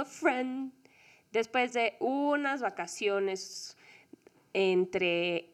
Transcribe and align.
a 0.00 0.04
friend. 0.04 0.72
Después 1.32 1.72
de 1.72 1.96
unas 2.00 2.62
vacaciones 2.62 3.76
entre 4.52 5.50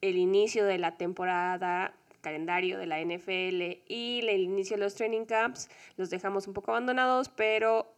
el 0.00 0.16
inicio 0.16 0.64
de 0.64 0.78
la 0.78 0.96
temporada, 0.96 1.94
calendario 2.20 2.78
de 2.78 2.86
la 2.86 3.00
NFL 3.00 3.82
y 3.88 4.20
el 4.26 4.40
inicio 4.40 4.76
de 4.76 4.82
los 4.84 4.94
training 4.94 5.24
camps, 5.24 5.68
los 5.96 6.10
dejamos 6.10 6.46
un 6.46 6.54
poco 6.54 6.70
abandonados, 6.70 7.28
pero 7.28 7.94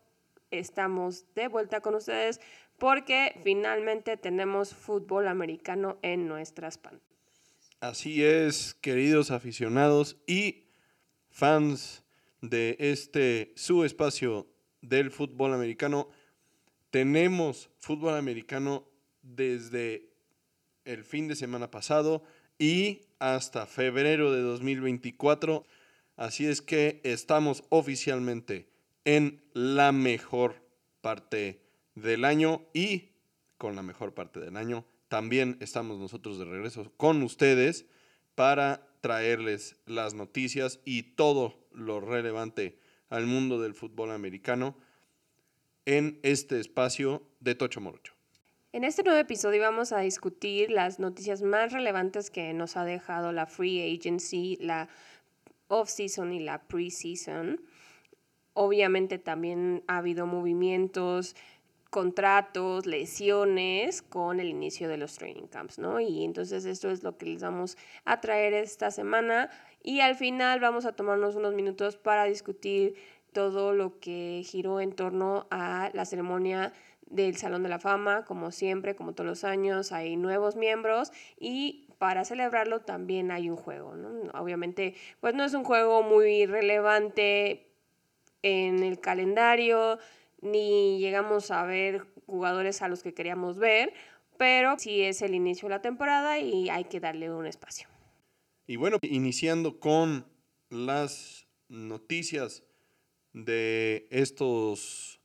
estamos 0.50 1.24
de 1.34 1.48
vuelta 1.48 1.80
con 1.80 1.94
ustedes 1.94 2.40
porque 2.78 3.38
finalmente 3.44 4.16
tenemos 4.16 4.74
fútbol 4.74 5.28
americano 5.28 5.98
en 6.02 6.26
nuestras 6.26 6.78
pantallas. 6.78 7.06
Así 7.80 8.24
es, 8.24 8.74
queridos 8.74 9.30
aficionados 9.30 10.16
y 10.26 10.66
fans 11.30 12.04
de 12.42 12.76
este 12.78 13.52
su 13.54 13.84
espacio 13.84 14.46
del 14.82 15.10
fútbol 15.10 15.54
americano. 15.54 16.08
Tenemos 16.90 17.70
fútbol 17.78 18.14
americano 18.16 18.86
desde 19.22 20.10
el 20.84 21.04
fin 21.04 21.28
de 21.28 21.36
semana 21.36 21.70
pasado 21.70 22.22
y 22.58 23.02
hasta 23.18 23.66
febrero 23.66 24.32
de 24.32 24.40
2024. 24.40 25.64
Así 26.16 26.46
es 26.46 26.62
que 26.62 27.00
estamos 27.04 27.64
oficialmente 27.68 28.68
en 29.04 29.42
la 29.52 29.92
mejor 29.92 30.56
parte 31.00 31.62
del 31.94 32.24
año 32.24 32.62
y 32.72 33.10
con 33.56 33.76
la 33.76 33.82
mejor 33.82 34.14
parte 34.14 34.40
del 34.40 34.56
año 34.56 34.84
también 35.08 35.56
estamos 35.60 35.98
nosotros 35.98 36.38
de 36.38 36.44
regreso 36.44 36.92
con 36.96 37.22
ustedes 37.22 37.84
para 38.36 38.86
traerles 39.00 39.76
las 39.84 40.14
noticias 40.14 40.80
y 40.84 41.02
todo 41.02 41.66
lo 41.72 42.00
relevante 42.00 42.78
al 43.10 43.26
mundo 43.26 43.60
del 43.60 43.74
fútbol 43.74 44.12
americano 44.12 44.74
en 45.84 46.18
este 46.22 46.58
espacio 46.60 47.22
de 47.40 47.54
Tocho 47.54 47.80
Morocho. 47.80 48.14
En 48.72 48.84
este 48.84 49.02
nuevo 49.02 49.18
episodio 49.18 49.60
vamos 49.62 49.92
a 49.92 49.98
discutir 49.98 50.70
las 50.70 51.00
noticias 51.00 51.42
más 51.42 51.72
relevantes 51.72 52.30
que 52.30 52.54
nos 52.54 52.76
ha 52.76 52.84
dejado 52.84 53.32
la 53.32 53.46
free 53.46 53.96
agency, 53.96 54.56
la 54.60 54.88
off-season 55.66 56.32
y 56.32 56.38
la 56.38 56.62
pre-season. 56.62 57.60
Obviamente 58.52 59.18
también 59.18 59.82
ha 59.88 59.98
habido 59.98 60.26
movimientos, 60.26 61.34
contratos, 61.90 62.86
lesiones 62.86 64.00
con 64.00 64.40
el 64.40 64.48
inicio 64.48 64.88
de 64.88 64.96
los 64.96 65.16
training 65.16 65.48
camps, 65.48 65.78
¿no? 65.78 66.00
Y 66.00 66.24
entonces 66.24 66.64
esto 66.64 66.88
es 66.90 67.02
lo 67.02 67.18
que 67.18 67.26
les 67.26 67.42
vamos 67.42 67.76
a 68.04 68.20
traer 68.20 68.54
esta 68.54 68.90
semana 68.90 69.50
y 69.82 70.00
al 70.00 70.14
final 70.14 70.60
vamos 70.60 70.86
a 70.86 70.92
tomarnos 70.92 71.34
unos 71.34 71.54
minutos 71.54 71.96
para 71.96 72.24
discutir 72.24 72.94
todo 73.32 73.72
lo 73.72 73.98
que 73.98 74.42
giró 74.44 74.80
en 74.80 74.92
torno 74.92 75.46
a 75.50 75.90
la 75.92 76.04
ceremonia 76.04 76.72
del 77.06 77.36
Salón 77.36 77.64
de 77.64 77.68
la 77.68 77.80
Fama, 77.80 78.24
como 78.24 78.52
siempre, 78.52 78.94
como 78.94 79.12
todos 79.12 79.26
los 79.26 79.44
años, 79.44 79.90
hay 79.90 80.16
nuevos 80.16 80.54
miembros 80.54 81.12
y 81.38 81.88
para 81.98 82.24
celebrarlo 82.24 82.80
también 82.80 83.30
hay 83.32 83.50
un 83.50 83.56
juego, 83.56 83.96
¿no? 83.96 84.30
Obviamente, 84.40 84.94
pues 85.20 85.34
no 85.34 85.44
es 85.44 85.54
un 85.54 85.64
juego 85.64 86.02
muy 86.02 86.46
relevante 86.46 87.66
en 88.42 88.82
el 88.82 89.00
calendario, 89.00 89.98
ni 90.42 90.98
llegamos 90.98 91.50
a 91.50 91.64
ver 91.64 92.06
jugadores 92.26 92.82
a 92.82 92.88
los 92.88 93.02
que 93.02 93.14
queríamos 93.14 93.58
ver, 93.58 93.92
pero 94.38 94.78
sí 94.78 95.02
es 95.02 95.22
el 95.22 95.34
inicio 95.34 95.68
de 95.68 95.74
la 95.74 95.82
temporada 95.82 96.38
y 96.38 96.68
hay 96.70 96.84
que 96.84 97.00
darle 97.00 97.30
un 97.30 97.46
espacio. 97.46 97.88
Y 98.66 98.76
bueno, 98.76 98.98
iniciando 99.02 99.80
con 99.80 100.26
las 100.70 101.46
noticias 101.68 102.62
de 103.32 104.06
estos 104.10 105.20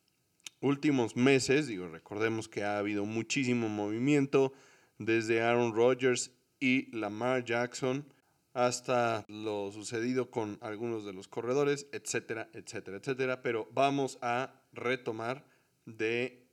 últimos 0.62 1.16
meses, 1.16 1.68
digo, 1.68 1.88
recordemos 1.88 2.50
que 2.50 2.64
ha 2.64 2.78
habido 2.78 3.06
muchísimo 3.06 3.70
movimiento 3.70 4.53
desde 4.97 5.42
Aaron 5.42 5.74
Rodgers 5.74 6.32
y 6.59 6.96
Lamar 6.96 7.44
Jackson 7.44 8.06
hasta 8.53 9.26
lo 9.28 9.70
sucedido 9.72 10.32
con 10.32 10.58
algunos 10.62 11.06
de 11.06 11.12
los 11.12 11.28
corredores, 11.28 11.88
etcétera, 11.92 12.50
etcétera, 12.53 12.97
etcétera. 12.97 13.42
Pero 13.42 13.68
vamos 13.74 14.18
a 14.22 14.53
retomar 14.75 15.46
de 15.86 16.46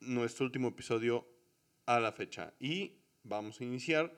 nuestro 0.00 0.46
último 0.46 0.68
episodio 0.68 1.26
a 1.86 2.00
la 2.00 2.12
fecha. 2.12 2.54
Y 2.60 2.98
vamos 3.24 3.60
a 3.60 3.64
iniciar 3.64 4.14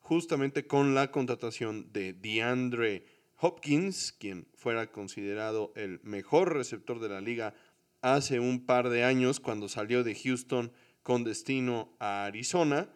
justamente 0.00 0.66
con 0.66 0.94
la 0.94 1.10
contratación 1.10 1.92
de 1.92 2.12
DeAndre 2.12 3.06
Hopkins, 3.38 4.12
quien 4.12 4.46
fuera 4.54 4.90
considerado 4.92 5.72
el 5.74 6.00
mejor 6.02 6.54
receptor 6.54 7.00
de 7.00 7.08
la 7.08 7.20
liga 7.20 7.54
hace 8.00 8.40
un 8.40 8.66
par 8.66 8.88
de 8.88 9.04
años 9.04 9.40
cuando 9.40 9.68
salió 9.68 10.04
de 10.04 10.14
Houston 10.14 10.72
con 11.02 11.24
destino 11.24 11.96
a 11.98 12.24
Arizona 12.24 12.88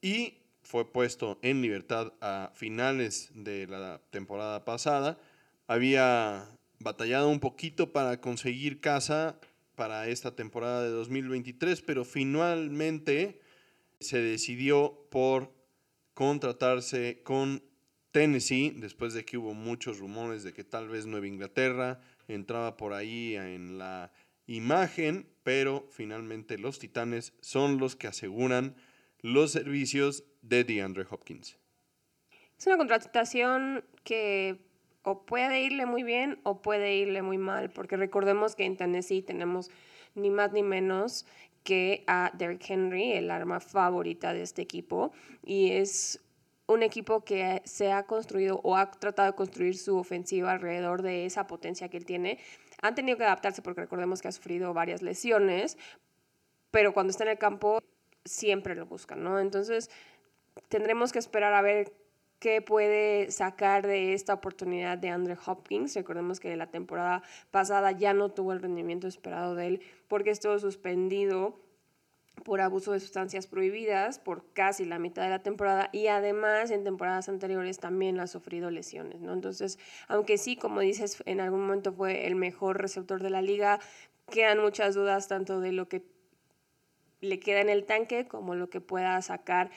y 0.00 0.38
fue 0.62 0.90
puesto 0.90 1.38
en 1.42 1.62
libertad 1.62 2.12
a 2.20 2.52
finales 2.54 3.30
de 3.34 3.66
la 3.66 4.00
temporada 4.10 4.64
pasada. 4.64 5.18
Había 5.66 6.46
batallado 6.82 7.28
un 7.28 7.40
poquito 7.40 7.92
para 7.92 8.20
conseguir 8.20 8.80
casa 8.80 9.38
para 9.74 10.08
esta 10.08 10.34
temporada 10.34 10.82
de 10.82 10.90
2023, 10.90 11.82
pero 11.82 12.04
finalmente 12.04 13.40
se 14.00 14.18
decidió 14.18 15.06
por 15.10 15.52
contratarse 16.14 17.22
con 17.22 17.62
Tennessee, 18.10 18.74
después 18.76 19.14
de 19.14 19.24
que 19.24 19.38
hubo 19.38 19.54
muchos 19.54 19.98
rumores 19.98 20.42
de 20.44 20.52
que 20.52 20.64
tal 20.64 20.88
vez 20.88 21.06
Nueva 21.06 21.26
Inglaterra 21.26 22.00
entraba 22.28 22.76
por 22.76 22.92
ahí 22.92 23.36
en 23.36 23.78
la 23.78 24.12
imagen, 24.46 25.26
pero 25.42 25.88
finalmente 25.90 26.58
los 26.58 26.78
Titanes 26.78 27.32
son 27.40 27.78
los 27.78 27.96
que 27.96 28.08
aseguran 28.08 28.76
los 29.20 29.52
servicios 29.52 30.24
de 30.42 30.64
DeAndre 30.64 31.06
Hopkins. 31.08 31.56
Es 32.58 32.66
una 32.66 32.76
contratación 32.76 33.84
que 34.04 34.60
o 35.02 35.22
puede 35.22 35.60
irle 35.62 35.86
muy 35.86 36.02
bien 36.02 36.38
o 36.42 36.62
puede 36.62 36.94
irle 36.94 37.22
muy 37.22 37.38
mal, 37.38 37.70
porque 37.70 37.96
recordemos 37.96 38.54
que 38.54 38.64
en 38.64 38.76
Tennessee 38.76 39.22
tenemos 39.22 39.70
ni 40.14 40.30
más 40.30 40.52
ni 40.52 40.62
menos 40.62 41.26
que 41.64 42.04
a 42.06 42.30
Derrick 42.34 42.68
Henry, 42.68 43.12
el 43.12 43.30
arma 43.30 43.60
favorita 43.60 44.32
de 44.32 44.42
este 44.42 44.62
equipo, 44.62 45.12
y 45.44 45.72
es 45.72 46.20
un 46.66 46.82
equipo 46.82 47.24
que 47.24 47.62
se 47.64 47.92
ha 47.92 48.04
construido 48.04 48.60
o 48.62 48.76
ha 48.76 48.90
tratado 48.90 49.30
de 49.30 49.36
construir 49.36 49.76
su 49.76 49.96
ofensiva 49.96 50.52
alrededor 50.52 51.02
de 51.02 51.26
esa 51.26 51.46
potencia 51.46 51.88
que 51.88 51.96
él 51.96 52.04
tiene. 52.04 52.38
Han 52.80 52.94
tenido 52.94 53.18
que 53.18 53.24
adaptarse 53.24 53.62
porque 53.62 53.82
recordemos 53.82 54.22
que 54.22 54.28
ha 54.28 54.32
sufrido 54.32 54.72
varias 54.72 55.02
lesiones, 55.02 55.76
pero 56.70 56.94
cuando 56.94 57.10
está 57.10 57.24
en 57.24 57.30
el 57.30 57.38
campo 57.38 57.80
siempre 58.24 58.74
lo 58.74 58.86
buscan, 58.86 59.22
¿no? 59.22 59.38
Entonces 59.38 59.90
tendremos 60.68 61.12
que 61.12 61.18
esperar 61.18 61.54
a 61.54 61.62
ver 61.62 61.92
qué 62.42 62.60
puede 62.60 63.30
sacar 63.30 63.86
de 63.86 64.14
esta 64.14 64.34
oportunidad 64.34 64.98
de 64.98 65.10
Andre 65.10 65.36
Hopkins. 65.46 65.94
Recordemos 65.94 66.40
que 66.40 66.56
la 66.56 66.66
temporada 66.66 67.22
pasada 67.52 67.92
ya 67.92 68.14
no 68.14 68.30
tuvo 68.30 68.52
el 68.52 68.60
rendimiento 68.60 69.06
esperado 69.06 69.54
de 69.54 69.68
él 69.68 69.82
porque 70.08 70.30
estuvo 70.30 70.58
suspendido 70.58 71.56
por 72.44 72.60
abuso 72.60 72.90
de 72.90 72.98
sustancias 72.98 73.46
prohibidas 73.46 74.18
por 74.18 74.52
casi 74.54 74.84
la 74.84 74.98
mitad 74.98 75.22
de 75.22 75.30
la 75.30 75.44
temporada 75.44 75.88
y 75.92 76.08
además 76.08 76.72
en 76.72 76.82
temporadas 76.82 77.28
anteriores 77.28 77.78
también 77.78 78.18
ha 78.18 78.26
sufrido 78.26 78.72
lesiones, 78.72 79.20
¿no? 79.20 79.32
Entonces, 79.34 79.78
aunque 80.08 80.36
sí, 80.36 80.56
como 80.56 80.80
dices, 80.80 81.22
en 81.26 81.38
algún 81.38 81.60
momento 81.60 81.92
fue 81.92 82.26
el 82.26 82.34
mejor 82.34 82.82
receptor 82.82 83.22
de 83.22 83.30
la 83.30 83.40
liga, 83.40 83.78
quedan 84.32 84.58
muchas 84.58 84.96
dudas 84.96 85.28
tanto 85.28 85.60
de 85.60 85.70
lo 85.70 85.88
que 85.88 86.02
le 87.20 87.38
queda 87.38 87.60
en 87.60 87.68
el 87.68 87.84
tanque 87.84 88.26
como 88.26 88.56
lo 88.56 88.68
que 88.68 88.80
pueda 88.80 89.22
sacar 89.22 89.70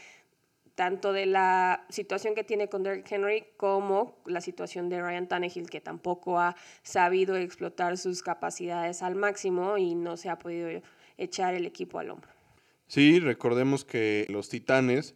tanto 0.76 1.14
de 1.14 1.26
la 1.26 1.86
situación 1.90 2.36
que 2.36 2.44
tiene 2.44 2.70
con 2.70 2.84
Derrick 2.84 3.10
Henry 3.10 3.46
como 3.58 4.22
la 4.26 4.42
situación 4.42 4.90
de 4.90 5.02
Ryan 5.02 5.28
Tannehill, 5.28 5.70
que 5.70 5.82
tampoco 5.82 6.40
ha 6.40 6.56
sabido 6.84 7.38
explotar 7.38 7.98
sus 7.98 8.22
capacidades 8.22 9.02
al 9.02 9.16
máximo 9.16 9.78
y 9.78 9.96
no 9.96 10.18
se 10.18 10.30
ha 10.30 10.38
podido 10.38 10.70
echar 11.18 11.56
el 11.56 11.66
equipo 11.66 12.00
al 12.00 12.12
hombro. 12.12 12.30
Sí, 12.88 13.20
recordemos 13.20 13.86
que 13.86 14.28
los 14.30 14.50
Titanes 14.50 15.16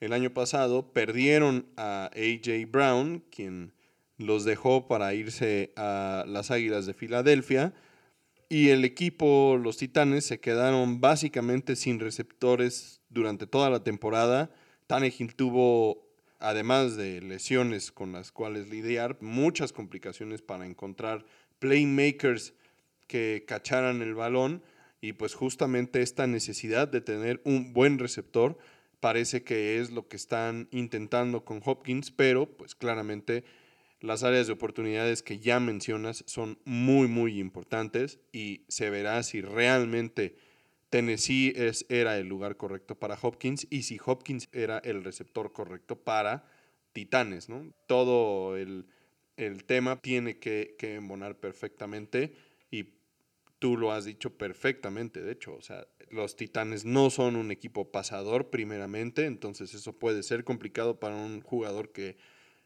el 0.00 0.12
año 0.12 0.32
pasado 0.32 0.92
perdieron 0.92 1.66
a 1.76 2.10
AJ 2.14 2.70
Brown, 2.70 3.22
quien 3.30 3.72
los 4.16 4.44
dejó 4.44 4.86
para 4.86 5.12
irse 5.14 5.72
a 5.76 6.24
las 6.26 6.50
Águilas 6.50 6.86
de 6.86 6.94
Filadelfia. 6.94 7.74
Y 8.48 8.70
el 8.70 8.84
equipo, 8.84 9.58
los 9.62 9.76
Titanes, 9.76 10.24
se 10.26 10.40
quedaron 10.40 11.00
básicamente 11.00 11.76
sin 11.76 12.00
receptores 12.00 13.00
durante 13.08 13.46
toda 13.46 13.70
la 13.70 13.84
temporada. 13.84 14.50
Tannehill 14.90 15.36
tuvo, 15.36 16.04
además 16.40 16.96
de 16.96 17.20
lesiones 17.20 17.92
con 17.92 18.10
las 18.10 18.32
cuales 18.32 18.70
lidiar, 18.70 19.18
muchas 19.20 19.72
complicaciones 19.72 20.42
para 20.42 20.66
encontrar 20.66 21.24
playmakers 21.60 22.54
que 23.06 23.44
cacharan 23.46 24.02
el 24.02 24.16
balón 24.16 24.64
y 25.00 25.12
pues 25.12 25.34
justamente 25.34 26.02
esta 26.02 26.26
necesidad 26.26 26.88
de 26.88 27.00
tener 27.00 27.40
un 27.44 27.72
buen 27.72 28.00
receptor 28.00 28.58
parece 28.98 29.44
que 29.44 29.78
es 29.78 29.92
lo 29.92 30.08
que 30.08 30.16
están 30.16 30.66
intentando 30.72 31.44
con 31.44 31.62
Hopkins, 31.64 32.10
pero 32.10 32.46
pues 32.46 32.74
claramente 32.74 33.44
las 34.00 34.24
áreas 34.24 34.48
de 34.48 34.54
oportunidades 34.54 35.22
que 35.22 35.38
ya 35.38 35.60
mencionas 35.60 36.24
son 36.26 36.58
muy, 36.64 37.06
muy 37.06 37.38
importantes 37.38 38.18
y 38.32 38.62
se 38.66 38.90
verá 38.90 39.22
si 39.22 39.40
realmente 39.40 40.34
Tennessee 40.90 41.52
es, 41.56 41.86
era 41.88 42.18
el 42.18 42.26
lugar 42.26 42.56
correcto 42.56 42.98
para 42.98 43.18
Hopkins 43.20 43.66
y 43.70 43.84
si 43.84 43.98
Hopkins 44.04 44.48
era 44.52 44.78
el 44.78 45.04
receptor 45.04 45.52
correcto 45.52 45.96
para 45.96 46.44
Titanes, 46.92 47.48
¿no? 47.48 47.72
Todo 47.86 48.56
el, 48.56 48.86
tema 49.66 49.96
tiene 49.96 50.38
que, 50.38 50.74
que 50.78 50.96
embonar 50.96 51.38
perfectamente 51.38 52.34
y 52.70 52.92
tú 53.58 53.78
lo 53.78 53.92
has 53.92 54.04
dicho 54.04 54.36
perfectamente, 54.36 55.22
de 55.22 55.32
hecho, 55.32 55.54
o 55.54 55.62
sea, 55.62 55.86
los 56.10 56.36
Titanes 56.36 56.84
no 56.84 57.08
son 57.08 57.36
un 57.36 57.50
equipo 57.50 57.90
pasador 57.90 58.50
primeramente, 58.50 59.24
entonces 59.24 59.72
eso 59.72 59.98
puede 59.98 60.22
ser 60.22 60.44
complicado 60.44 61.00
para 61.00 61.14
un 61.14 61.40
jugador 61.40 61.92
que 61.92 62.18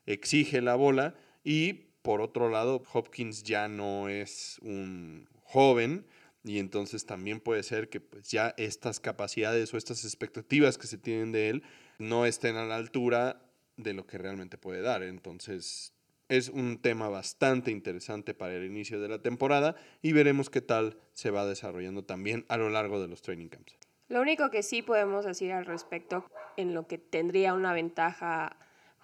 exige 0.06 0.62
la 0.62 0.74
bola 0.74 1.14
y 1.44 1.90
por 2.02 2.20
otro 2.20 2.48
lado 2.48 2.82
Hopkins 2.92 3.44
ya 3.44 3.68
no 3.68 4.08
es 4.08 4.58
un 4.62 5.28
joven 5.42 6.06
y 6.44 6.58
entonces 6.58 7.06
también 7.06 7.40
puede 7.40 7.62
ser 7.62 7.88
que 7.88 8.00
pues 8.00 8.30
ya 8.30 8.54
estas 8.58 9.00
capacidades 9.00 9.72
o 9.72 9.78
estas 9.78 10.04
expectativas 10.04 10.76
que 10.76 10.86
se 10.86 10.98
tienen 10.98 11.32
de 11.32 11.48
él 11.48 11.62
no 11.98 12.26
estén 12.26 12.56
a 12.56 12.66
la 12.66 12.76
altura 12.76 13.40
de 13.76 13.94
lo 13.94 14.06
que 14.06 14.18
realmente 14.18 14.58
puede 14.58 14.82
dar. 14.82 15.02
Entonces 15.02 15.94
es 16.28 16.50
un 16.50 16.80
tema 16.80 17.08
bastante 17.08 17.70
interesante 17.70 18.34
para 18.34 18.54
el 18.54 18.64
inicio 18.64 19.00
de 19.00 19.08
la 19.08 19.22
temporada 19.22 19.74
y 20.02 20.12
veremos 20.12 20.50
qué 20.50 20.60
tal 20.60 20.98
se 21.14 21.30
va 21.30 21.46
desarrollando 21.46 22.04
también 22.04 22.44
a 22.48 22.58
lo 22.58 22.68
largo 22.68 23.00
de 23.00 23.08
los 23.08 23.22
training 23.22 23.48
camps. 23.48 23.78
Lo 24.08 24.20
único 24.20 24.50
que 24.50 24.62
sí 24.62 24.82
podemos 24.82 25.24
decir 25.24 25.50
al 25.52 25.64
respecto 25.64 26.26
en 26.58 26.74
lo 26.74 26.86
que 26.86 26.98
tendría 26.98 27.54
una 27.54 27.72
ventaja 27.72 28.58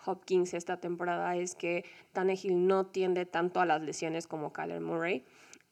Hopkins 0.04 0.52
esta 0.52 0.78
temporada 0.78 1.36
es 1.36 1.54
que 1.54 1.84
Tannehill 2.12 2.66
no 2.66 2.86
tiende 2.86 3.24
tanto 3.24 3.60
a 3.60 3.66
las 3.66 3.80
lesiones 3.80 4.26
como 4.26 4.52
Kyler 4.52 4.80
Murray. 4.80 5.24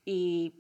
Y 0.05 0.55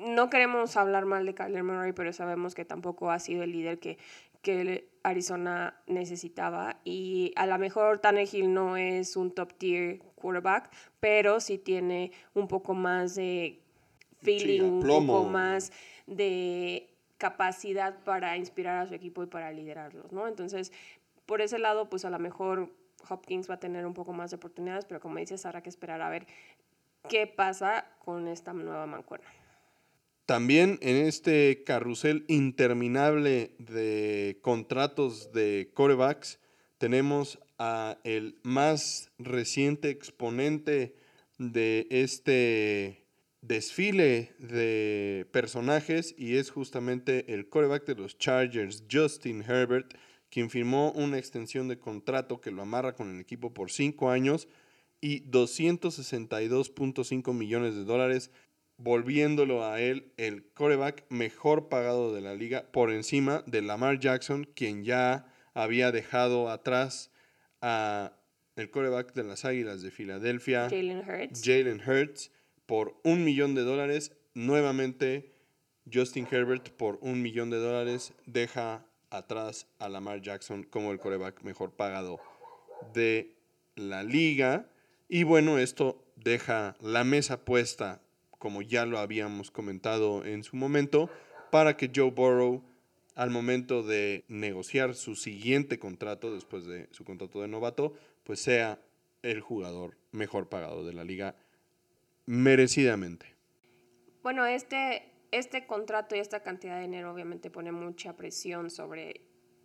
no 0.00 0.30
queremos 0.30 0.76
hablar 0.76 1.04
mal 1.04 1.26
de 1.26 1.34
Kyler 1.34 1.62
Murray, 1.62 1.92
pero 1.92 2.12
sabemos 2.12 2.54
que 2.54 2.64
tampoco 2.64 3.10
ha 3.10 3.18
sido 3.18 3.42
el 3.42 3.52
líder 3.52 3.78
que, 3.78 3.98
que 4.42 4.88
Arizona 5.02 5.80
necesitaba. 5.86 6.80
Y 6.84 7.32
a 7.36 7.46
lo 7.46 7.58
mejor 7.58 7.98
Tannehill 7.98 8.52
no 8.52 8.76
es 8.76 9.16
un 9.16 9.32
top 9.32 9.52
tier 9.54 9.98
quarterback, 10.16 10.70
pero 11.00 11.40
sí 11.40 11.58
tiene 11.58 12.12
un 12.34 12.48
poco 12.48 12.74
más 12.74 13.14
de 13.14 13.60
feeling, 14.22 14.62
un 14.62 14.86
poco 14.86 15.24
más 15.24 15.72
de 16.06 16.88
capacidad 17.18 18.02
para 18.02 18.36
inspirar 18.36 18.78
a 18.78 18.86
su 18.86 18.94
equipo 18.94 19.22
y 19.22 19.26
para 19.26 19.52
liderarlos, 19.52 20.10
¿no? 20.12 20.26
Entonces, 20.26 20.72
por 21.26 21.42
ese 21.42 21.58
lado, 21.58 21.90
pues 21.90 22.04
a 22.04 22.10
lo 22.10 22.18
mejor 22.18 22.72
Hopkins 23.08 23.48
va 23.48 23.54
a 23.54 23.60
tener 23.60 23.86
un 23.86 23.94
poco 23.94 24.12
más 24.12 24.30
de 24.30 24.36
oportunidades, 24.36 24.86
pero 24.86 25.00
como 25.00 25.18
dices, 25.18 25.44
habrá 25.44 25.62
que 25.62 25.68
esperar 25.68 26.00
a 26.00 26.08
ver 26.08 26.26
qué 27.08 27.26
pasa 27.26 27.86
con 27.98 28.26
esta 28.26 28.52
nueva 28.52 28.86
mancuerna. 28.86 29.28
También 30.30 30.78
en 30.80 30.94
este 30.94 31.64
carrusel 31.64 32.24
interminable 32.28 33.50
de 33.58 34.38
contratos 34.42 35.32
de 35.32 35.72
corebacks 35.74 36.38
tenemos 36.78 37.40
a 37.58 37.98
el 38.04 38.38
más 38.44 39.10
reciente 39.18 39.90
exponente 39.90 40.94
de 41.38 41.88
este 41.90 43.02
desfile 43.40 44.36
de 44.38 45.26
personajes 45.32 46.14
y 46.16 46.36
es 46.36 46.52
justamente 46.52 47.34
el 47.34 47.48
coreback 47.48 47.84
de 47.86 47.96
los 47.96 48.16
Chargers, 48.16 48.84
Justin 48.88 49.42
Herbert, 49.42 49.94
quien 50.30 50.48
firmó 50.48 50.92
una 50.92 51.18
extensión 51.18 51.66
de 51.66 51.80
contrato 51.80 52.40
que 52.40 52.52
lo 52.52 52.62
amarra 52.62 52.94
con 52.94 53.12
el 53.12 53.20
equipo 53.20 53.52
por 53.52 53.72
cinco 53.72 54.10
años 54.10 54.46
y 55.00 55.24
262.5 55.24 57.34
millones 57.34 57.74
de 57.74 57.82
dólares, 57.82 58.30
volviéndolo 58.82 59.64
a 59.64 59.80
él 59.80 60.12
el 60.16 60.44
coreback 60.54 61.04
mejor 61.10 61.68
pagado 61.68 62.14
de 62.14 62.22
la 62.22 62.34
liga 62.34 62.64
por 62.72 62.90
encima 62.90 63.44
de 63.46 63.62
Lamar 63.62 64.00
Jackson, 64.00 64.48
quien 64.54 64.84
ya 64.84 65.26
había 65.54 65.92
dejado 65.92 66.50
atrás 66.50 67.10
a 67.60 68.12
el 68.56 68.70
coreback 68.70 69.12
de 69.14 69.24
las 69.24 69.44
Águilas 69.44 69.82
de 69.82 69.90
Filadelfia, 69.90 70.68
Jalen 70.68 71.02
Hurts. 71.08 71.42
Jalen 71.44 71.80
Hurts, 71.86 72.32
por 72.66 72.98
un 73.04 73.24
millón 73.24 73.54
de 73.54 73.62
dólares. 73.62 74.12
Nuevamente, 74.34 75.32
Justin 75.92 76.26
Herbert 76.30 76.70
por 76.70 76.98
un 77.02 77.20
millón 77.22 77.50
de 77.50 77.58
dólares 77.58 78.12
deja 78.26 78.86
atrás 79.10 79.66
a 79.78 79.88
Lamar 79.88 80.22
Jackson 80.22 80.62
como 80.62 80.92
el 80.92 80.98
coreback 80.98 81.42
mejor 81.42 81.72
pagado 81.72 82.20
de 82.94 83.36
la 83.76 84.02
liga. 84.02 84.68
Y 85.08 85.24
bueno, 85.24 85.58
esto 85.58 86.04
deja 86.16 86.76
la 86.80 87.04
mesa 87.04 87.44
puesta, 87.44 88.00
como 88.40 88.62
ya 88.62 88.86
lo 88.86 88.98
habíamos 88.98 89.52
comentado 89.52 90.24
en 90.24 90.42
su 90.42 90.56
momento, 90.56 91.08
para 91.52 91.76
que 91.76 91.92
Joe 91.94 92.10
Burrow, 92.10 92.64
al 93.14 93.30
momento 93.30 93.82
de 93.82 94.24
negociar 94.28 94.94
su 94.94 95.14
siguiente 95.14 95.78
contrato, 95.78 96.34
después 96.34 96.64
de 96.64 96.88
su 96.90 97.04
contrato 97.04 97.42
de 97.42 97.48
novato, 97.48 97.92
pues 98.24 98.40
sea 98.40 98.80
el 99.22 99.42
jugador 99.42 99.98
mejor 100.10 100.48
pagado 100.48 100.86
de 100.86 100.94
la 100.94 101.04
liga 101.04 101.36
merecidamente. 102.24 103.26
Bueno, 104.22 104.46
este 104.46 105.10
este 105.32 105.66
contrato 105.66 106.16
y 106.16 106.18
esta 106.18 106.42
cantidad 106.42 106.76
de 106.76 106.82
dinero 106.82 107.12
obviamente 107.12 107.50
pone 107.50 107.72
mucha 107.72 108.16
presión 108.16 108.70
sobre 108.70 109.20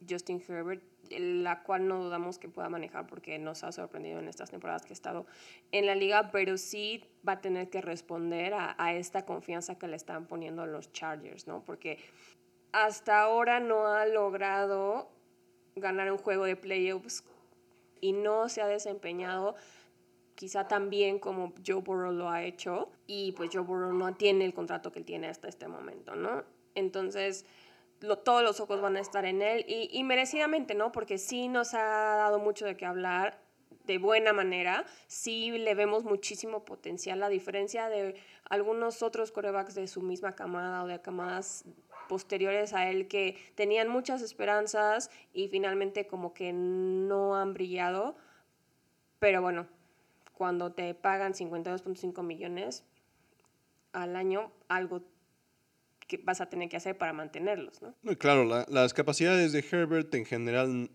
Justin 0.07 0.43
Herbert, 0.47 0.83
la 1.09 1.63
cual 1.63 1.87
no 1.87 2.03
dudamos 2.03 2.39
que 2.39 2.49
pueda 2.49 2.69
manejar 2.69 3.07
porque 3.07 3.37
nos 3.39 3.63
ha 3.63 3.71
sorprendido 3.71 4.19
en 4.19 4.27
estas 4.27 4.49
temporadas 4.49 4.83
que 4.83 4.91
ha 4.91 4.93
estado 4.93 5.25
en 5.71 5.85
la 5.85 5.95
liga, 5.95 6.31
pero 6.31 6.57
sí 6.57 7.03
va 7.27 7.33
a 7.33 7.41
tener 7.41 7.69
que 7.69 7.81
responder 7.81 8.53
a, 8.53 8.75
a 8.77 8.93
esta 8.93 9.25
confianza 9.25 9.77
que 9.77 9.87
le 9.87 9.95
están 9.95 10.27
poniendo 10.27 10.65
los 10.65 10.91
Chargers, 10.91 11.47
¿no? 11.47 11.63
Porque 11.63 11.99
hasta 12.71 13.21
ahora 13.21 13.59
no 13.59 13.87
ha 13.87 14.05
logrado 14.05 15.09
ganar 15.75 16.11
un 16.11 16.17
juego 16.17 16.45
de 16.45 16.55
playoffs 16.55 17.23
y 18.01 18.13
no 18.13 18.49
se 18.49 18.61
ha 18.61 18.67
desempeñado 18.67 19.55
quizá 20.35 20.67
también 20.67 21.17
como 21.17 21.53
Joe 21.65 21.81
Burrow 21.81 22.11
lo 22.11 22.29
ha 22.29 22.43
hecho 22.43 22.89
y 23.07 23.31
pues 23.31 23.49
Joe 23.53 23.63
Burrow 23.63 23.93
no 23.93 24.13
tiene 24.15 24.45
el 24.45 24.53
contrato 24.53 24.91
que 24.91 24.99
él 24.99 25.05
tiene 25.05 25.27
hasta 25.27 25.47
este 25.47 25.67
momento, 25.67 26.15
¿no? 26.15 26.43
Entonces, 26.75 27.45
todos 28.23 28.43
los 28.43 28.59
ojos 28.59 28.81
van 28.81 28.97
a 28.97 28.99
estar 28.99 29.25
en 29.25 29.41
él 29.41 29.65
y, 29.67 29.89
y, 29.91 30.03
merecidamente, 30.03 30.75
¿no? 30.75 30.91
Porque 30.91 31.17
sí 31.17 31.47
nos 31.47 31.73
ha 31.73 32.15
dado 32.17 32.39
mucho 32.39 32.65
de 32.65 32.77
qué 32.77 32.85
hablar 32.85 33.39
de 33.85 33.97
buena 33.97 34.33
manera, 34.33 34.85
sí 35.07 35.51
le 35.51 35.75
vemos 35.75 36.03
muchísimo 36.03 36.65
potencial, 36.65 37.21
a 37.23 37.29
diferencia 37.29 37.87
de 37.87 38.15
algunos 38.49 39.03
otros 39.03 39.31
corebacks 39.31 39.75
de 39.75 39.87
su 39.87 40.01
misma 40.01 40.35
camada 40.35 40.83
o 40.83 40.87
de 40.87 41.01
camadas 41.01 41.65
posteriores 42.07 42.73
a 42.73 42.89
él 42.89 43.07
que 43.07 43.37
tenían 43.55 43.87
muchas 43.87 44.21
esperanzas 44.21 45.09
y 45.33 45.47
finalmente 45.47 46.07
como 46.07 46.33
que 46.33 46.53
no 46.53 47.35
han 47.35 47.53
brillado. 47.53 48.15
Pero 49.19 49.41
bueno, 49.41 49.67
cuando 50.33 50.71
te 50.71 50.93
pagan 50.93 51.33
52.5 51.33 52.21
millones 52.23 52.83
al 53.93 54.15
año, 54.15 54.51
algo 54.67 55.01
que 56.07 56.17
vas 56.17 56.41
a 56.41 56.49
tener 56.49 56.69
que 56.69 56.77
hacer 56.77 56.97
para 56.97 57.13
mantenerlos, 57.13 57.81
¿no? 57.81 57.95
claro, 58.17 58.45
las 58.67 58.93
capacidades 58.93 59.51
de 59.51 59.65
Herbert 59.69 60.13
en 60.13 60.25
general 60.25 60.91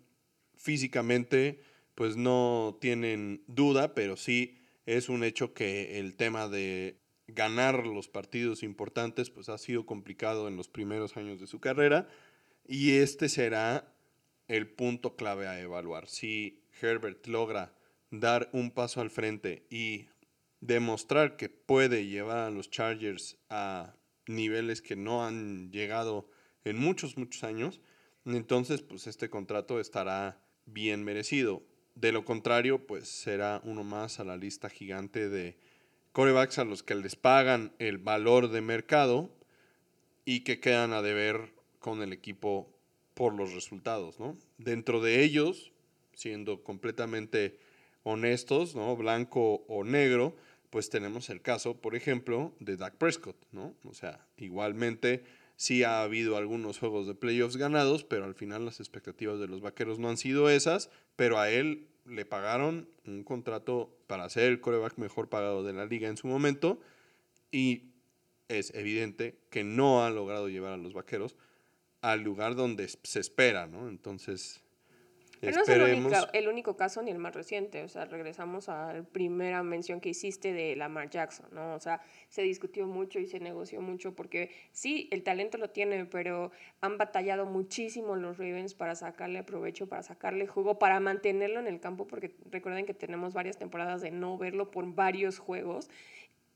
físicamente 0.56 1.60
pues 1.94 2.16
no 2.16 2.78
tienen 2.80 3.42
duda, 3.46 3.94
pero 3.94 4.16
sí 4.16 4.58
es 4.86 5.08
un 5.08 5.24
hecho 5.24 5.52
que 5.52 5.98
el 5.98 6.16
tema 6.16 6.48
de 6.48 7.00
ganar 7.26 7.86
los 7.86 8.08
partidos 8.08 8.62
importantes 8.62 9.30
pues 9.30 9.48
ha 9.48 9.58
sido 9.58 9.86
complicado 9.86 10.48
en 10.48 10.56
los 10.56 10.68
primeros 10.68 11.16
años 11.16 11.40
de 11.40 11.46
su 11.46 11.60
carrera 11.60 12.08
y 12.66 12.92
este 12.98 13.28
será 13.28 13.92
el 14.48 14.68
punto 14.68 15.16
clave 15.16 15.46
a 15.46 15.60
evaluar. 15.60 16.08
Si 16.08 16.64
Herbert 16.80 17.26
logra 17.26 17.74
dar 18.10 18.48
un 18.52 18.70
paso 18.70 19.00
al 19.00 19.10
frente 19.10 19.66
y 19.70 20.08
demostrar 20.60 21.36
que 21.36 21.48
puede 21.48 22.06
llevar 22.06 22.38
a 22.38 22.50
los 22.50 22.70
Chargers 22.70 23.38
a 23.48 23.94
niveles 24.34 24.82
que 24.82 24.96
no 24.96 25.24
han 25.24 25.70
llegado 25.70 26.28
en 26.64 26.78
muchos, 26.78 27.16
muchos 27.16 27.44
años, 27.44 27.80
entonces 28.24 28.82
pues 28.82 29.06
este 29.06 29.30
contrato 29.30 29.80
estará 29.80 30.42
bien 30.66 31.04
merecido. 31.04 31.62
De 31.94 32.12
lo 32.12 32.24
contrario, 32.24 32.86
pues 32.86 33.08
será 33.08 33.60
uno 33.64 33.84
más 33.84 34.20
a 34.20 34.24
la 34.24 34.36
lista 34.36 34.70
gigante 34.70 35.28
de 35.28 35.58
corebacks 36.12 36.58
a 36.58 36.64
los 36.64 36.82
que 36.82 36.94
les 36.94 37.16
pagan 37.16 37.74
el 37.78 37.98
valor 37.98 38.50
de 38.50 38.60
mercado 38.60 39.30
y 40.24 40.40
que 40.40 40.60
quedan 40.60 40.92
a 40.92 41.02
deber 41.02 41.52
con 41.78 42.02
el 42.02 42.12
equipo 42.12 42.72
por 43.14 43.34
los 43.34 43.52
resultados, 43.52 44.18
¿no? 44.20 44.36
Dentro 44.58 45.00
de 45.00 45.22
ellos, 45.22 45.72
siendo 46.14 46.62
completamente 46.62 47.58
honestos, 48.02 48.74
¿no? 48.74 48.96
Blanco 48.96 49.64
o 49.68 49.84
negro, 49.84 50.36
pues 50.70 50.88
tenemos 50.88 51.30
el 51.30 51.42
caso, 51.42 51.80
por 51.80 51.94
ejemplo, 51.94 52.54
de 52.60 52.76
Dak 52.76 52.96
Prescott, 52.96 53.36
¿no? 53.52 53.74
O 53.84 53.92
sea, 53.92 54.26
igualmente 54.36 55.24
sí 55.56 55.82
ha 55.82 56.02
habido 56.02 56.36
algunos 56.36 56.78
juegos 56.78 57.06
de 57.06 57.14
playoffs 57.14 57.56
ganados, 57.56 58.04
pero 58.04 58.24
al 58.24 58.34
final 58.34 58.64
las 58.64 58.80
expectativas 58.80 59.38
de 59.40 59.48
los 59.48 59.60
vaqueros 59.60 59.98
no 59.98 60.08
han 60.08 60.16
sido 60.16 60.48
esas, 60.48 60.90
pero 61.16 61.38
a 61.38 61.50
él 61.50 61.88
le 62.06 62.24
pagaron 62.24 62.88
un 63.04 63.24
contrato 63.24 63.94
para 64.06 64.28
ser 64.30 64.44
el 64.44 64.60
coreback 64.60 64.96
mejor 64.96 65.28
pagado 65.28 65.62
de 65.62 65.72
la 65.72 65.86
liga 65.86 66.08
en 66.08 66.16
su 66.16 66.28
momento 66.28 66.80
y 67.50 67.90
es 68.48 68.74
evidente 68.74 69.38
que 69.50 69.64
no 69.64 70.04
ha 70.04 70.10
logrado 70.10 70.48
llevar 70.48 70.72
a 70.72 70.76
los 70.76 70.94
vaqueros 70.94 71.36
al 72.00 72.22
lugar 72.22 72.54
donde 72.54 72.88
se 72.88 73.20
espera, 73.20 73.66
¿no? 73.66 73.88
Entonces, 73.88 74.62
pero 75.40 75.56
no 75.56 75.62
es 75.62 75.68
el 75.68 75.82
único, 75.82 76.16
el 76.32 76.48
único, 76.48 76.76
caso 76.76 77.02
ni 77.02 77.10
el 77.10 77.18
más 77.18 77.34
reciente. 77.34 77.82
O 77.82 77.88
sea, 77.88 78.04
regresamos 78.04 78.68
a 78.68 78.92
la 78.92 79.02
primera 79.02 79.62
mención 79.62 80.00
que 80.00 80.10
hiciste 80.10 80.52
de 80.52 80.76
Lamar 80.76 81.08
Jackson, 81.08 81.46
¿no? 81.52 81.74
O 81.74 81.80
sea, 81.80 82.02
se 82.28 82.42
discutió 82.42 82.86
mucho 82.86 83.18
y 83.18 83.26
se 83.26 83.40
negoció 83.40 83.80
mucho 83.80 84.14
porque 84.14 84.50
sí, 84.72 85.08
el 85.10 85.22
talento 85.22 85.56
lo 85.58 85.70
tiene, 85.70 86.04
pero 86.04 86.50
han 86.80 86.98
batallado 86.98 87.46
muchísimo 87.46 88.16
los 88.16 88.38
Ravens 88.38 88.74
para 88.74 88.94
sacarle 88.94 89.42
provecho, 89.42 89.88
para 89.88 90.02
sacarle 90.02 90.46
jugo, 90.46 90.78
para 90.78 91.00
mantenerlo 91.00 91.60
en 91.60 91.66
el 91.66 91.80
campo, 91.80 92.06
porque 92.06 92.34
recuerden 92.50 92.86
que 92.86 92.94
tenemos 92.94 93.32
varias 93.32 93.56
temporadas 93.56 94.02
de 94.02 94.10
no 94.10 94.36
verlo 94.36 94.70
por 94.70 94.94
varios 94.94 95.38
juegos. 95.38 95.88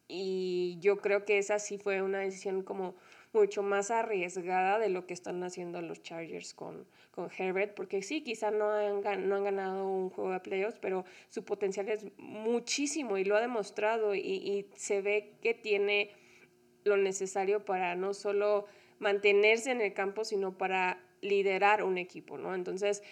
Y 0.06 0.76
yo 0.80 0.98
creo 0.98 1.24
que 1.24 1.38
esa 1.38 1.58
sí 1.58 1.78
fue 1.78 2.02
una 2.02 2.18
decisión 2.18 2.62
como 2.62 2.94
mucho 3.34 3.62
más 3.62 3.90
arriesgada 3.90 4.78
de 4.78 4.88
lo 4.88 5.06
que 5.06 5.14
están 5.14 5.42
haciendo 5.42 5.82
los 5.82 6.02
Chargers 6.02 6.54
con, 6.54 6.86
con 7.10 7.30
Herbert, 7.36 7.74
porque 7.74 8.02
sí, 8.02 8.22
quizá 8.22 8.50
no 8.50 8.70
han, 8.70 9.28
no 9.28 9.36
han 9.36 9.44
ganado 9.44 9.86
un 9.86 10.10
juego 10.10 10.30
de 10.30 10.40
playoffs, 10.40 10.78
pero 10.80 11.04
su 11.28 11.44
potencial 11.44 11.88
es 11.88 12.06
muchísimo 12.16 13.18
y 13.18 13.24
lo 13.24 13.36
ha 13.36 13.40
demostrado 13.40 14.14
y, 14.14 14.20
y 14.20 14.66
se 14.76 15.02
ve 15.02 15.34
que 15.42 15.54
tiene 15.54 16.10
lo 16.84 16.96
necesario 16.96 17.64
para 17.64 17.96
no 17.96 18.14
solo 18.14 18.66
mantenerse 18.98 19.70
en 19.70 19.80
el 19.80 19.92
campo, 19.92 20.24
sino 20.24 20.56
para 20.56 20.98
liderar 21.20 21.82
un 21.82 21.98
equipo, 21.98 22.38
¿no? 22.38 22.54
Entonces, 22.54 23.02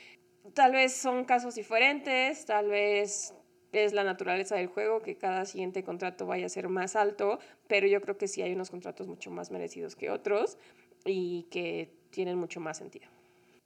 tal 0.54 0.72
vez 0.72 0.92
son 0.92 1.24
casos 1.24 1.54
diferentes, 1.54 2.44
tal 2.44 2.68
vez 2.68 3.34
es 3.72 3.92
la 3.92 4.04
naturaleza 4.04 4.56
del 4.56 4.66
juego 4.66 5.02
que 5.02 5.16
cada 5.16 5.44
siguiente 5.44 5.82
contrato 5.82 6.26
vaya 6.26 6.46
a 6.46 6.48
ser 6.48 6.68
más 6.68 6.94
alto, 6.94 7.38
pero 7.68 7.86
yo 7.86 8.00
creo 8.00 8.18
que 8.18 8.28
sí 8.28 8.42
hay 8.42 8.52
unos 8.52 8.70
contratos 8.70 9.08
mucho 9.08 9.30
más 9.30 9.50
merecidos 9.50 9.96
que 9.96 10.10
otros 10.10 10.58
y 11.04 11.44
que 11.50 11.90
tienen 12.10 12.36
mucho 12.38 12.60
más 12.60 12.78
sentido. 12.78 13.06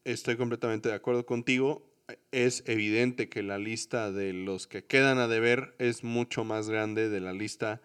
Estoy 0.04 0.36
completamente 0.36 0.88
de 0.88 0.94
acuerdo 0.94 1.26
contigo. 1.26 1.82
Es 2.30 2.62
evidente 2.66 3.28
que 3.28 3.42
la 3.42 3.58
lista 3.58 4.12
de 4.12 4.32
los 4.32 4.68
que 4.68 4.84
quedan 4.84 5.18
a 5.18 5.26
deber 5.26 5.74
es 5.78 6.04
mucho 6.04 6.44
más 6.44 6.70
grande 6.70 7.08
de 7.08 7.20
la 7.20 7.32
lista 7.32 7.80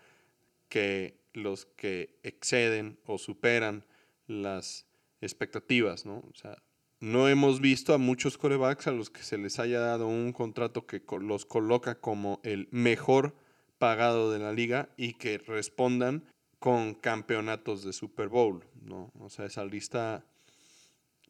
que 0.70 1.20
los 1.34 1.66
que 1.66 2.20
exceden 2.22 3.00
o 3.06 3.18
superan 3.18 3.84
las 4.28 4.86
expectativas, 5.22 6.06
¿no? 6.06 6.20
O 6.20 6.36
sea, 6.36 6.62
no 7.02 7.28
hemos 7.28 7.60
visto 7.60 7.96
a 7.96 7.98
muchos 7.98 8.38
corebacks 8.38 8.88
a 8.88 8.92
los 8.92 9.10
que 9.10 9.24
se 9.24 9.38
les 9.40 9.58
haya 9.60 9.80
dado 9.80 10.08
un 10.08 10.32
contrato 10.32 10.86
que 10.86 11.02
los 11.20 11.46
coloca 11.46 11.96
como 12.00 12.40
el 12.44 12.68
mejor 12.72 13.36
pagado 13.80 14.32
de 14.32 14.38
la 14.38 14.54
liga 14.54 14.90
y 14.98 15.14
que 15.14 15.40
respondan 15.40 16.24
con 16.60 16.94
campeonatos 16.94 17.84
de 17.84 17.92
Super 17.92 18.28
Bowl, 18.28 18.64
¿no? 18.84 19.12
O 19.20 19.32
sea, 19.32 19.46
esa 19.46 19.66
lista 19.66 20.24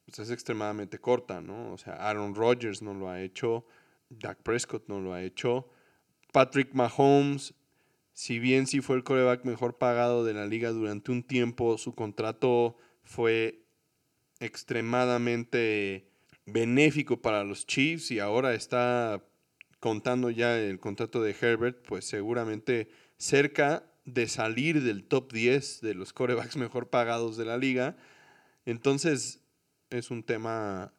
pues, 0.05 0.19
es 0.19 0.29
extremadamente 0.29 0.99
corta, 0.99 1.39
¿no? 1.39 1.71
O 1.71 1.77
sea, 1.77 1.93
Aaron 1.93 2.35
Rodgers 2.35 2.81
no 2.81 2.93
lo 2.93 3.09
ha 3.09 3.21
hecho, 3.21 3.65
Dak 4.09 4.43
Prescott 4.43 4.89
no 4.89 4.99
lo 4.99 5.13
ha 5.13 5.23
hecho, 5.23 5.69
Patrick 6.33 6.73
Mahomes, 6.73 7.53
si 8.11 8.39
bien 8.39 8.67
sí 8.67 8.81
fue 8.81 8.97
el 8.97 9.05
coreback 9.05 9.45
mejor 9.45 9.77
pagado 9.77 10.25
de 10.25 10.33
la 10.33 10.45
liga 10.47 10.71
durante 10.71 11.13
un 11.13 11.23
tiempo, 11.23 11.77
su 11.77 11.95
contrato 11.95 12.75
fue 13.03 13.60
extremadamente 14.41 16.07
benéfico 16.45 17.21
para 17.21 17.43
los 17.43 17.65
Chiefs 17.65 18.11
y 18.11 18.19
ahora 18.19 18.53
está 18.53 19.23
contando 19.79 20.29
ya 20.29 20.59
el 20.59 20.79
contrato 20.79 21.23
de 21.23 21.35
Herbert, 21.39 21.81
pues 21.87 22.05
seguramente 22.05 22.89
cerca 23.17 23.85
de 24.03 24.27
salir 24.27 24.83
del 24.83 25.03
top 25.03 25.31
10 25.31 25.81
de 25.81 25.93
los 25.93 26.11
corebacks 26.11 26.57
mejor 26.57 26.89
pagados 26.89 27.37
de 27.37 27.45
la 27.45 27.57
liga. 27.57 27.95
Entonces 28.65 29.41
es 29.89 30.11
un 30.11 30.23
tema 30.23 30.93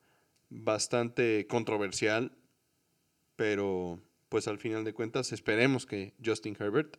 bastante 0.49 1.47
controversial, 1.49 2.33
pero 3.37 4.01
pues 4.29 4.49
al 4.49 4.59
final 4.59 4.85
de 4.85 4.95
cuentas 4.95 5.33
esperemos 5.33 5.85
que 5.85 6.15
Justin 6.25 6.57
Herbert 6.59 6.97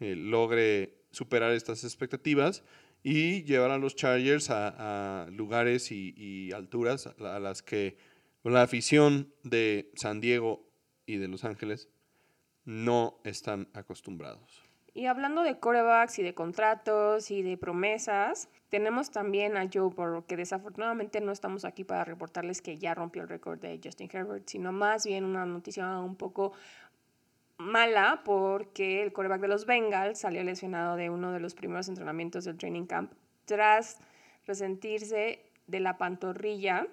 eh, 0.00 0.16
logre 0.16 0.96
superar 1.12 1.52
estas 1.52 1.84
expectativas 1.84 2.64
y 3.06 3.44
llevar 3.44 3.70
a 3.70 3.78
los 3.78 3.94
Chargers 3.94 4.48
a, 4.50 5.28
lugares 5.30 5.92
y, 5.92 6.50
alturas 6.52 7.06
a, 7.06 7.38
las 7.38 7.62
que 7.62 7.96
la 8.42 8.62
afición 8.62 9.32
de 9.44 9.92
San 9.94 10.20
Diego 10.20 10.66
y 11.06 11.18
de 11.18 11.28
Los 11.28 11.44
Ángeles 11.44 11.88
no 12.64 13.20
están 13.22 13.68
acostumbrados. 13.74 14.62
Y 14.94 15.06
hablando 15.06 15.42
de 15.42 15.58
corebacks 15.58 16.18
y 16.20 16.22
de 16.22 16.34
contratos 16.34 17.30
y 17.30 17.42
de 17.42 17.58
promesas, 17.58 18.48
tenemos 18.70 19.10
también 19.10 19.56
a 19.56 19.68
Joe 19.70 19.92
Burrow, 19.92 20.24
que 20.24 20.36
desafortunadamente 20.36 21.20
no 21.20 21.32
estamos 21.32 21.64
aquí 21.64 21.84
para 21.84 22.04
reportarles 22.04 22.62
que 22.62 22.78
ya 22.78 22.94
rompió 22.94 23.22
el 23.22 23.28
récord 23.28 23.58
de 23.58 23.80
Justin 23.82 24.08
Herbert, 24.10 24.48
sino 24.48 24.72
más 24.72 25.04
bien 25.04 25.24
una 25.24 25.44
noticia 25.44 25.98
un 25.98 26.16
poco 26.16 26.52
mala 27.58 28.22
porque 28.24 29.02
el 29.02 29.12
coreback 29.12 29.40
de 29.40 29.48
los 29.48 29.66
Bengals 29.66 30.20
salió 30.20 30.42
lesionado 30.42 30.96
de 30.96 31.10
uno 31.10 31.32
de 31.32 31.40
los 31.40 31.54
primeros 31.54 31.88
entrenamientos 31.88 32.44
del 32.44 32.58
training 32.58 32.86
camp 32.86 33.12
tras 33.44 33.98
resentirse 34.46 35.44
de 35.66 35.80
la 35.80 35.96
pantorrilla 35.96 36.86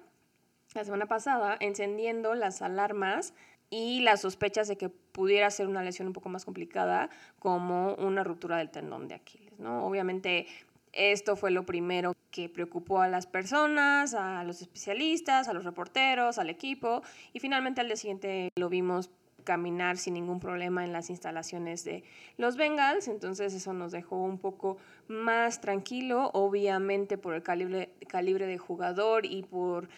la 0.74 0.84
semana 0.84 1.06
pasada, 1.06 1.56
encendiendo 1.60 2.34
las 2.34 2.62
alarmas 2.62 3.34
y 3.68 4.00
las 4.00 4.22
sospechas 4.22 4.68
de 4.68 4.76
que 4.76 4.88
pudiera 4.88 5.50
ser 5.50 5.66
una 5.66 5.82
lesión 5.82 6.08
un 6.08 6.14
poco 6.14 6.28
más 6.28 6.44
complicada, 6.44 7.10
como 7.38 7.94
una 7.94 8.24
ruptura 8.24 8.56
del 8.56 8.70
tendón 8.70 9.08
de 9.08 9.14
Aquiles. 9.14 9.58
¿no? 9.58 9.86
Obviamente, 9.86 10.46
esto 10.92 11.36
fue 11.36 11.50
lo 11.50 11.64
primero 11.64 12.14
que 12.30 12.48
preocupó 12.48 13.00
a 13.00 13.08
las 13.08 13.26
personas, 13.26 14.14
a 14.14 14.44
los 14.44 14.62
especialistas, 14.62 15.48
a 15.48 15.52
los 15.52 15.64
reporteros, 15.64 16.38
al 16.38 16.50
equipo, 16.50 17.02
y 17.32 17.40
finalmente 17.40 17.80
al 17.80 17.88
día 17.88 17.96
siguiente 17.96 18.50
lo 18.56 18.68
vimos 18.68 19.10
caminar 19.44 19.96
sin 19.96 20.14
ningún 20.14 20.40
problema 20.40 20.84
en 20.84 20.92
las 20.92 21.10
instalaciones 21.10 21.84
de 21.84 22.04
los 22.36 22.56
Bengals, 22.56 23.08
entonces 23.08 23.54
eso 23.54 23.72
nos 23.72 23.92
dejó 23.92 24.16
un 24.16 24.38
poco 24.38 24.78
más 25.08 25.60
tranquilo, 25.60 26.30
obviamente 26.32 27.18
por 27.18 27.34
el 27.34 27.42
calibre, 27.42 27.90
calibre 28.08 28.46
de 28.46 28.58
jugador 28.58 29.26
y 29.26 29.42
por 29.42 29.88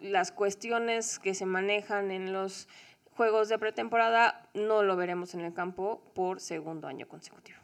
las 0.00 0.32
cuestiones 0.32 1.18
que 1.18 1.34
se 1.34 1.46
manejan 1.46 2.10
en 2.10 2.32
los 2.32 2.68
juegos 3.16 3.48
de 3.48 3.58
pretemporada, 3.58 4.48
no 4.54 4.82
lo 4.82 4.96
veremos 4.96 5.34
en 5.34 5.40
el 5.40 5.52
campo 5.52 6.02
por 6.14 6.40
segundo 6.40 6.88
año 6.88 7.06
consecutivo. 7.06 7.58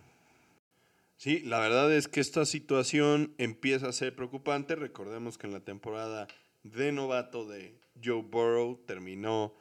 Sí, 1.17 1.41
la 1.41 1.59
verdad 1.59 1.93
es 1.93 2.07
que 2.07 2.21
esta 2.21 2.45
situación 2.45 3.35
empieza 3.39 3.89
a 3.89 3.93
ser 3.93 4.15
preocupante. 4.15 4.77
Recordemos 4.77 5.37
que 5.37 5.49
en 5.49 5.53
la 5.53 5.61
temporada 5.61 6.29
de 6.63 6.93
novato 6.93 7.45
de 7.45 7.75
Joe 8.03 8.23
Burrow 8.23 8.77
terminó 8.87 9.53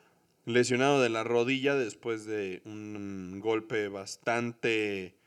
lesionado 0.48 1.02
de 1.02 1.10
la 1.10 1.26
rodilla 1.26 1.76
después 1.76 2.26
de 2.26 2.62
un 2.64 3.42
golpe 3.42 3.90
bastante 3.90 5.18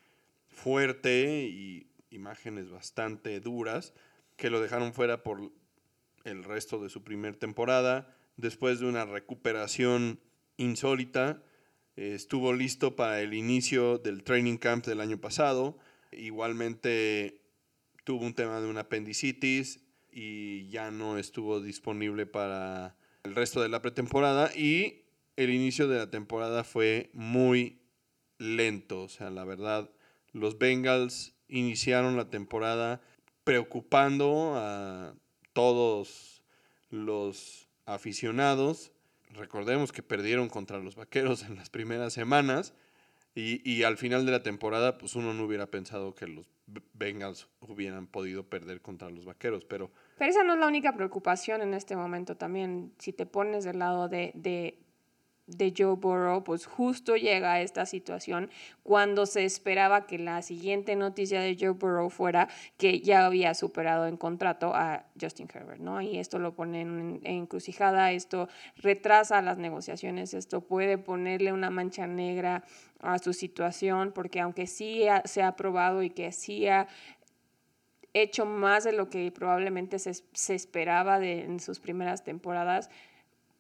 fuerte 0.49 1.43
y 1.45 1.89
imágenes 2.11 2.71
bastante 2.71 3.39
duras 3.39 3.93
que 4.37 4.49
lo 4.49 4.63
dejaron 4.63 4.95
fuera 4.95 5.23
por 5.23 5.53
el 6.25 6.43
resto 6.43 6.83
de 6.83 6.89
su 6.89 7.05
primer 7.05 7.37
temporada. 7.37 8.17
Después 8.39 8.81
de 8.81 8.87
una 8.87 9.05
recuperación 9.05 10.21
insólita, 10.57 11.43
estuvo 11.97 12.55
listo 12.55 12.97
para 12.97 13.21
el 13.21 13.35
inicio 13.35 13.99
del 13.99 14.23
training 14.25 14.57
camp 14.57 14.87
del 14.87 15.03
año 15.03 15.21
pasado. 15.21 15.77
Igualmente 16.13 17.43
tuvo 18.05 18.25
un 18.25 18.33
tema 18.33 18.63
de 18.63 18.69
una 18.69 18.81
apendicitis 18.81 19.85
y 20.11 20.67
ya 20.71 20.91
no 20.91 21.19
estuvo 21.19 21.61
disponible 21.61 22.25
para 22.25 22.97
el 23.23 23.35
resto 23.35 23.61
de 23.61 23.69
la 23.69 23.83
pretemporada 23.83 24.51
y 24.57 25.00
el 25.45 25.51
inicio 25.55 25.89
de 25.89 25.97
la 25.97 26.11
temporada 26.11 26.65
fue 26.65 27.09
muy 27.15 27.81
lento. 28.37 29.05
O 29.05 29.09
sea, 29.09 29.31
la 29.31 29.45
verdad, 29.45 29.91
los 30.33 30.59
Bengals 30.59 31.35
iniciaron 31.49 32.19
la 32.19 32.29
temporada 32.29 33.01
preocupando 33.43 34.53
a 34.57 35.15
todos 35.55 36.43
los 36.91 37.69
aficionados. 37.87 38.93
Recordemos 39.31 39.93
que 39.93 40.03
perdieron 40.03 40.51
contra 40.51 40.79
los 40.79 40.95
Vaqueros 40.95 41.43
en 41.49 41.57
las 41.57 41.71
primeras 41.71 42.13
semanas 42.13 42.75
y, 43.35 43.63
y, 43.69 43.85
al 43.85 43.97
final 43.97 44.27
de 44.27 44.33
la 44.33 44.43
temporada, 44.43 44.99
pues 44.99 45.15
uno 45.15 45.33
no 45.33 45.45
hubiera 45.45 45.71
pensado 45.71 46.15
que 46.15 46.27
los 46.27 46.51
Bengals 46.93 47.49
hubieran 47.61 48.09
podido 48.09 48.45
perder 48.45 48.83
contra 48.83 49.09
los 49.09 49.25
Vaqueros, 49.25 49.65
pero... 49.65 49.91
Pero 50.19 50.31
esa 50.31 50.43
no 50.43 50.53
es 50.55 50.59
la 50.59 50.67
única 50.67 50.95
preocupación 50.97 51.63
en 51.63 51.73
este 51.73 51.97
momento 51.97 52.37
también. 52.37 52.93
Si 52.99 53.13
te 53.13 53.25
pones 53.27 53.65
del 53.65 53.79
lado 53.79 54.09
de, 54.09 54.33
de 54.35 54.79
Joe 55.77 55.97
Burrow, 55.97 56.45
pues 56.45 56.67
justo 56.67 57.17
llega 57.17 57.55
a 57.55 57.61
esta 57.61 57.87
situación 57.87 58.51
cuando 58.83 59.27
se 59.27 59.45
esperaba 59.45 60.07
que 60.07 60.19
la 60.19 60.43
siguiente 60.43 60.97
noticia 60.97 61.41
de 61.41 61.57
Joe 61.59 61.71
Burrow 61.71 62.11
fuera 62.11 62.49
que 62.77 63.01
ya 63.01 63.27
había 63.27 63.55
superado 63.55 64.07
en 64.07 64.17
contrato 64.17 64.75
a 64.75 65.05
Justin 65.21 65.49
Herbert, 65.53 65.81
¿no? 65.81 66.01
Y 66.01 66.19
esto 66.19 66.39
lo 66.39 66.55
pone 66.55 66.83
en, 66.83 67.21
encrucijada, 67.25 68.13
esto 68.13 68.49
retrasa 68.77 69.43
las 69.43 69.59
negociaciones, 69.59 70.35
esto 70.35 70.61
puede 70.61 70.99
ponerle 70.99 71.53
una 71.53 71.71
mancha 71.71 72.07
negra 72.07 72.65
a 73.01 73.19
su 73.19 73.33
situación, 73.33 74.13
porque 74.13 74.41
aunque 74.41 74.67
sí 74.67 75.05
se 75.25 75.43
ha 75.43 75.57
probado 75.57 76.03
y 76.03 76.11
que 76.11 76.33
sí 76.33 76.69
ha 76.69 76.87
hecho 78.13 78.45
más 78.45 78.85
de 78.85 78.93
lo 78.93 79.09
que 79.09 79.31
probablemente 79.31 79.99
se, 79.99 80.15
se 80.33 80.55
esperaba 80.55 81.19
de, 81.19 81.45
en 81.45 81.61
sus 81.61 81.81
primeras 81.81 82.25
temporadas, 82.25 82.91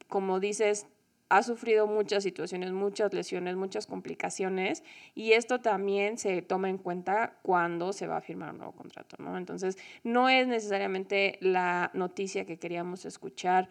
como 0.08 0.40
dices, 0.40 0.86
ha 1.30 1.42
sufrido 1.44 1.86
muchas 1.86 2.24
situaciones, 2.24 2.72
muchas 2.72 3.14
lesiones, 3.14 3.56
muchas 3.56 3.86
complicaciones 3.86 4.82
y 5.14 5.32
esto 5.32 5.60
también 5.60 6.18
se 6.18 6.42
toma 6.42 6.68
en 6.68 6.76
cuenta 6.76 7.38
cuando 7.42 7.92
se 7.92 8.08
va 8.08 8.18
a 8.18 8.20
firmar 8.20 8.50
un 8.50 8.58
nuevo 8.58 8.72
contrato, 8.72 9.16
¿no? 9.20 9.38
Entonces, 9.38 9.78
no 10.02 10.28
es 10.28 10.48
necesariamente 10.48 11.38
la 11.40 11.92
noticia 11.94 12.44
que 12.44 12.58
queríamos 12.58 13.04
escuchar 13.04 13.68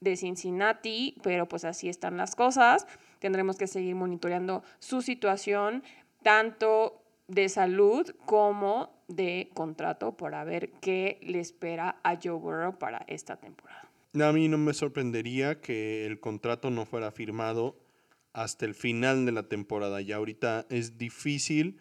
de 0.00 0.16
Cincinnati, 0.16 1.16
pero 1.22 1.46
pues 1.46 1.64
así 1.64 1.88
están 1.88 2.16
las 2.16 2.34
cosas. 2.34 2.86
Tendremos 3.20 3.56
que 3.56 3.66
seguir 3.66 3.94
monitoreando 3.94 4.64
su 4.78 5.02
situación, 5.02 5.84
tanto 6.22 7.02
de 7.28 7.50
salud 7.50 8.10
como 8.24 8.90
de 9.08 9.50
contrato, 9.54 10.16
para 10.16 10.44
ver 10.44 10.70
qué 10.80 11.20
le 11.22 11.40
espera 11.40 11.96
a 12.02 12.16
Joe 12.16 12.32
Burrow 12.32 12.78
para 12.78 13.04
esta 13.06 13.36
temporada. 13.36 13.91
A 14.20 14.30
mí 14.32 14.48
no 14.48 14.58
me 14.58 14.74
sorprendería 14.74 15.62
que 15.62 16.04
el 16.04 16.20
contrato 16.20 16.70
no 16.70 16.84
fuera 16.84 17.10
firmado 17.12 17.78
hasta 18.34 18.66
el 18.66 18.74
final 18.74 19.24
de 19.24 19.32
la 19.32 19.48
temporada. 19.48 20.02
Ya 20.02 20.16
ahorita 20.16 20.66
es 20.68 20.98
difícil 20.98 21.80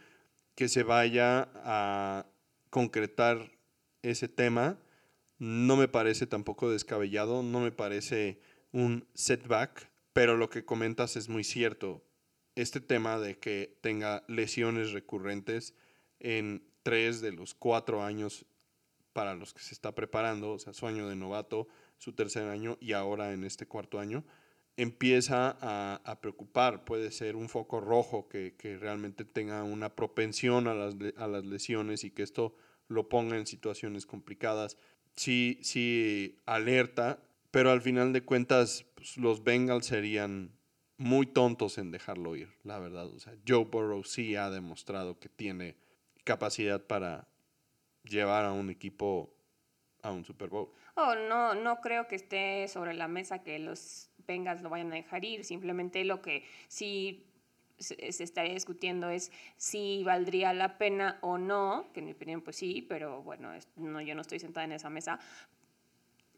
que 0.56 0.70
se 0.70 0.84
vaya 0.84 1.50
a 1.56 2.26
concretar 2.70 3.52
ese 4.02 4.30
tema. 4.30 4.80
No 5.40 5.76
me 5.76 5.90
parece 5.90 6.26
tampoco 6.26 6.70
descabellado, 6.70 7.44
no 7.44 7.60
me 7.60 7.72
parece 7.74 8.40
un 8.72 9.08
setback, 9.14 9.90
pero 10.14 10.38
lo 10.38 10.50
que 10.50 10.64
comentas 10.64 11.18
es 11.18 11.28
muy 11.28 11.44
cierto. 11.44 12.02
Este 12.56 12.80
tema 12.80 13.20
de 13.20 13.40
que 13.40 13.78
tenga 13.82 14.24
lesiones 14.30 14.94
recurrentes 14.94 15.74
en 16.20 16.64
tres 16.84 17.20
de 17.20 17.34
los 17.34 17.54
cuatro 17.56 18.04
años 18.04 18.46
para 19.12 19.36
los 19.36 19.54
que 19.54 19.62
se 19.62 19.74
está 19.74 19.94
preparando, 19.94 20.52
o 20.52 20.60
sea, 20.60 20.74
su 20.74 20.88
año 20.88 21.10
de 21.10 21.16
novato, 21.16 21.68
su 22.02 22.14
tercer 22.14 22.48
año 22.48 22.80
y 22.82 22.94
ahora 22.94 23.32
en 23.32 23.44
este 23.44 23.68
cuarto 23.68 24.00
año, 24.00 24.24
empieza 24.76 25.56
a, 25.62 26.20
preocupar. 26.20 26.84
Puede 26.84 27.12
ser 27.12 27.36
un 27.36 27.48
foco 27.48 27.80
rojo 27.80 28.28
que, 28.28 28.56
realmente 28.80 29.24
tenga 29.24 29.64
una 29.64 29.96
propensión 29.96 30.68
a 30.68 30.74
las, 30.74 30.96
a 31.16 31.28
las, 31.28 31.46
lesiones 31.46 32.04
y 32.04 32.10
que 32.10 32.24
esto 32.24 32.56
lo 32.88 33.08
ponga 33.08 33.38
en 33.38 33.46
situaciones 33.46 34.08
complicadas. 34.08 34.78
Sí, 35.16 35.60
sí 35.62 36.42
alerta, 36.48 37.22
pero 37.52 37.70
al 37.70 37.82
final 37.82 38.14
de 38.14 38.26
cuentas 38.26 38.84
pues, 38.96 39.18
los 39.18 39.44
Bengals 39.44 39.86
serían 39.86 40.58
muy 40.98 41.28
tontos 41.28 41.78
en 41.78 41.92
dejarlo 41.92 42.36
ir, 42.36 42.50
la 42.64 42.80
verdad. 42.80 43.06
O 43.14 43.20
sea, 43.20 43.36
Joe 43.48 43.66
Burrow 43.66 44.04
sí 44.04 44.36
ha 44.36 44.50
demostrado 44.50 45.20
que 45.20 45.30
tiene 45.30 45.78
capacidad 46.24 46.84
para 46.84 47.28
llevar 48.04 48.46
a 48.46 48.54
un 48.54 48.72
equipo 48.72 49.36
a 50.02 50.12
un 50.12 50.26
Super 50.26 50.50
Bowl. 50.50 50.72
Oh, 50.96 51.16
no, 51.16 51.54
no 51.54 51.82
creo 51.82 52.08
que 52.08 52.16
esté 52.16 52.68
sobre 52.68 52.94
la 52.94 53.08
mesa 53.08 53.44
que 53.44 53.60
los 53.60 54.10
Bengals 54.28 54.62
lo 54.62 54.70
vayan 54.70 54.92
a 54.92 54.96
dejar 54.96 55.24
ir. 55.26 55.46
Simplemente 55.46 56.04
lo 56.04 56.22
que 56.22 56.46
sí 56.68 57.26
se, 57.82 58.24
estaría 58.24 58.54
discutiendo 58.54 59.10
es 59.10 59.32
si 59.58 60.04
valdría 60.04 60.54
la 60.54 60.78
pena 60.78 61.18
o 61.22 61.38
no, 61.38 61.92
que 61.94 62.00
en 62.00 62.08
mi 62.08 62.12
opinión 62.14 62.42
pues 62.42 62.56
sí, 62.56 62.86
pero 62.88 63.22
bueno, 63.24 63.52
no, 63.76 64.02
yo 64.02 64.16
no 64.16 64.22
estoy 64.22 64.40
sentada 64.40 64.66
en 64.66 64.74
esa 64.74 64.90
mesa, 64.90 65.20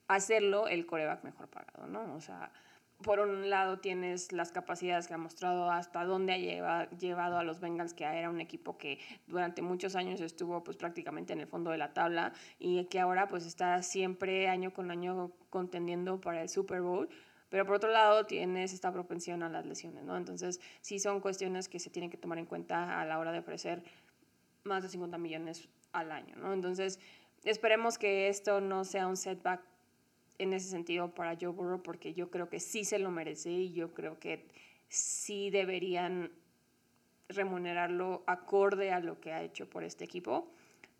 hacerlo 0.07 0.67
el 0.67 0.85
coreback 0.85 1.23
mejor 1.23 1.49
pagado, 1.49 1.87
¿no? 1.87 2.13
O 2.15 2.21
sea, 2.21 2.51
por 3.01 3.19
un 3.19 3.49
lado 3.49 3.79
tienes 3.79 4.31
las 4.31 4.51
capacidades 4.51 5.07
que 5.07 5.13
ha 5.13 5.17
mostrado 5.17 5.69
hasta 5.69 6.05
dónde 6.05 6.33
ha 6.33 6.87
llevado 6.87 7.37
a 7.37 7.43
los 7.43 7.59
Bengals, 7.59 7.93
que 7.93 8.05
era 8.05 8.29
un 8.29 8.39
equipo 8.39 8.77
que 8.77 8.99
durante 9.27 9.61
muchos 9.61 9.95
años 9.95 10.21
estuvo 10.21 10.63
pues 10.63 10.77
prácticamente 10.77 11.33
en 11.33 11.41
el 11.41 11.47
fondo 11.47 11.71
de 11.71 11.77
la 11.77 11.93
tabla 11.93 12.33
y 12.59 12.85
que 12.85 12.99
ahora 12.99 13.27
pues 13.27 13.45
está 13.45 13.81
siempre 13.81 14.47
año 14.47 14.73
con 14.73 14.89
año 14.91 15.31
contendiendo 15.49 16.21
para 16.21 16.41
el 16.41 16.49
Super 16.49 16.81
Bowl. 16.81 17.09
Pero 17.49 17.65
por 17.65 17.75
otro 17.75 17.91
lado 17.91 18.25
tienes 18.25 18.73
esta 18.73 18.91
propensión 18.91 19.43
a 19.43 19.49
las 19.49 19.65
lesiones, 19.65 20.03
¿no? 20.05 20.17
Entonces 20.17 20.59
sí 20.81 20.97
son 20.97 21.19
cuestiones 21.19 21.69
que 21.69 21.79
se 21.79 21.89
tienen 21.89 22.09
que 22.09 22.17
tomar 22.17 22.39
en 22.39 22.45
cuenta 22.45 22.99
a 22.99 23.05
la 23.05 23.19
hora 23.19 23.31
de 23.31 23.39
ofrecer 23.39 23.83
más 24.63 24.81
de 24.81 24.89
50 24.89 25.17
millones 25.17 25.69
al 25.91 26.11
año, 26.11 26.35
¿no? 26.37 26.53
Entonces 26.53 26.99
esperemos 27.43 27.97
que 27.97 28.29
esto 28.29 28.61
no 28.61 28.85
sea 28.85 29.07
un 29.07 29.17
setback 29.17 29.61
en 30.39 30.53
ese 30.53 30.69
sentido 30.69 31.13
para 31.13 31.37
Joe 31.39 31.49
Burrow 31.49 31.81
porque 31.81 32.13
yo 32.13 32.29
creo 32.29 32.49
que 32.49 32.59
sí 32.59 32.83
se 32.85 32.99
lo 32.99 33.11
merece 33.11 33.51
y 33.51 33.73
yo 33.73 33.93
creo 33.93 34.19
que 34.19 34.45
sí 34.89 35.49
deberían 35.49 36.31
remunerarlo 37.29 38.23
acorde 38.27 38.91
a 38.91 38.99
lo 38.99 39.19
que 39.19 39.33
ha 39.33 39.41
hecho 39.43 39.69
por 39.69 39.83
este 39.83 40.05
equipo, 40.05 40.51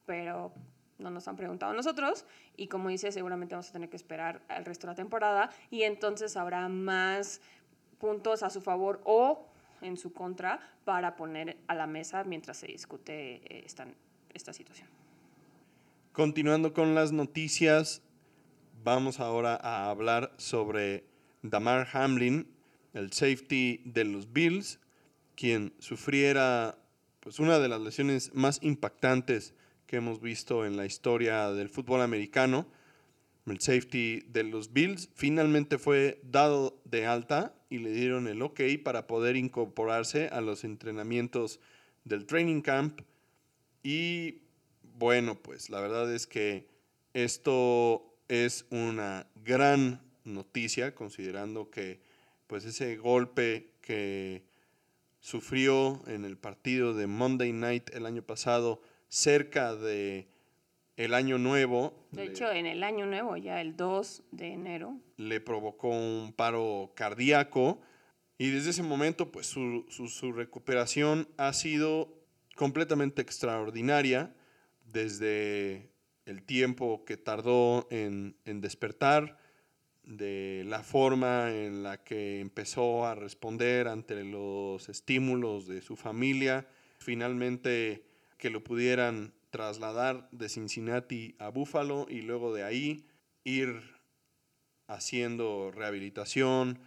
pero 0.06 0.52
no 0.98 1.10
nos 1.10 1.28
han 1.28 1.36
preguntado 1.36 1.72
a 1.72 1.76
nosotros 1.76 2.26
y 2.56 2.68
como 2.68 2.90
dice, 2.90 3.12
seguramente 3.12 3.56
vamos 3.56 3.70
a 3.70 3.74
tener 3.74 3.90
que 3.90 3.98
esperar 3.98 4.42
al 4.48 4.66
resto 4.66 4.88
de 4.88 4.94
la 4.94 4.96
temporada 4.96 5.50
y 5.70 5.84
entonces 5.84 6.38
habrá 6.38 6.68
más 6.70 7.42
puntos 8.00 8.44
a 8.44 8.50
su 8.50 8.62
favor 8.62 9.02
o 9.06 9.48
en 9.82 9.98
su 9.98 10.14
contra 10.14 10.60
para 10.86 11.16
poner 11.16 11.58
a 11.68 11.76
la 11.76 11.88
mesa 11.88 12.24
mientras 12.24 12.58
se 12.58 12.68
discute 12.68 13.36
eh, 13.36 13.64
esta, 13.66 13.86
esta 14.34 14.54
situación. 14.54 14.88
Continuando 16.14 16.74
con 16.74 16.96
las 16.96 17.12
noticias, 17.12 18.02
vamos 18.84 19.20
ahora 19.20 19.56
a 19.56 19.90
hablar 19.90 20.34
sobre 20.38 21.06
Damar 21.42 21.88
Hamlin, 21.94 22.48
el 22.94 23.12
safety 23.12 23.82
de 23.86 24.04
los 24.04 24.32
Bills, 24.34 24.80
quien 25.36 25.74
sufriera 25.80 26.78
pues, 27.20 27.40
una 27.40 27.60
de 27.60 27.70
las 27.70 27.82
lesiones 27.82 28.34
más 28.34 28.60
impactantes 28.62 29.54
que 29.88 29.98
hemos 29.98 30.22
visto 30.22 30.66
en 30.66 30.78
la 30.78 30.86
historia 30.86 31.52
del 31.52 31.70
fútbol 31.70 32.02
americano. 32.02 32.68
El 33.46 33.60
safety 33.60 34.22
de 34.28 34.44
los 34.44 34.74
Bills 34.74 35.10
finalmente 35.16 35.78
fue 35.78 36.22
dado 36.24 36.82
de 36.86 37.06
alta 37.06 37.56
y 37.70 37.80
le 37.80 37.92
dieron 37.92 38.28
el 38.28 38.42
ok 38.42 38.62
para 38.84 39.08
poder 39.08 39.36
incorporarse 39.36 40.28
a 40.28 40.42
los 40.42 40.64
entrenamientos 40.64 41.60
del 42.06 42.26
training 42.26 42.62
camp. 42.62 43.02
Y 43.82 44.44
bueno, 44.98 45.36
pues 45.36 45.70
la 45.70 45.82
verdad 45.82 46.14
es 46.14 46.28
que 46.28 46.68
esto 47.14 48.13
es 48.34 48.66
una 48.72 49.28
gran 49.36 50.02
noticia 50.24 50.96
considerando 50.96 51.70
que 51.70 52.00
pues 52.48 52.66
ese 52.66 52.98
golpe 52.98 53.70
que 53.82 54.44
sufrió 55.20 56.02
en 56.08 56.26
el 56.26 56.38
partido 56.38 56.96
de 56.96 57.06
Monday 57.06 57.54
Night 57.54 57.92
el 57.94 58.08
año 58.08 58.24
pasado 58.24 58.82
cerca 59.08 59.76
de 59.76 60.28
el 60.98 61.14
año 61.14 61.38
nuevo. 61.38 61.94
De 62.12 62.26
hecho, 62.26 62.52
en 62.52 62.66
el 62.66 62.84
año 62.84 63.06
nuevo, 63.06 63.38
ya 63.38 63.62
el 63.62 63.76
2 63.76 64.24
de 64.32 64.54
enero. 64.54 64.98
Le 65.18 65.40
provocó 65.40 65.90
un 65.90 66.34
paro 66.36 66.92
cardíaco 66.96 67.82
y 68.40 68.50
desde 68.50 68.72
ese 68.72 68.84
momento, 68.84 69.32
pues 69.32 69.46
su, 69.46 69.86
su 69.90 70.32
recuperación 70.32 71.28
ha 71.38 71.54
sido 71.54 72.20
completamente 72.56 73.22
extraordinaria. 73.22 74.36
Desde 74.86 75.93
el 76.26 76.44
tiempo 76.44 77.04
que 77.06 77.18
tardó 77.18 77.88
en, 77.90 78.36
despertar, 78.46 79.38
de 80.04 80.64
la 80.66 80.84
forma 80.84 81.54
en 81.54 81.84
la 81.84 82.04
que 82.04 82.42
empezó 82.42 83.06
a 83.06 83.16
responder 83.16 83.88
ante 83.88 84.24
los 84.24 84.90
estímulos 84.90 85.68
de 85.68 85.82
su 85.82 85.96
familia, 85.96 86.68
finalmente 87.00 88.06
que 88.38 88.50
lo 88.50 88.64
pudieran 88.64 89.34
trasladar 89.50 90.28
de 90.32 90.50
Cincinnati 90.50 91.36
a 91.40 91.50
Buffalo 91.50 92.06
y 92.10 92.22
luego 92.22 92.54
de 92.54 92.64
ahí 92.64 93.06
ir 93.46 93.82
haciendo 94.88 95.72
rehabilitación, 95.72 96.80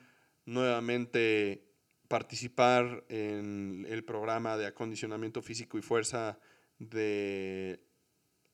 nuevamente 0.44 1.66
participar 2.08 3.04
en 3.08 3.86
el 3.88 4.04
programa 4.04 4.56
de 4.56 4.66
acondicionamiento 4.66 5.42
físico 5.42 5.78
y 5.78 5.82
fuerza 5.82 6.38
de 6.78 7.85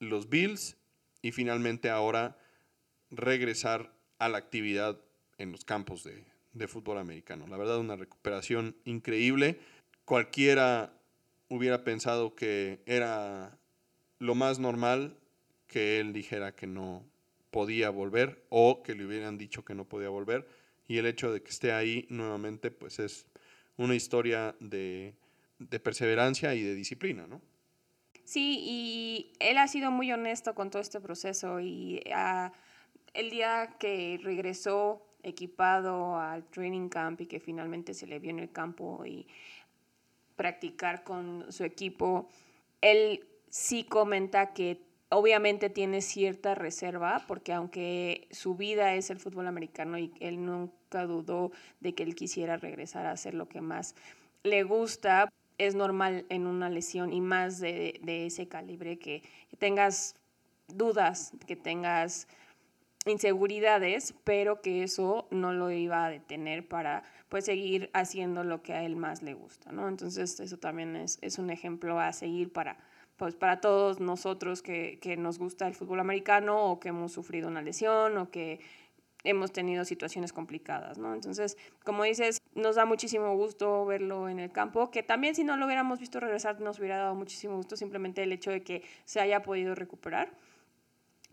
los 0.03 0.29
Bills 0.29 0.77
y 1.23 1.33
finalmente 1.33 1.89
ahora 1.89 2.37
regresar 3.11 3.95
a 4.19 4.29
la 4.29 4.39
actividad 4.39 5.01
en 5.39 5.53
los 5.53 5.65
campos 5.65 6.05
de, 6.05 6.69
fútbol 6.69 6.99
americano. 6.99 7.47
La 7.47 7.57
verdad, 7.57 7.79
una 7.79 7.97
recuperación 7.97 8.77
increíble. 8.85 9.59
Cualquiera 10.05 10.93
hubiera 11.49 11.85
pensado 11.85 12.35
que 12.35 12.83
era 12.87 13.59
lo 14.19 14.35
más 14.35 14.59
normal 14.59 15.17
que 15.67 15.99
él 15.99 16.13
dijera 16.13 16.55
que 16.55 16.67
no 16.67 17.05
podía 17.51 17.91
volver 17.91 18.45
o 18.49 18.83
que 18.83 18.95
le 18.95 19.07
hubieran 19.07 19.39
dicho 19.39 19.65
que 19.65 19.75
no 19.75 19.89
podía 19.89 20.09
volver. 20.09 20.47
y 20.89 20.99
el 20.99 21.07
hecho 21.07 21.33
de 21.33 21.43
que 21.43 21.51
esté 21.51 21.73
ahí 21.73 22.07
nuevamente, 22.11 22.71
pues 22.71 22.99
es 22.99 23.27
una 23.77 23.95
historia 23.95 24.55
de, 24.61 25.15
de 25.59 25.81
perseverancia 25.81 26.55
y 26.55 26.63
de 26.63 26.75
disciplina, 26.75 27.27
¿no? 27.27 27.41
Sí, 28.33 28.61
y 28.65 29.33
él 29.41 29.59
ha 29.59 29.69
sido 29.69 29.91
muy 29.91 30.11
honesto 30.11 30.55
con 30.55 30.71
todo 30.71 30.81
este 30.81 31.03
proceso 31.03 31.61
y 31.61 32.01
ah, 32.15 32.51
el 33.13 33.29
día 33.29 33.77
que 33.79 34.19
regresó 34.23 35.03
equipado 35.23 36.17
al 36.17 36.43
training 36.47 36.89
camp 36.89 37.21
y 37.21 37.27
que 37.27 37.41
finalmente 37.41 37.93
se 37.93 38.07
le 38.07 38.21
vio 38.21 38.31
en 38.31 38.39
el 38.39 38.51
campo 38.51 39.05
y 39.05 39.27
practicar 40.35 41.05
con 41.05 41.53
su 41.53 41.65
equipo, 41.65 42.31
él 42.81 43.23
sí 43.51 43.85
comenta 43.85 44.55
que 44.55 44.81
obviamente 45.11 45.69
tiene 45.69 46.01
cierta 46.01 46.55
reserva, 46.55 47.27
porque 47.29 47.53
aunque 47.53 48.29
su 48.31 48.55
vida 48.55 48.95
es 48.95 49.11
el 49.11 49.21
fútbol 49.21 49.47
americano 49.47 49.99
y 49.99 50.11
él 50.21 50.43
nunca 50.43 51.05
dudó 51.05 51.53
de 51.81 51.95
que 51.95 52.03
él 52.03 52.15
quisiera 52.15 52.57
regresar 52.57 53.05
a 53.05 53.11
hacer 53.11 53.35
lo 53.35 53.47
que 53.47 53.61
más 53.61 53.95
le 54.43 54.63
gusta, 54.63 55.29
es 55.67 55.75
normal 55.75 56.27
en 56.29 56.47
una 56.47 56.71
lesión 56.71 57.13
y 57.13 57.21
más 57.21 57.61
de, 57.61 58.01
ese 58.05 58.49
calibre 58.49 58.99
que, 58.99 59.23
tengas 59.59 60.17
dudas, 60.69 61.33
que 61.47 61.57
tengas 61.57 62.27
inseguridades, 63.07 64.15
pero 64.25 64.61
que 64.61 64.83
eso 64.83 65.27
no 65.31 65.53
lo 65.53 65.71
iba 65.71 66.07
a 66.07 66.11
detener 66.11 66.67
para 66.67 67.03
pues 67.29 67.47
seguir 67.47 67.91
haciendo 67.95 68.45
lo 68.45 68.63
que 68.63 68.75
a 68.75 68.85
él 68.85 68.97
más 68.97 69.23
le 69.23 69.35
gusta, 69.35 69.73
¿no? 69.73 69.89
Entonces 69.89 70.39
eso 70.39 70.59
también 70.59 70.97
es, 70.97 71.19
es 71.23 71.39
un 71.39 71.51
ejemplo 71.51 71.99
a 71.99 72.13
seguir 72.13 72.53
para 72.53 72.79
pues 73.17 73.37
para 73.37 73.61
todos 73.61 74.01
nosotros 74.01 74.63
que, 74.63 74.99
que, 75.01 75.17
nos 75.17 75.39
gusta 75.39 75.69
el 75.69 75.75
fútbol 75.75 76.01
americano 76.01 76.65
o 76.65 76.81
que 76.81 76.89
hemos 76.89 77.13
sufrido 77.13 77.47
una 77.49 77.63
lesión 77.63 78.17
o 78.17 78.31
que 78.31 78.59
hemos 79.23 79.53
tenido 79.53 79.85
situaciones 79.85 80.33
complicadas, 80.33 80.99
¿no? 80.99 81.15
Entonces, 81.15 81.57
como 81.85 82.03
dices, 82.03 82.42
nos 82.55 82.77
da 82.77 82.85
muchísimo 82.85 83.35
gusto 83.37 83.85
verlo 83.87 84.29
en 84.29 84.39
el 84.39 84.53
campo, 84.53 84.91
que 84.91 85.03
también 85.03 85.35
si 85.35 85.45
no 85.45 85.57
lo 85.57 85.67
hubiéramos 85.67 85.99
visto 85.99 86.21
regresar 86.21 86.61
nos 86.61 86.79
hubiera 86.79 86.99
dado 86.99 87.15
muchísimo 87.15 87.57
gusto 87.57 87.77
simplemente 87.77 88.23
el 88.23 88.33
hecho 88.33 88.51
de 88.51 88.63
que 88.63 88.83
se 89.05 89.21
haya 89.21 89.43
podido 89.43 89.75
recuperar. 89.75 90.31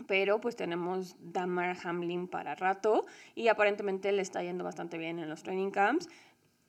Pero 0.08 0.40
pues 0.40 0.56
tenemos 0.56 1.18
Damar 1.20 1.76
Hamlin 1.84 2.30
para 2.30 2.56
rato 2.56 3.06
y 3.36 3.50
aparentemente 3.50 4.12
le 4.14 4.22
está 4.22 4.42
yendo 4.42 4.64
bastante 4.64 4.98
bien 4.98 5.20
en 5.20 5.30
los 5.30 5.44
training 5.44 5.72
camps. 5.72 6.08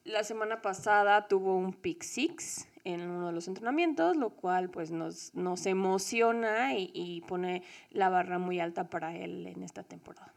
La 0.03 0.25
semana 0.25 0.63
pasada 0.63 1.29
tuvo 1.29 1.57
un 1.57 1.73
pick 1.73 2.03
six 2.03 2.67
en 2.85 3.03
uno 3.03 3.29
de 3.29 3.33
los 3.33 3.49
entrenamientos, 3.49 4.17
lo 4.17 4.31
cual 4.31 4.71
pues 4.71 4.91
nos, 4.91 5.35
nos 5.35 5.67
emociona 5.67 6.75
y, 6.75 7.23
pone 7.29 7.63
la 7.91 8.09
barra 8.09 8.39
muy 8.39 8.61
alta 8.61 8.89
para 8.89 9.15
él 9.15 9.47
en 9.47 9.63
esta 9.63 9.83
temporada. 9.83 10.33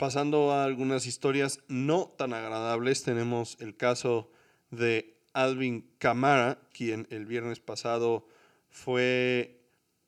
Pasando 0.00 0.50
a 0.50 0.64
algunas 0.64 1.04
historias 1.04 1.60
no 1.68 2.14
tan 2.16 2.32
agradables, 2.32 3.02
tenemos 3.02 3.58
el 3.60 3.76
caso 3.76 4.32
de 4.70 5.14
Alvin 5.34 5.90
Camara, 5.98 6.58
quien 6.72 7.06
el 7.10 7.26
viernes 7.26 7.60
pasado 7.60 8.26
fue 8.70 9.60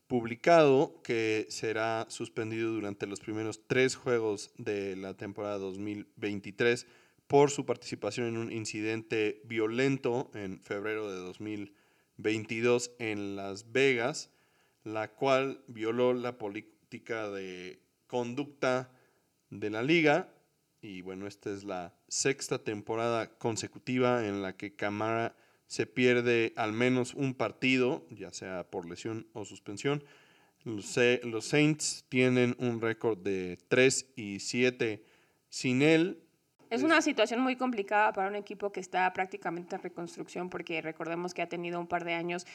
publicado 0.06 1.02
que 1.02 1.44
será 1.50 2.06
suspendido 2.08 2.72
durante 2.72 3.06
los 3.06 3.20
primeros 3.20 3.66
tres 3.66 3.94
juegos 3.94 4.50
de 4.56 4.96
la 4.96 5.12
temporada 5.12 5.58
2023 5.58 6.86
por 7.26 7.50
su 7.50 7.66
participación 7.66 8.28
en 8.28 8.38
un 8.38 8.50
incidente 8.50 9.42
violento 9.44 10.30
en 10.32 10.58
febrero 10.62 11.12
de 11.12 11.18
2022 11.18 12.92
en 12.98 13.36
Las 13.36 13.72
Vegas, 13.72 14.30
la 14.84 15.08
cual 15.08 15.62
violó 15.66 16.14
la 16.14 16.38
política 16.38 17.28
de 17.28 17.78
conducta 18.06 18.90
de 19.52 19.70
la 19.70 19.82
liga. 19.82 20.28
Y 20.80 21.02
bueno, 21.02 21.28
esta 21.28 21.50
es 21.50 21.62
la 21.62 21.94
sexta 22.08 22.58
temporada 22.58 23.38
consecutiva 23.38 24.26
en 24.26 24.42
la 24.42 24.56
que 24.56 24.74
Camara 24.74 25.36
se 25.66 25.86
pierde 25.86 26.52
al 26.56 26.72
menos 26.72 27.14
un 27.14 27.34
partido, 27.34 28.04
ya 28.10 28.32
sea 28.32 28.68
por 28.68 28.88
lesión 28.88 29.28
o 29.32 29.44
suspensión. 29.44 30.02
Los, 30.64 31.44
Saints 31.44 32.04
tienen 32.08 32.56
un 32.58 32.80
récord 32.80 33.18
de 33.18 33.58
3 33.68 34.12
y 34.16 34.40
7 34.40 35.04
sin 35.48 35.82
él 35.82 36.22
es 36.72 36.82
una 36.82 37.02
situación 37.02 37.40
muy 37.40 37.56
complicada 37.56 38.14
para 38.14 38.28
un 38.28 38.34
equipo 38.34 38.72
que 38.72 38.80
está 38.80 39.12
prácticamente 39.12 39.76
en 39.76 39.82
reconstrucción 39.82 40.48
porque 40.48 40.80
recordemos 40.80 41.34
que 41.34 41.42
ha 41.42 41.46
tenido 41.46 41.78
un 41.78 41.86
par 41.86 42.02
de 42.06 42.14
años 42.14 42.46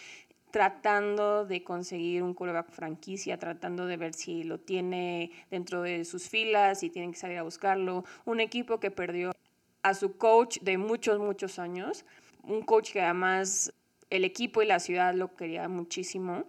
tratando 0.52 1.46
de 1.46 1.64
conseguir 1.64 2.24
un 2.24 2.34
quarterback 2.34 2.72
franquicia, 2.72 3.38
tratando 3.38 3.86
de 3.86 3.98
ver 3.98 4.14
si 4.14 4.44
lo 4.44 4.60
tiene 4.60 5.32
dentro 5.52 5.82
de 5.82 6.06
sus 6.06 6.30
filas, 6.30 6.80
si 6.80 6.90
tienen 6.90 7.12
que 7.12 7.18
salir 7.18 7.38
a 7.38 7.44
buscarlo. 7.44 8.06
Un 8.26 8.40
equipo 8.40 8.80
que 8.80 8.92
perdió 8.92 9.32
a 9.84 9.94
su 9.94 10.18
coach 10.18 10.60
de 10.62 10.78
muchos, 10.78 11.20
muchos 11.20 11.60
años. 11.60 12.06
Un 12.44 12.62
coach 12.62 12.94
que 12.94 13.02
además 13.02 13.74
el 14.10 14.24
equipo 14.24 14.62
y 14.62 14.66
la 14.66 14.80
ciudad 14.80 15.14
lo 15.14 15.36
quería 15.36 15.68
muchísimo. 15.68 16.46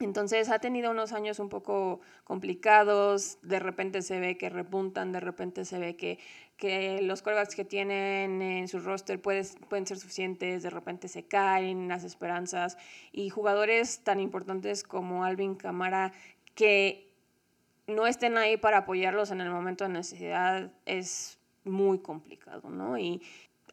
Entonces 0.00 0.48
ha 0.48 0.60
tenido 0.60 0.90
unos 0.92 1.12
años 1.12 1.40
un 1.40 1.48
poco 1.48 2.00
complicados, 2.24 3.38
de 3.42 3.58
repente 3.58 4.02
se 4.02 4.20
ve 4.20 4.38
que 4.38 4.48
repuntan, 4.48 5.10
de 5.12 5.20
repente 5.20 5.64
se 5.64 5.78
ve 5.78 5.96
que, 5.96 6.18
que 6.56 7.02
los 7.02 7.22
quarterbacks 7.22 7.56
que 7.56 7.64
tienen 7.64 8.40
en 8.40 8.68
su 8.68 8.78
roster 8.78 9.20
pueden 9.20 9.86
ser 9.86 9.98
suficientes, 9.98 10.62
de 10.62 10.70
repente 10.70 11.08
se 11.08 11.26
caen 11.26 11.88
las 11.88 12.04
esperanzas 12.04 12.78
y 13.10 13.28
jugadores 13.30 14.04
tan 14.04 14.20
importantes 14.20 14.84
como 14.84 15.24
Alvin 15.24 15.56
Camara 15.56 16.12
que 16.54 17.08
no 17.88 18.06
estén 18.06 18.36
ahí 18.36 18.56
para 18.56 18.78
apoyarlos 18.78 19.30
en 19.30 19.40
el 19.40 19.50
momento 19.50 19.84
de 19.84 19.90
necesidad 19.90 20.70
es 20.86 21.38
muy 21.64 21.98
complicado, 21.98 22.70
¿no? 22.70 22.98
Y 22.98 23.22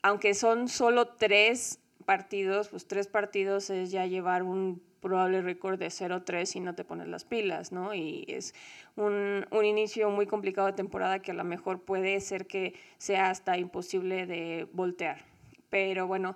aunque 0.01 0.33
son 0.33 0.69
solo 0.69 1.09
tres 1.09 1.79
partidos, 2.05 2.69
pues 2.69 2.87
tres 2.87 3.07
partidos 3.07 3.69
es 3.69 3.91
ya 3.91 4.05
llevar 4.05 4.43
un 4.43 4.81
probable 5.05 5.43
récord 5.43 5.77
de 5.77 5.87
0-3 5.87 6.45
si 6.45 6.59
no 6.59 6.73
te 6.73 6.83
pones 6.83 7.07
las 7.07 7.25
pilas, 7.25 7.71
¿no? 7.71 7.93
Y 7.93 8.25
es 8.27 8.55
un, 8.95 9.45
un, 9.51 9.65
inicio 9.65 10.09
muy 10.09 10.25
complicado 10.25 10.65
de 10.65 10.73
temporada 10.73 11.19
que 11.19 11.29
a 11.29 11.35
lo 11.35 11.43
mejor 11.43 11.83
puede 11.83 12.19
ser 12.21 12.47
que 12.47 12.73
sea 12.97 13.29
hasta 13.29 13.55
imposible 13.59 14.25
de 14.25 14.67
voltear. 14.73 15.23
Pero 15.69 16.07
bueno, 16.07 16.35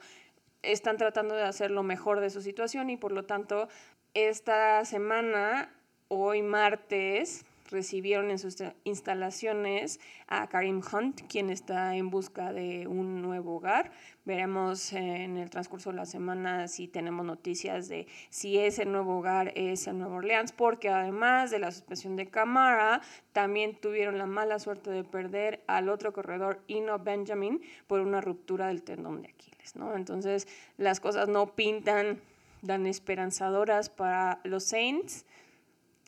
están 0.61 0.97
tratando 0.97 1.33
de 1.33 1.43
hacer 1.43 1.71
lo 1.71 1.81
mejor 1.81 2.19
de 2.19 2.29
su 2.29 2.43
situación 2.43 2.91
y 2.91 2.97
por 2.97 3.11
lo 3.11 3.23
tanto 3.23 3.69
esta 4.13 4.85
semana, 4.85 5.73
hoy 6.07 6.43
martes, 6.43 7.45
recibieron 7.69 8.31
en 8.31 8.39
sus 8.39 8.57
instalaciones 8.83 9.99
a 10.27 10.47
Karim 10.47 10.81
Hunt, 10.91 11.21
quien 11.27 11.49
está 11.49 11.95
en 11.95 12.09
busca 12.09 12.51
de 12.53 12.87
un 12.87 13.21
nuevo 13.21 13.55
hogar. 13.55 13.91
Veremos 14.25 14.93
en 14.93 15.37
el 15.37 15.49
transcurso 15.49 15.89
de 15.91 15.95
la 15.97 16.05
semana 16.05 16.67
si 16.67 16.87
tenemos 16.87 17.25
noticias 17.25 17.87
de 17.89 18.07
si 18.29 18.57
ese 18.57 18.85
nuevo 18.85 19.19
hogar 19.19 19.51
es 19.55 19.87
el 19.87 19.97
Nuevo 19.97 20.15
Orleans, 20.15 20.51
porque 20.51 20.89
además 20.89 21.51
de 21.51 21.59
la 21.59 21.71
suspensión 21.71 22.15
de 22.15 22.27
Camara, 22.27 23.01
también 23.33 23.75
tuvieron 23.75 24.17
la 24.17 24.25
mala 24.25 24.59
suerte 24.59 24.91
de 24.91 25.03
perder 25.03 25.63
al 25.67 25.89
otro 25.89 26.13
corredor, 26.13 26.61
Ino 26.67 26.99
Benjamin, 26.99 27.61
por 27.87 28.01
una 28.01 28.21
ruptura 28.21 28.67
del 28.67 28.83
tendón 28.83 29.21
de 29.21 29.29
Aquiles. 29.29 29.75
¿no? 29.75 29.95
Entonces, 29.95 30.47
las 30.77 30.99
cosas 30.99 31.27
no 31.27 31.55
pintan 31.55 32.19
tan 32.65 32.85
esperanzadoras 32.85 33.89
para 33.89 34.41
los 34.43 34.65
Saints 34.65 35.25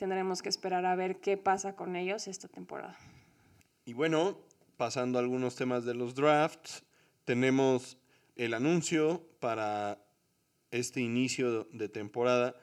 tendremos 0.02 0.42
que 0.42 0.50
esperar 0.50 0.84
a 0.88 0.96
ver 0.96 1.18
qué 1.18 1.38
pasa 1.38 1.76
con 1.76 1.96
ellos 1.96 2.28
esta 2.28 2.48
temporada. 2.48 2.98
Y 3.86 3.94
bueno, 3.94 4.40
pasando 4.76 5.20
a 5.20 5.22
algunos 5.22 5.56
temas 5.56 5.86
de 5.86 5.94
los 5.94 6.16
drafts, 6.16 6.84
tenemos 7.24 8.00
el 8.36 8.56
anuncio 8.56 9.24
para 9.40 10.04
este 10.72 11.02
inicio 11.02 11.66
de 11.66 11.88
temporada 11.88 12.56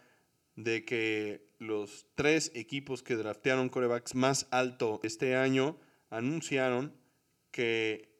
de 0.56 0.84
que 0.84 1.48
los 1.60 2.08
tres 2.16 2.50
equipos 2.56 3.04
que 3.04 3.14
draftearon 3.14 3.68
corebacks 3.68 4.16
más 4.16 4.48
alto 4.50 4.98
este 5.04 5.36
año 5.36 5.78
anunciaron 6.10 6.92
que 7.52 8.18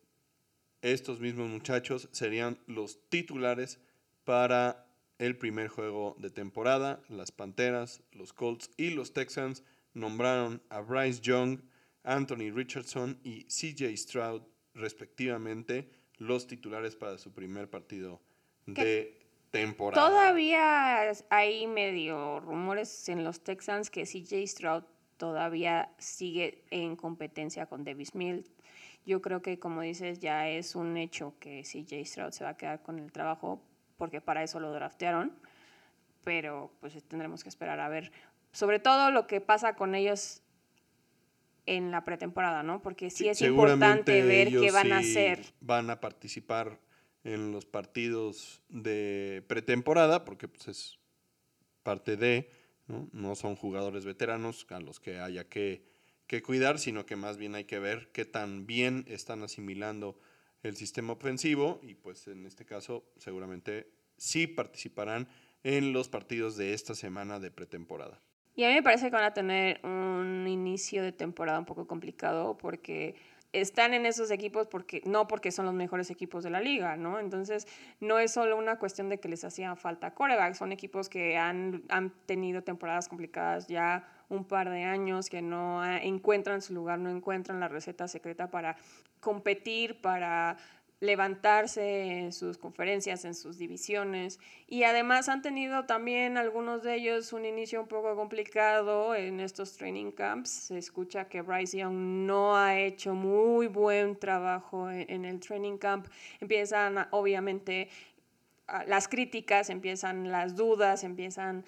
estos 0.81 1.19
mismos 1.19 1.49
muchachos 1.49 2.09
serían 2.13 2.61
los 2.69 3.01
titulares 3.09 3.81
para 4.23 4.88
el 5.19 5.37
primer 5.37 5.69
juego 5.69 6.17
de 6.19 6.31
temporada. 6.31 7.01
Las 7.09 7.33
Panteras, 7.33 8.03
los 8.13 8.33
Colts 8.33 8.71
y 8.77 8.91
los 8.91 9.13
Texans 9.13 9.65
nombraron 9.95 10.63
a 10.71 10.81
Bryce 10.81 11.21
Young, 11.21 11.61
Anthony 12.05 12.51
Richardson 12.55 13.19
y 13.23 13.45
CJ 13.45 13.97
Stroud 13.97 14.43
respectivamente 14.75 15.91
los 16.17 16.47
titulares 16.47 16.97
para 16.97 17.19
su 17.19 17.33
primer 17.33 17.69
partido 17.69 18.21
de 18.67 19.19
temporada. 19.51 20.09
Todavía 20.09 21.13
hay 21.31 21.67
medio 21.67 22.41
rumores 22.41 23.09
en 23.09 23.25
los 23.25 23.43
Texans 23.43 23.91
que 23.91 24.05
CJ 24.05 24.47
Stroud 24.47 24.85
todavía 25.17 25.93
sigue 25.99 26.65
en 26.71 26.97
competencia 26.97 27.67
con 27.67 27.85
Davis 27.85 28.15
Mills. 28.15 28.51
Yo 29.05 29.23
creo 29.23 29.43
que, 29.43 29.59
como 29.59 29.81
dices, 29.83 30.19
ya 30.19 30.49
es 30.49 30.75
un 30.75 30.97
hecho 30.97 31.35
que 31.41 31.63
CJ 31.63 32.05
Stroud 32.05 32.33
se 32.33 32.45
va 32.45 32.51
a 32.51 32.57
quedar 32.57 32.83
con 32.83 32.99
el 32.99 33.11
trabajo 33.11 33.63
porque 33.99 34.23
para 34.23 34.43
eso 34.43 34.61
lo 34.61 34.73
draftearon, 34.73 35.33
pero 36.25 36.73
pues 36.81 37.03
tendremos 37.05 37.43
que 37.43 37.51
esperar 37.51 37.81
a 37.81 37.89
ver 37.89 38.11
sobre 38.53 38.79
todo 38.79 39.11
lo 39.11 39.27
que 39.27 39.41
pasa 39.41 39.75
con 39.75 39.95
ellos 39.95 40.43
en 41.67 41.91
la 41.91 42.05
pretemporada, 42.05 42.63
¿no? 42.63 42.81
Porque 42.81 43.11
sí, 43.11 43.29
es 43.29 43.43
importante 43.43 44.23
ver 44.23 44.49
qué 44.49 44.71
van 44.71 44.93
a 44.93 44.99
hacer. 44.99 45.45
Van 45.61 45.91
a 45.91 46.01
participar 46.01 46.81
en 47.25 47.53
los 47.53 47.67
partidos 47.67 48.63
de 48.71 49.45
pretemporada, 49.49 50.25
porque 50.25 50.49
pues, 50.49 50.69
es 50.69 50.99
parte 51.83 52.17
de, 52.17 52.51
¿no? 52.87 53.09
¿no? 53.13 53.35
son 53.35 53.55
jugadores 53.55 54.07
veteranos 54.07 54.67
a 54.71 54.81
los 54.81 54.99
que 54.99 55.21
haya 55.21 55.47
que, 55.49 55.85
que 56.27 56.43
cuidar, 56.43 56.79
sino 56.79 57.05
que 57.05 57.17
más 57.17 57.37
bien 57.37 57.55
hay 57.55 57.65
que 57.65 57.79
ver 57.79 58.11
qué 58.13 58.25
tan 58.25 58.67
bien 58.67 59.05
están 59.07 59.43
asimilando 59.43 60.19
el 60.63 60.77
sistema 60.77 61.13
ofensivo 61.13 61.81
y 61.83 61.95
pues 61.95 62.27
en 62.29 62.47
este 62.47 62.65
caso 62.65 63.05
seguramente 63.17 63.91
sí 64.17 64.47
participarán 64.47 65.29
en 65.63 65.93
los 65.93 66.09
partidos 66.09 66.57
de 66.57 66.75
esta 66.75 66.95
semana 66.95 67.39
de 67.39 67.51
pretemporada. 67.51 68.21
Y 68.55 68.65
a 68.65 68.69
mí 68.69 68.75
me 68.75 68.83
parece 68.83 69.07
que 69.07 69.17
van 69.17 69.25
a 69.25 69.35
tener 69.35 69.81
un 69.85 70.47
inicio 70.49 71.03
de 71.03 71.13
temporada 71.13 71.59
un 71.59 71.65
poco 71.65 71.87
complicado 71.87 72.59
porque 72.59 73.15
están 73.53 73.95
en 73.95 74.05
esos 74.05 74.31
equipos 74.31 74.67
porque 74.67 75.01
no 75.07 75.27
porque 75.27 75.53
son 75.53 75.65
los 75.65 75.75
mejores 75.75 76.11
equipos 76.11 76.45
de 76.45 76.51
la 76.51 76.61
liga, 76.61 76.97
¿no? 76.97 77.19
Entonces, 77.19 77.67
no 78.01 78.19
es 78.19 78.33
solo 78.33 78.57
una 78.57 78.79
cuestión 78.79 79.09
de 79.09 79.21
que 79.21 79.29
les 79.29 79.45
hacía 79.45 79.75
falta 79.77 80.13
coreback, 80.13 80.55
son 80.55 80.73
equipos 80.73 81.09
que 81.09 81.37
han, 81.37 81.85
han 81.89 82.11
tenido 82.27 82.63
temporadas 82.63 83.09
complicadas 83.09 83.69
ya 83.69 84.07
un 84.29 84.45
par 84.45 84.71
de 84.71 84.85
años, 84.85 85.31
que 85.31 85.43
no 85.43 85.85
encuentran 85.85 86.63
su 86.63 86.75
lugar, 86.75 86.99
no 86.99 87.11
encuentran 87.11 87.61
la 87.61 87.69
receta 87.69 88.09
secreta 88.09 88.51
para 88.51 88.77
competir, 89.21 90.01
para 90.01 90.57
levantarse 91.01 92.19
en 92.19 92.33
sus 92.33 92.59
conferencias, 92.59 93.25
en 93.25 93.35
sus 93.35 93.57
divisiones. 93.59 94.41
Y 94.67 94.83
además 94.83 95.29
han 95.29 95.43
tenido 95.43 95.85
también 95.87 96.37
algunos 96.37 96.83
de 96.83 96.97
ellos 96.97 97.33
un 97.33 97.45
inicio 97.45 97.81
un 97.81 97.89
poco 97.89 98.17
complicado 98.17 99.15
en 99.15 99.41
estos 99.41 99.77
training 99.77 100.11
camps. 100.11 100.51
Se 100.51 100.79
escucha 100.79 101.29
que 101.29 101.43
Bryce 101.43 101.79
Young 101.79 101.95
no 102.27 102.57
ha 102.57 102.79
hecho 102.79 103.15
muy 103.15 103.69
buen 103.69 104.19
trabajo 104.19 104.91
en, 104.91 105.25
el 105.25 105.39
training 105.39 105.79
camp. 105.79 106.09
Empiezan 106.41 107.07
obviamente 107.13 107.89
las 108.87 109.09
críticas, 109.09 109.71
empiezan 109.71 110.31
las 110.31 110.57
dudas, 110.57 111.05
empiezan 111.05 111.65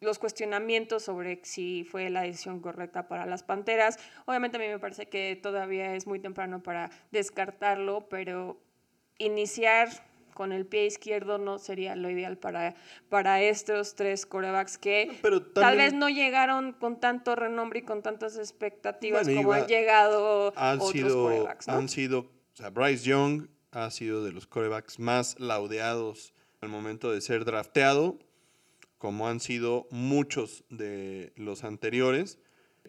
los 0.00 0.18
cuestionamientos 0.18 1.02
sobre 1.02 1.40
si 1.42 1.84
fue 1.84 2.08
la 2.10 2.22
decisión 2.22 2.60
correcta 2.60 3.08
para 3.08 3.26
las 3.26 3.42
Panteras. 3.42 3.98
Obviamente 4.26 4.56
a 4.56 4.60
mí 4.60 4.68
me 4.68 4.78
parece 4.78 5.08
que 5.08 5.38
todavía 5.40 5.94
es 5.94 6.06
muy 6.06 6.20
temprano 6.20 6.62
para 6.62 6.90
descartarlo, 7.10 8.08
pero 8.08 8.60
iniciar 9.18 9.88
con 10.34 10.52
el 10.52 10.66
pie 10.66 10.86
izquierdo 10.86 11.38
no 11.38 11.58
sería 11.58 11.96
lo 11.96 12.08
ideal 12.08 12.38
para, 12.38 12.76
para 13.08 13.42
estos 13.42 13.96
tres 13.96 14.24
corebacks 14.24 14.78
que 14.78 15.20
tal 15.52 15.76
vez 15.76 15.94
no 15.94 16.08
llegaron 16.08 16.74
con 16.74 17.00
tanto 17.00 17.34
renombre 17.34 17.80
y 17.80 17.82
con 17.82 18.02
tantas 18.02 18.38
expectativas 18.38 19.28
como 19.28 19.52
han 19.52 19.66
llegado 19.66 20.52
han 20.54 20.76
otros 20.76 20.92
sido, 20.92 21.24
corebacks. 21.24 21.68
Han 21.68 21.88
sido, 21.88 22.20
o 22.20 22.54
sea, 22.56 22.70
Bryce 22.70 23.04
Young 23.04 23.48
ha 23.72 23.90
sido 23.90 24.24
de 24.24 24.30
los 24.30 24.46
corebacks 24.46 25.00
más 25.00 25.40
laudeados 25.40 26.34
al 26.60 26.68
momento 26.68 27.10
de 27.10 27.20
ser 27.20 27.44
drafteado 27.44 28.20
como 28.98 29.28
han 29.28 29.40
sido 29.40 29.86
muchos 29.90 30.64
de 30.68 31.32
los 31.36 31.64
anteriores, 31.64 32.38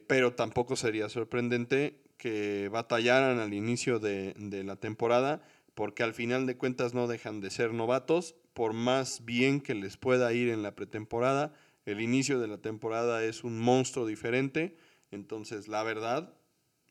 pero 0.08 0.34
tampoco 0.34 0.76
sería 0.76 1.08
sorprendente 1.08 2.02
que 2.18 2.68
batallaran 2.70 3.40
al 3.40 3.54
inicio 3.54 4.00
de, 4.00 4.36
la 4.66 4.76
temporada, 4.76 5.42
porque 5.76 6.04
al 6.04 6.14
final 6.14 6.46
de 6.46 6.58
cuentas 6.58 6.94
no 6.94 7.08
dejan 7.08 7.40
de 7.40 7.52
ser 7.52 7.74
novatos, 7.74 8.36
por 8.54 8.74
más 8.74 9.24
bien 9.24 9.62
que 9.62 9.76
les 9.76 9.98
pueda 9.98 10.34
ir 10.34 10.50
en 10.50 10.62
la 10.64 10.76
pretemporada, 10.76 11.54
el 11.86 12.02
inicio 12.02 12.40
de 12.40 12.48
la 12.48 12.58
temporada 12.58 13.24
es 13.24 13.44
un 13.44 13.58
monstruo 13.58 14.06
diferente, 14.06 14.76
entonces 15.12 15.68
la 15.68 15.84
verdad, 15.84 16.34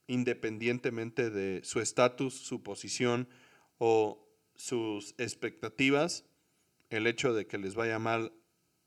independientemente 0.07 1.29
de 1.29 1.61
su 1.63 1.79
estatus, 1.79 2.33
su 2.33 2.63
posición 2.63 3.29
o 3.77 4.25
sus 4.55 5.13
expectativas, 5.19 6.25
el 6.89 7.05
hecho 7.05 7.33
de 7.33 7.45
que 7.45 7.59
les 7.59 7.75
vaya 7.75 7.99
mal 7.99 8.33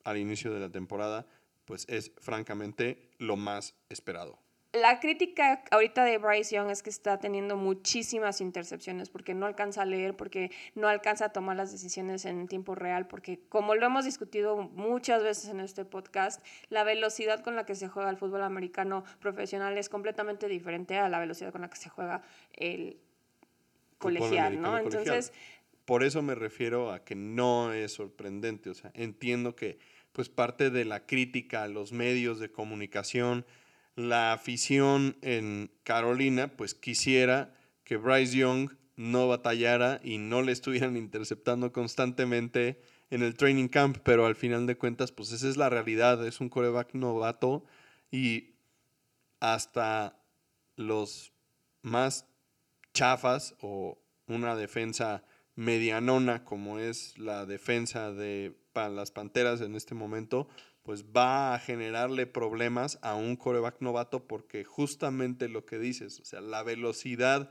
al 0.05 0.19
inicio 0.19 0.53
de 0.53 0.61
la 0.61 0.71
temporada, 0.71 1.27
pues 1.65 1.87
es 1.89 2.13
francamente 2.19 3.11
lo 3.19 3.37
más 3.37 3.75
esperado. 3.89 4.39
La 4.73 5.01
crítica 5.01 5.63
ahorita 5.71 6.03
de 6.03 6.17
Bryce 6.17 6.57
Young 6.57 6.71
es 6.71 6.83
que 6.83 6.89
está 6.89 7.19
teniendo 7.19 7.57
muchísimas 7.57 8.41
intercepciones 8.41 9.11
porque 9.11 9.35
no 9.35 9.45
alcanza 9.45 9.83
a 9.83 9.85
leer, 9.85 10.17
porque 10.17 10.51
no 10.75 10.89
alcanza 10.89 11.27
a 11.27 11.29
tomar 11.29 11.59
las 11.59 11.73
decisiones 11.73 12.25
en 12.25 12.49
tiempo 12.49 12.75
real, 12.75 13.07
porque 13.07 13.39
como 13.51 13.75
lo 13.75 13.85
hemos 13.85 14.07
discutido 14.07 14.57
muchas 14.57 15.23
veces 15.23 15.51
en 15.51 15.61
este 15.61 15.85
podcast, 15.85 16.43
la 16.71 16.85
velocidad 16.85 17.41
con 17.45 17.55
la 17.55 17.67
que 17.67 17.75
se 17.75 17.89
juega 17.89 18.09
el 18.09 18.17
fútbol 18.17 18.43
americano 18.43 19.05
profesional 19.21 19.77
es 19.77 19.91
completamente 19.91 20.49
diferente 20.49 20.97
a 20.97 21.11
la 21.11 21.19
velocidad 21.19 21.53
con 21.53 21.61
la 21.61 21.69
que 21.69 21.77
se 21.77 21.91
juega 21.91 22.23
el 22.55 22.99
colegial, 23.99 24.61
¿no? 24.61 24.79
Entonces... 24.79 25.35
Por 25.85 26.03
eso 26.05 26.23
me 26.23 26.35
refiero 26.37 26.93
a 26.93 27.05
que 27.05 27.15
no 27.17 27.73
es 27.73 27.93
sorprendente, 27.93 28.71
o 28.71 28.75
sea, 28.75 28.91
entiendo 28.95 29.57
que 29.57 29.79
pues 30.13 30.29
parte 30.29 30.71
de 30.71 30.85
la 30.85 31.07
crítica 31.07 31.63
a 31.63 31.69
los 31.69 31.93
medios 31.93 32.39
de 32.39 32.51
comunicación, 32.51 33.47
la 33.97 34.33
afición 34.33 35.17
en 35.23 35.71
Carolina, 35.85 36.49
pues 36.57 36.75
quisiera 36.75 37.55
que 37.85 37.97
Bryce 37.97 38.37
Young 38.37 38.71
no 38.97 39.29
batallara 39.29 40.01
y 40.03 40.19
no 40.19 40.43
le 40.43 40.53
estuvieran 40.53 40.97
interceptando 40.99 41.73
constantemente 41.73 42.81
en 43.11 43.23
el 43.23 43.35
training 43.35 43.69
camp, 43.69 43.99
pero 44.03 44.25
al 44.25 44.37
final 44.37 44.67
de 44.67 44.77
cuentas, 44.77 45.13
pues 45.13 45.33
esa 45.33 45.49
es 45.49 45.57
la 45.57 45.69
realidad, 45.69 46.27
es 46.27 46.41
un 46.41 46.49
coreback 46.49 46.95
novato 46.95 47.65
y 48.11 48.55
hasta 49.41 50.19
los 50.77 51.33
más 51.83 52.27
chafas 52.95 53.55
o 53.61 53.99
una 54.27 54.57
defensa 54.57 55.25
medianona 55.57 56.45
como 56.45 56.79
es 56.79 57.19
la 57.19 57.45
defensa 57.45 58.13
de 58.13 58.57
para 58.73 58.89
las 58.89 59.11
Panteras 59.11 59.61
en 59.61 59.75
este 59.75 59.95
momento, 59.95 60.49
pues 60.83 61.05
va 61.05 61.55
a 61.55 61.59
generarle 61.59 62.27
problemas 62.27 62.99
a 63.03 63.15
un 63.15 63.37
coreback 63.37 63.81
novato 63.81 64.27
porque 64.27 64.65
justamente 64.65 65.49
lo 65.49 65.65
que 65.65 65.79
dices, 65.79 66.21
o 66.21 66.25
sea, 66.25 66.41
la 66.41 66.63
velocidad 66.63 67.51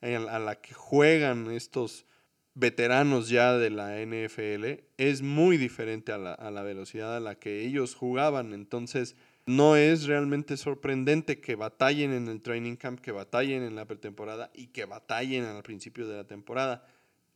a 0.00 0.38
la 0.38 0.60
que 0.60 0.74
juegan 0.74 1.50
estos 1.50 2.06
veteranos 2.54 3.28
ya 3.28 3.56
de 3.56 3.70
la 3.70 4.00
NFL 4.00 4.84
es 4.98 5.22
muy 5.22 5.56
diferente 5.56 6.12
a 6.12 6.18
la, 6.18 6.32
a 6.32 6.50
la 6.50 6.62
velocidad 6.62 7.16
a 7.16 7.20
la 7.20 7.36
que 7.36 7.60
ellos 7.64 7.94
jugaban. 7.94 8.52
Entonces, 8.52 9.16
no 9.46 9.76
es 9.76 10.06
realmente 10.06 10.56
sorprendente 10.56 11.40
que 11.40 11.56
batallen 11.56 12.12
en 12.12 12.28
el 12.28 12.42
training 12.42 12.76
camp, 12.76 13.00
que 13.00 13.12
batallen 13.12 13.62
en 13.62 13.74
la 13.74 13.86
pretemporada 13.86 14.50
y 14.54 14.68
que 14.68 14.84
batallen 14.84 15.44
al 15.44 15.62
principio 15.62 16.06
de 16.06 16.16
la 16.16 16.26
temporada. 16.26 16.86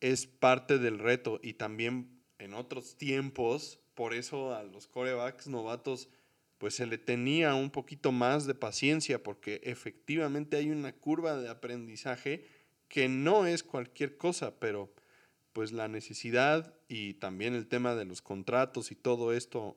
Es 0.00 0.26
parte 0.26 0.78
del 0.78 0.98
reto 0.98 1.40
y 1.42 1.54
también 1.54 2.15
en 2.46 2.54
otros 2.54 2.96
tiempos, 2.96 3.78
por 3.94 4.14
eso 4.14 4.54
a 4.54 4.62
los 4.62 4.86
corebacks 4.86 5.48
novatos 5.48 6.08
pues 6.58 6.74
se 6.74 6.86
le 6.86 6.96
tenía 6.96 7.54
un 7.54 7.70
poquito 7.70 8.12
más 8.12 8.46
de 8.46 8.54
paciencia 8.54 9.22
porque 9.22 9.60
efectivamente 9.64 10.56
hay 10.56 10.70
una 10.70 10.94
curva 10.94 11.36
de 11.36 11.50
aprendizaje 11.50 12.46
que 12.88 13.08
no 13.08 13.46
es 13.46 13.62
cualquier 13.62 14.16
cosa, 14.16 14.58
pero 14.58 14.90
pues 15.52 15.72
la 15.72 15.88
necesidad 15.88 16.74
y 16.88 17.14
también 17.14 17.54
el 17.54 17.66
tema 17.66 17.94
de 17.94 18.04
los 18.04 18.22
contratos 18.22 18.90
y 18.90 18.94
todo 18.94 19.32
esto 19.32 19.76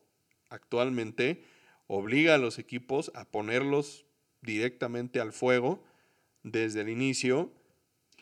actualmente 0.50 1.44
obliga 1.88 2.36
a 2.36 2.38
los 2.38 2.60
equipos 2.60 3.12
a 3.16 3.26
ponerlos 3.26 4.06
directamente 4.42 5.20
al 5.20 5.34
fuego 5.34 5.84
desde 6.44 6.82
el 6.82 6.90
inicio 6.90 7.52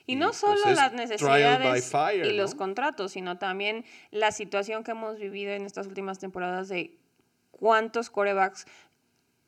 y 0.07 0.15
no 0.15 0.27
pues, 0.27 0.37
solo 0.37 0.71
las 0.73 0.93
necesidades 0.93 1.93
y 2.25 2.31
los 2.31 2.55
contratos, 2.55 3.11
sino 3.11 3.37
también 3.37 3.85
la 4.09 4.31
situación 4.31 4.83
que 4.83 4.91
hemos 4.91 5.19
vivido 5.19 5.51
en 5.51 5.65
estas 5.65 5.85
últimas 5.85 6.17
temporadas 6.17 6.69
de 6.69 6.97
cuántos 7.51 8.09
corebacks 8.09 8.65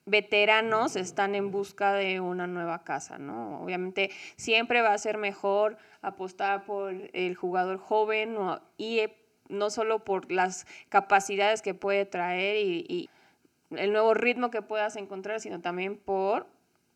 veteranos 0.06 0.96
están 0.96 1.34
en 1.36 1.52
busca 1.52 1.94
de 1.94 2.20
una 2.20 2.46
nueva 2.46 2.84
casa, 2.84 3.18
¿no? 3.18 3.62
Obviamente 3.62 4.12
siempre 4.36 4.82
va 4.82 4.94
a 4.94 4.98
ser 4.98 5.18
mejor 5.18 5.78
apostar 6.02 6.66
por 6.66 6.94
el 7.14 7.36
jugador 7.36 7.78
joven 7.78 8.38
y 8.78 9.00
eh, 9.00 9.16
no 9.48 9.70
solo 9.70 10.04
por 10.04 10.32
las 10.32 10.68
capacidades 10.90 11.62
que 11.62 11.74
puede 11.74 12.06
traer 12.06 12.58
y, 12.58 12.86
y 12.90 13.10
el 13.72 13.94
nuevo 13.94 14.14
ritmo 14.14 14.52
que 14.52 14.62
puedas 14.62 14.96
encontrar, 14.96 15.40
sino 15.40 15.62
también 15.62 15.96
por 15.96 16.48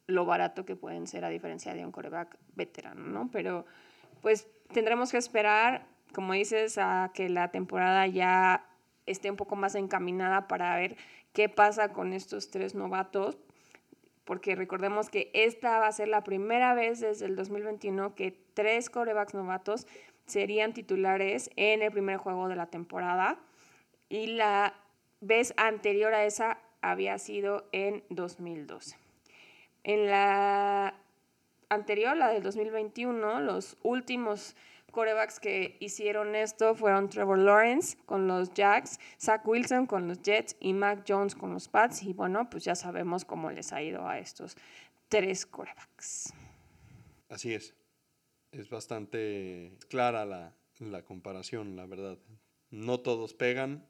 lo 0.07 0.25
barato 0.25 0.65
que 0.65 0.75
pueden 0.75 1.07
ser 1.07 1.25
a 1.25 1.29
diferencia 1.29 1.73
de 1.73 1.85
un 1.85 1.91
coreback 1.91 2.37
veterano, 2.55 3.05
¿no? 3.07 3.29
Pero 3.31 3.65
pues 4.21 4.47
tendremos 4.73 5.11
que 5.11 5.17
esperar, 5.17 5.85
como 6.13 6.33
dices, 6.33 6.77
a 6.77 7.11
que 7.13 7.29
la 7.29 7.51
temporada 7.51 8.07
ya 8.07 8.65
esté 9.05 9.29
un 9.29 9.37
poco 9.37 9.55
más 9.55 9.75
encaminada 9.75 10.47
para 10.47 10.75
ver 10.75 10.97
qué 11.33 11.49
pasa 11.49 11.91
con 11.93 12.13
estos 12.13 12.49
tres 12.51 12.75
novatos, 12.75 13.37
porque 14.23 14.55
recordemos 14.55 15.09
que 15.09 15.29
esta 15.33 15.79
va 15.79 15.87
a 15.87 15.91
ser 15.91 16.07
la 16.07 16.23
primera 16.23 16.73
vez 16.73 17.01
desde 17.01 17.25
el 17.25 17.35
2021 17.35 18.15
que 18.15 18.31
tres 18.53 18.89
corebacks 18.89 19.33
novatos 19.33 19.87
serían 20.25 20.73
titulares 20.73 21.49
en 21.57 21.81
el 21.81 21.91
primer 21.91 22.17
juego 22.17 22.47
de 22.47 22.55
la 22.55 22.67
temporada 22.67 23.39
y 24.07 24.27
la 24.27 24.73
vez 25.19 25.53
anterior 25.57 26.13
a 26.13 26.25
esa 26.25 26.59
había 26.81 27.17
sido 27.17 27.67
en 27.71 28.03
2012. 28.09 29.02
En 29.83 30.07
la 30.07 30.95
anterior, 31.69 32.15
la 32.15 32.29
del 32.29 32.43
2021, 32.43 33.41
los 33.41 33.77
últimos 33.83 34.55
corebacks 34.91 35.39
que 35.39 35.75
hicieron 35.81 36.35
esto 36.35 36.75
fueron 36.75 37.09
Trevor 37.09 37.39
Lawrence 37.39 37.97
con 38.05 38.27
los 38.27 38.53
Jacks, 38.53 38.99
Zach 39.19 39.45
Wilson 39.45 39.87
con 39.87 40.07
los 40.07 40.21
Jets 40.21 40.55
y 40.59 40.71
Mac 40.71 41.03
Jones 41.05 41.35
con 41.35 41.53
los 41.53 41.67
Pats. 41.67 42.03
Y 42.03 42.13
bueno, 42.13 42.49
pues 42.49 42.63
ya 42.63 42.75
sabemos 42.75 43.25
cómo 43.25 43.51
les 43.51 43.73
ha 43.73 43.81
ido 43.81 44.07
a 44.07 44.19
estos 44.19 44.55
tres 45.09 45.45
corebacks. 45.45 46.33
Así 47.27 47.53
es. 47.53 47.73
Es 48.51 48.69
bastante 48.69 49.77
clara 49.89 50.25
la, 50.25 50.55
la 50.79 51.03
comparación, 51.03 51.75
la 51.75 51.87
verdad. 51.87 52.19
No 52.69 52.99
todos 52.99 53.33
pegan, 53.33 53.85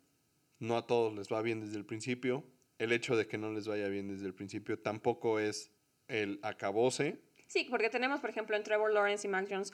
no 0.60 0.78
a 0.78 0.88
todos 0.88 1.14
les 1.14 1.32
va 1.32 1.42
bien 1.42 1.60
desde 1.60 1.78
el 1.78 1.86
principio. 1.86 2.46
El 2.80 2.94
hecho 2.94 3.18
de 3.18 3.28
que 3.28 3.38
no 3.38 3.52
les 3.52 3.68
vaya 3.68 3.90
bien 3.90 4.08
desde 4.08 4.26
el 4.26 4.34
principio 4.34 4.80
tampoco 4.80 5.40
es 5.40 5.73
el 6.08 6.40
acabose. 6.44 7.20
Sí, 7.48 7.68
porque 7.70 7.90
tenemos, 7.90 8.20
por 8.20 8.30
ejemplo, 8.30 8.56
en 8.56 8.64
Trevor 8.64 8.92
Lawrence 8.92 9.28
y 9.28 9.30
Mac 9.30 9.48
Jones 9.50 9.74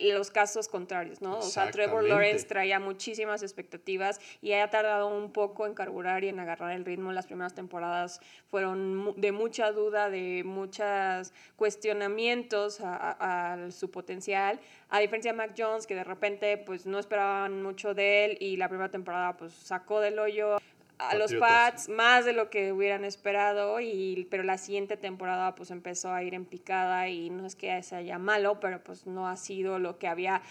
los 0.00 0.30
casos 0.30 0.68
contrarios, 0.68 1.20
¿no? 1.20 1.38
O 1.38 1.42
sea, 1.42 1.70
Trevor 1.70 2.04
Lawrence 2.04 2.46
traía 2.46 2.80
muchísimas 2.80 3.42
expectativas 3.42 4.20
y 4.40 4.52
ha 4.52 4.68
tardado 4.70 5.08
un 5.08 5.32
poco 5.32 5.66
en 5.66 5.74
carburar 5.74 6.24
y 6.24 6.28
en 6.28 6.40
agarrar 6.40 6.72
el 6.72 6.84
ritmo. 6.84 7.12
Las 7.12 7.26
primeras 7.26 7.54
temporadas 7.54 8.20
fueron 8.48 9.14
de 9.16 9.32
mucha 9.32 9.72
duda, 9.72 10.10
de 10.10 10.42
muchos 10.44 11.32
cuestionamientos 11.56 12.80
a, 12.80 13.54
a, 13.54 13.70
su 13.70 13.90
potencial. 13.90 14.60
A 14.88 15.00
diferencia 15.00 15.32
de 15.32 15.38
Mac 15.38 15.54
Jones, 15.56 15.86
que 15.86 15.94
de 15.94 16.04
repente 16.04 16.58
pues 16.58 16.86
no 16.86 16.98
esperaban 16.98 17.62
mucho 17.62 17.94
de 17.94 18.24
él 18.24 18.38
y 18.40 18.56
la 18.56 18.68
primera 18.68 18.90
temporada 18.90 19.36
pues 19.36 19.52
sacó 19.52 20.00
del 20.00 20.18
hoyo 20.18 20.58
a 20.98 21.16
los 21.16 21.34
Pats 21.34 21.88
más 21.88 22.24
de 22.24 22.32
lo 22.32 22.50
que 22.50 22.72
hubieran 22.72 23.04
esperado, 23.04 23.80
y, 23.80 24.26
pero 24.30 24.42
la 24.42 24.58
siguiente 24.58 24.96
temporada 24.96 25.54
pues 25.54 25.70
empezó 25.70 26.12
a 26.12 26.22
ir 26.22 26.34
en 26.34 26.44
picada 26.44 27.08
y 27.08 27.30
no 27.30 27.46
es 27.46 27.56
que 27.56 27.82
sea 27.82 28.18
malo, 28.18 28.60
pero 28.60 28.82
pues 28.82 29.06
no 29.06 29.28
ha 29.28 29.36
sido 29.36 29.78
lo 29.78 29.98
que 29.98 30.06
había... 30.06 30.42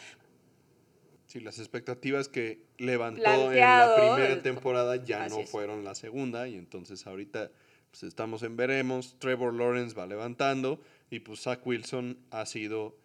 Sí, 1.25 1.39
las 1.39 1.57
expectativas 1.57 2.27
que 2.27 2.61
levantó 2.77 3.23
en 3.51 3.59
la 3.59 3.95
primera 3.95 4.41
temporada 4.43 4.97
ya 4.97 5.27
no 5.29 5.39
fueron 5.45 5.83
la 5.83 5.95
segunda 5.95 6.47
y 6.47 6.55
entonces 6.55 7.07
ahorita 7.07 7.49
pues 7.89 8.03
estamos 8.03 8.43
en 8.43 8.55
veremos, 8.55 9.17
Trevor 9.19 9.53
Lawrence 9.53 9.95
va 9.95 10.05
levantando 10.05 10.81
y 11.09 11.19
pues 11.19 11.41
Zach 11.41 11.65
Wilson 11.65 12.17
ha 12.31 12.45
sido 12.45 12.97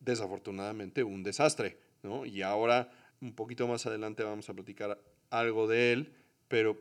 desafortunadamente 0.00 1.02
un 1.02 1.22
desastre, 1.22 1.78
¿no? 2.02 2.24
Y 2.24 2.42
ahora 2.42 2.90
un 3.20 3.34
poquito 3.34 3.66
más 3.66 3.86
adelante 3.86 4.22
vamos 4.22 4.48
a 4.48 4.54
platicar 4.54 4.98
algo 5.30 5.66
de 5.66 5.92
él 5.92 6.12
pero 6.48 6.80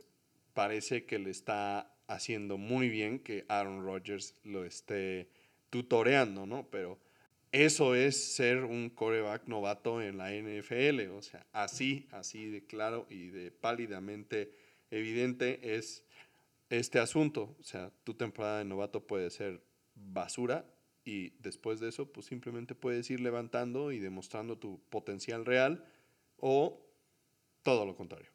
parece 0.54 1.06
que 1.06 1.20
le 1.20 1.30
está 1.30 1.92
haciendo 2.08 2.58
muy 2.58 2.90
bien 2.90 3.20
que 3.20 3.46
Aaron 3.48 3.84
Rodgers 3.84 4.36
lo 4.44 4.66
esté 4.66 5.30
tutoreando, 5.70 6.46
¿no? 6.46 6.68
Pero 6.70 7.00
eso 7.52 7.96
es 7.96 8.36
ser 8.36 8.64
un 8.66 8.90
coreback 8.90 9.48
novato 9.48 10.02
en 10.02 10.18
la 10.18 10.34
NFL, 10.34 11.10
o 11.12 11.22
sea, 11.22 11.46
así, 11.54 12.08
así 12.12 12.50
de 12.50 12.66
claro 12.66 13.08
y 13.10 13.28
de 13.28 13.52
pálidamente 13.52 14.52
evidente 14.92 15.76
es 15.76 16.04
este 16.70 17.00
asunto, 17.00 17.56
o 17.60 17.64
sea, 17.64 17.92
tu 18.04 18.14
temporada 18.14 18.60
de 18.60 18.66
novato 18.66 19.08
puede 19.08 19.30
ser 19.30 19.62
basura 19.94 20.66
y 21.06 21.30
después 21.40 21.80
de 21.80 21.90
eso, 21.90 22.12
pues 22.12 22.26
simplemente 22.26 22.76
puedes 22.76 23.10
ir 23.10 23.22
levantando 23.22 23.92
y 23.92 24.00
demostrando 24.00 24.58
tu 24.58 24.82
potencial 24.90 25.46
real 25.46 25.86
o 26.38 26.82
todo 27.62 27.86
lo 27.86 27.96
contrario. 27.96 28.35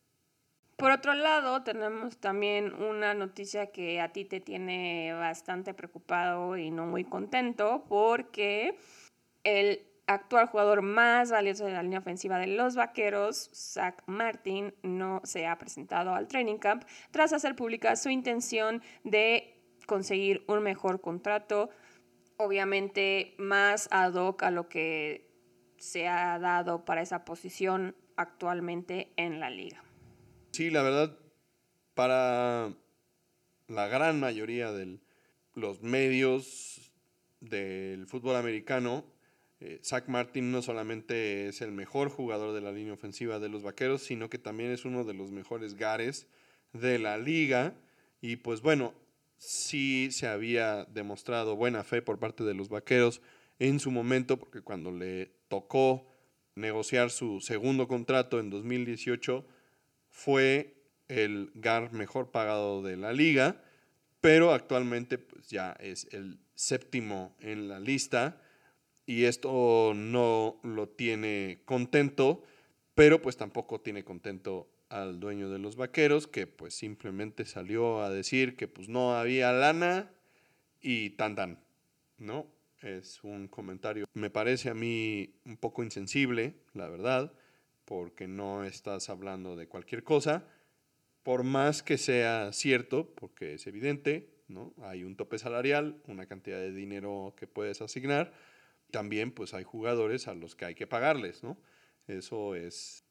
Por 0.80 0.92
otro 0.92 1.12
lado, 1.12 1.62
tenemos 1.62 2.16
también 2.16 2.72
una 2.72 3.12
noticia 3.12 3.66
que 3.66 4.00
a 4.00 4.12
ti 4.12 4.24
te 4.24 4.40
tiene 4.40 5.12
bastante 5.12 5.74
preocupado 5.74 6.56
y 6.56 6.70
no 6.70 6.86
muy 6.86 7.04
contento 7.04 7.84
porque 7.86 8.78
el 9.44 9.86
actual 10.06 10.46
jugador 10.46 10.80
más 10.80 11.30
valioso 11.30 11.66
de 11.66 11.74
la 11.74 11.82
línea 11.82 11.98
ofensiva 11.98 12.38
de 12.38 12.46
los 12.46 12.76
Vaqueros, 12.76 13.50
Zach 13.52 14.02
Martin, 14.06 14.72
no 14.82 15.20
se 15.22 15.46
ha 15.46 15.58
presentado 15.58 16.14
al 16.14 16.28
training 16.28 16.56
camp 16.56 16.84
tras 17.10 17.34
hacer 17.34 17.54
pública 17.56 17.94
su 17.94 18.08
intención 18.08 18.82
de 19.04 19.62
conseguir 19.84 20.44
un 20.48 20.62
mejor 20.62 21.02
contrato, 21.02 21.68
obviamente 22.38 23.34
más 23.36 23.86
ad 23.90 24.14
hoc 24.14 24.44
a 24.44 24.50
lo 24.50 24.70
que 24.70 25.30
se 25.76 26.08
ha 26.08 26.38
dado 26.38 26.86
para 26.86 27.02
esa 27.02 27.26
posición 27.26 27.94
actualmente 28.16 29.12
en 29.16 29.40
la 29.40 29.50
liga. 29.50 29.82
Sí, 30.60 30.68
la 30.68 30.82
verdad, 30.82 31.16
para 31.94 32.74
la 33.66 33.88
gran 33.88 34.20
mayoría 34.20 34.70
de 34.72 34.98
los 35.54 35.80
medios 35.80 36.92
del 37.40 38.06
fútbol 38.06 38.36
americano, 38.36 39.06
eh, 39.60 39.80
Zach 39.82 40.06
Martin 40.08 40.52
no 40.52 40.60
solamente 40.60 41.48
es 41.48 41.62
el 41.62 41.72
mejor 41.72 42.10
jugador 42.10 42.52
de 42.52 42.60
la 42.60 42.72
línea 42.72 42.92
ofensiva 42.92 43.38
de 43.38 43.48
los 43.48 43.62
Vaqueros, 43.62 44.02
sino 44.02 44.28
que 44.28 44.36
también 44.36 44.70
es 44.70 44.84
uno 44.84 45.04
de 45.04 45.14
los 45.14 45.30
mejores 45.30 45.76
gares 45.76 46.26
de 46.74 46.98
la 46.98 47.16
liga. 47.16 47.72
Y 48.20 48.36
pues 48.36 48.60
bueno, 48.60 48.92
sí 49.38 50.10
se 50.10 50.26
había 50.26 50.84
demostrado 50.84 51.56
buena 51.56 51.84
fe 51.84 52.02
por 52.02 52.18
parte 52.18 52.44
de 52.44 52.52
los 52.52 52.68
Vaqueros 52.68 53.22
en 53.58 53.80
su 53.80 53.90
momento, 53.90 54.38
porque 54.38 54.60
cuando 54.60 54.92
le 54.92 55.30
tocó 55.48 56.06
negociar 56.54 57.08
su 57.08 57.40
segundo 57.40 57.88
contrato 57.88 58.38
en 58.38 58.50
2018, 58.50 59.46
fue 60.10 60.74
el 61.08 61.50
GAR 61.54 61.92
mejor 61.92 62.30
pagado 62.30 62.82
de 62.82 62.96
la 62.96 63.12
liga, 63.12 63.62
pero 64.20 64.52
actualmente 64.52 65.18
pues 65.18 65.48
ya 65.48 65.72
es 65.80 66.06
el 66.12 66.38
séptimo 66.54 67.34
en 67.40 67.68
la 67.68 67.80
lista 67.80 68.40
y 69.06 69.24
esto 69.24 69.92
no 69.94 70.60
lo 70.62 70.88
tiene 70.88 71.62
contento, 71.64 72.42
pero 72.94 73.22
pues 73.22 73.36
tampoco 73.36 73.80
tiene 73.80 74.04
contento 74.04 74.70
al 74.88 75.20
dueño 75.20 75.48
de 75.50 75.58
los 75.58 75.76
vaqueros 75.76 76.26
que 76.26 76.46
pues 76.46 76.74
simplemente 76.74 77.44
salió 77.44 78.02
a 78.02 78.10
decir 78.10 78.56
que 78.56 78.68
pues 78.68 78.88
no 78.88 79.16
había 79.16 79.52
lana 79.52 80.10
y 80.80 81.10
tan 81.10 81.34
tan, 81.34 81.58
¿no? 82.18 82.46
Es 82.82 83.22
un 83.24 83.48
comentario, 83.48 84.06
me 84.14 84.30
parece 84.30 84.70
a 84.70 84.74
mí 84.74 85.34
un 85.44 85.56
poco 85.56 85.82
insensible, 85.82 86.54
la 86.72 86.88
verdad 86.88 87.32
porque 87.90 88.28
no 88.28 88.62
estás 88.62 89.10
hablando 89.10 89.56
de 89.56 89.66
cualquier 89.66 90.04
cosa, 90.04 90.46
por 91.24 91.42
más 91.42 91.82
que 91.82 91.98
sea 91.98 92.52
cierto, 92.52 93.12
porque 93.16 93.54
es 93.54 93.66
evidente, 93.66 94.30
¿no? 94.46 94.72
Hay 94.82 95.02
un 95.02 95.16
tope 95.16 95.40
salarial, 95.40 96.00
una 96.06 96.26
cantidad 96.26 96.60
de 96.60 96.70
dinero 96.70 97.34
que 97.36 97.48
puedes 97.48 97.82
asignar, 97.82 98.32
también 98.92 99.32
pues 99.32 99.54
hay 99.54 99.64
jugadores 99.64 100.28
a 100.28 100.34
los 100.34 100.54
que 100.54 100.66
hay 100.66 100.76
que 100.76 100.86
pagarles, 100.86 101.42
¿no? 101.42 101.58
Eso 102.06 102.54
es 102.54 103.04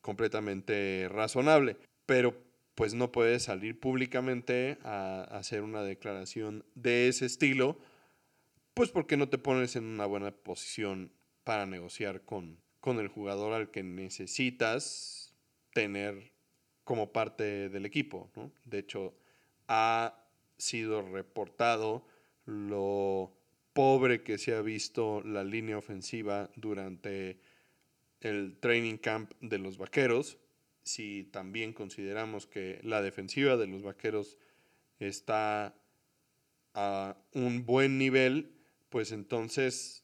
completamente 0.00 1.08
razonable, 1.10 1.76
pero 2.06 2.40
pues 2.76 2.94
no 2.94 3.10
puedes 3.10 3.42
salir 3.42 3.80
públicamente 3.80 4.78
a 4.84 5.22
hacer 5.24 5.62
una 5.62 5.82
declaración 5.82 6.64
de 6.76 7.08
ese 7.08 7.26
estilo, 7.26 7.80
pues 8.74 8.92
porque 8.92 9.16
no 9.16 9.28
te 9.28 9.38
pones 9.38 9.74
en 9.74 9.86
una 9.86 10.06
buena 10.06 10.30
posición 10.30 11.10
para 11.42 11.66
negociar 11.66 12.20
con, 12.20 12.61
con 12.82 12.98
el 12.98 13.06
jugador 13.06 13.52
al 13.52 13.70
que 13.70 13.84
necesitas 13.84 15.32
tener 15.72 16.32
como 16.82 17.12
parte 17.12 17.68
del 17.68 17.86
equipo. 17.86 18.28
De 18.64 18.80
hecho, 18.80 19.14
ha 19.68 20.26
sido 20.58 21.00
reportado 21.00 22.04
lo 22.44 23.32
pobre 23.72 24.24
que 24.24 24.36
se 24.36 24.56
ha 24.56 24.62
visto 24.62 25.22
la 25.22 25.44
línea 25.44 25.78
ofensiva 25.78 26.50
durante 26.56 27.38
el 28.20 28.58
training 28.58 28.96
camp 28.96 29.30
de 29.40 29.58
los 29.58 29.78
Vaqueros. 29.78 30.38
Si 30.82 31.22
también 31.30 31.72
consideramos 31.72 32.48
que 32.48 32.80
la 32.82 33.00
defensiva 33.00 33.56
de 33.56 33.68
los 33.68 33.82
Vaqueros 33.84 34.38
está 34.98 35.72
a 36.74 37.16
un 37.32 37.64
buen 37.64 37.96
nivel, 37.96 38.56
pues 38.88 39.12
entonces 39.12 40.01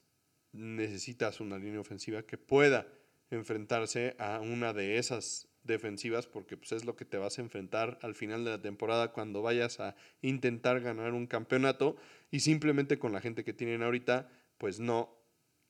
necesitas 0.53 1.41
una 1.41 1.59
línea 1.59 1.81
ofensiva 1.81 2.23
que 2.23 2.39
pueda 2.39 2.87
enfrentarse 3.31 4.17
a 4.19 4.41
una 4.41 4.73
de 4.73 4.99
esas 4.99 5.49
defensivas 5.63 6.27
porque 6.27 6.57
pues, 6.57 6.73
es 6.73 6.85
lo 6.85 6.97
que 6.97 7.05
te 7.05 7.19
vas 7.19 7.39
a 7.39 7.43
enfrentar 7.43 7.99
al 8.03 8.15
final 8.15 8.45
de 8.45 8.51
la 8.51 8.63
temporada 8.63 9.13
cuando 9.13 9.43
vayas 9.43 9.81
a 9.81 9.95
intentar 10.23 10.81
ganar 10.81 11.13
un 11.13 11.27
campeonato 11.27 11.97
y 12.31 12.41
simplemente 12.41 12.99
con 12.99 13.13
la 13.13 13.21
gente 13.21 13.45
que 13.45 13.53
tienen 13.53 13.83
ahorita 13.83 14.29
pues 14.57 14.81
no 14.81 15.15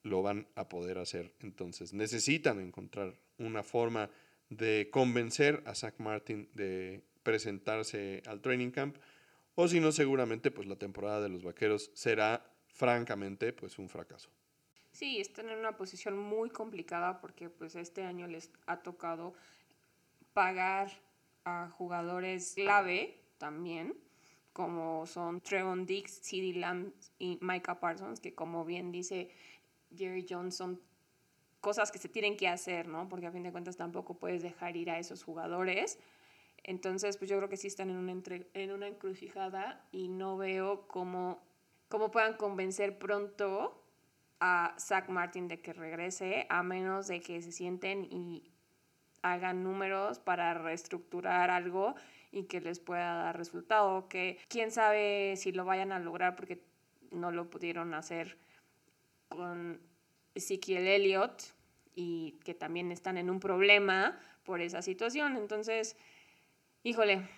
lo 0.02 0.22
van 0.22 0.46
a 0.54 0.68
poder 0.68 0.98
hacer. 0.98 1.34
Entonces 1.40 1.92
necesitan 1.92 2.60
encontrar 2.60 3.18
una 3.38 3.62
forma 3.62 4.10
de 4.48 4.88
convencer 4.90 5.62
a 5.66 5.74
Zach 5.74 5.94
Martin 5.98 6.48
de 6.54 7.02
presentarse 7.22 8.22
al 8.26 8.40
training 8.40 8.70
camp 8.70 8.96
o 9.54 9.68
si 9.68 9.80
no 9.80 9.92
seguramente 9.92 10.50
pues 10.50 10.68
la 10.68 10.76
temporada 10.76 11.20
de 11.20 11.28
los 11.28 11.42
vaqueros 11.42 11.90
será 11.94 12.54
francamente 12.68 13.52
pues 13.52 13.78
un 13.78 13.88
fracaso. 13.88 14.30
Sí, 14.98 15.20
están 15.20 15.48
en 15.48 15.60
una 15.60 15.76
posición 15.76 16.18
muy 16.18 16.50
complicada 16.50 17.20
porque 17.20 17.48
pues 17.48 17.76
este 17.76 18.02
año 18.02 18.26
les 18.26 18.50
ha 18.66 18.78
tocado 18.82 19.32
pagar 20.32 20.90
a 21.44 21.70
jugadores 21.70 22.54
clave 22.56 23.22
también, 23.38 23.94
como 24.52 25.06
son 25.06 25.40
Trevon 25.40 25.86
Dix, 25.86 26.20
CeeDee 26.24 26.54
Lamb 26.54 26.92
y 27.20 27.38
Micah 27.40 27.78
Parsons, 27.78 28.18
que 28.18 28.34
como 28.34 28.64
bien 28.64 28.90
dice 28.90 29.30
Jerry 29.96 30.26
Johnson, 30.28 30.80
cosas 31.60 31.92
que 31.92 31.98
se 32.00 32.08
tienen 32.08 32.36
que 32.36 32.48
hacer, 32.48 32.88
¿no? 32.88 33.08
Porque 33.08 33.28
a 33.28 33.30
fin 33.30 33.44
de 33.44 33.52
cuentas 33.52 33.76
tampoco 33.76 34.18
puedes 34.18 34.42
dejar 34.42 34.76
ir 34.76 34.90
a 34.90 34.98
esos 34.98 35.22
jugadores. 35.22 36.00
Entonces, 36.64 37.18
pues 37.18 37.30
yo 37.30 37.36
creo 37.36 37.48
que 37.48 37.56
sí 37.56 37.68
están 37.68 37.90
en 37.90 37.98
una, 37.98 38.20
en 38.52 38.72
una 38.72 38.88
encrucijada 38.88 39.86
y 39.92 40.08
no 40.08 40.36
veo 40.36 40.88
cómo, 40.88 41.40
cómo 41.88 42.10
puedan 42.10 42.36
convencer 42.36 42.98
pronto 42.98 43.77
a 44.40 44.74
Zach 44.78 45.08
Martin 45.08 45.48
de 45.48 45.60
que 45.60 45.72
regrese, 45.72 46.46
a 46.48 46.62
menos 46.62 47.08
de 47.08 47.20
que 47.20 47.42
se 47.42 47.52
sienten 47.52 48.04
y 48.04 48.50
hagan 49.22 49.64
números 49.64 50.18
para 50.18 50.54
reestructurar 50.54 51.50
algo 51.50 51.94
y 52.30 52.44
que 52.44 52.60
les 52.60 52.80
pueda 52.80 53.14
dar 53.14 53.36
resultado. 53.36 54.08
Que 54.08 54.38
quién 54.48 54.70
sabe 54.70 55.34
si 55.36 55.52
lo 55.52 55.64
vayan 55.64 55.92
a 55.92 55.98
lograr 55.98 56.36
porque 56.36 56.62
no 57.10 57.30
lo 57.30 57.50
pudieron 57.50 57.94
hacer 57.94 58.38
con 59.28 59.80
Ezekiel 60.34 60.86
Elliott 60.86 61.42
y 61.94 62.38
que 62.44 62.54
también 62.54 62.92
están 62.92 63.18
en 63.18 63.30
un 63.30 63.40
problema 63.40 64.18
por 64.44 64.60
esa 64.60 64.82
situación. 64.82 65.36
Entonces, 65.36 65.96
híjole, 66.82 67.28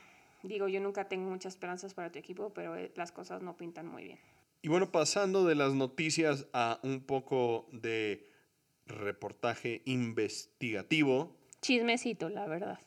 digo, 0.42 0.68
yo 0.68 0.80
nunca 0.80 1.08
tengo 1.08 1.30
muchas 1.30 1.54
esperanzas 1.54 1.94
para 1.94 2.12
tu 2.12 2.18
equipo, 2.18 2.52
pero 2.52 2.76
eh, 2.76 2.92
las 2.94 3.10
cosas 3.12 3.42
no 3.42 3.56
pintan 3.56 3.86
muy 3.86 4.04
bien. 4.04 4.29
Y 4.62 4.68
bueno, 4.68 4.92
pasando 4.92 5.44
de 5.44 5.54
las 5.54 5.72
noticias 5.72 6.46
a 6.52 6.80
un 6.82 7.00
poco 7.00 7.68
de 7.72 8.28
reportaje 8.86 9.82
investigativo. 9.86 11.36
Chismecito, 11.62 12.28
la 12.28 12.46
verdad. 12.46 12.78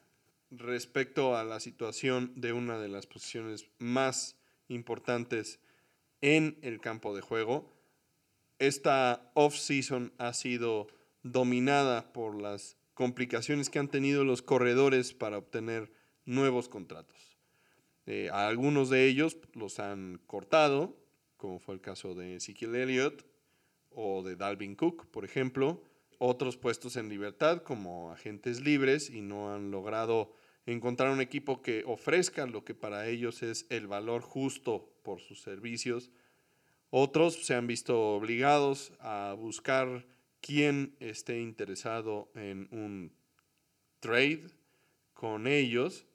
Respecto 0.51 1.35
a 1.35 1.43
la 1.43 1.59
situación 1.59 2.31
de 2.35 2.53
una 2.53 2.77
de 2.77 2.89
las 2.89 3.07
posiciones 3.07 3.65
más 3.79 4.35
importantes 4.67 5.59
en 6.21 6.57
el 6.61 6.79
campo 6.79 7.15
de 7.15 7.21
juego. 7.21 7.71
Esta 8.59 9.31
off-season 9.33 10.13
ha 10.19 10.33
sido 10.33 10.87
dominada 11.23 12.13
por 12.13 12.39
las 12.39 12.77
complicaciones 12.93 13.69
que 13.69 13.79
han 13.79 13.87
tenido 13.87 14.23
los 14.23 14.41
corredores 14.41 15.13
para 15.13 15.37
obtener 15.37 15.91
nuevos 16.25 16.69
contratos. 16.69 17.37
Eh, 18.05 18.29
algunos 18.31 18.89
de 18.89 19.07
ellos 19.07 19.37
los 19.53 19.79
han 19.79 20.19
cortado, 20.27 20.95
como 21.43 21.59
fue 21.59 21.75
el 21.75 21.81
caso 21.81 22.15
de 22.15 22.37
Ezekiel 22.37 22.73
Elliott 22.73 23.25
o 23.89 24.23
de 24.23 24.37
Dalvin 24.37 24.75
Cook, 24.77 25.07
por 25.07 25.25
ejemplo. 25.25 25.83
Otros 26.17 26.55
puestos 26.55 26.95
en 26.95 27.09
libertad 27.09 27.63
como 27.63 28.13
agentes 28.13 28.61
libres 28.61 29.09
y 29.09 29.19
no 29.19 29.53
han 29.53 29.69
logrado 29.69 30.31
encontrar 30.65 31.11
un 31.11 31.19
equipo 31.19 31.61
que 31.61 31.83
ofrezca 31.85 32.45
lo 32.45 32.63
que 32.63 32.75
para 32.75 33.09
ellos 33.09 33.43
es 33.43 33.65
el 33.69 33.87
valor 33.87 34.21
justo 34.21 34.89
por 35.03 35.19
sus 35.19 35.41
servicios. 35.41 36.11
Otros 36.91 37.45
se 37.45 37.55
han 37.55 37.67
visto 37.67 38.15
obligados 38.15 38.93
a 39.01 39.35
buscar 39.37 40.05
quién 40.39 40.95
esté 41.01 41.41
interesado 41.41 42.31
en 42.35 42.69
un 42.71 43.11
trade 43.99 44.45
con 45.13 45.47
ellos, 45.47 46.05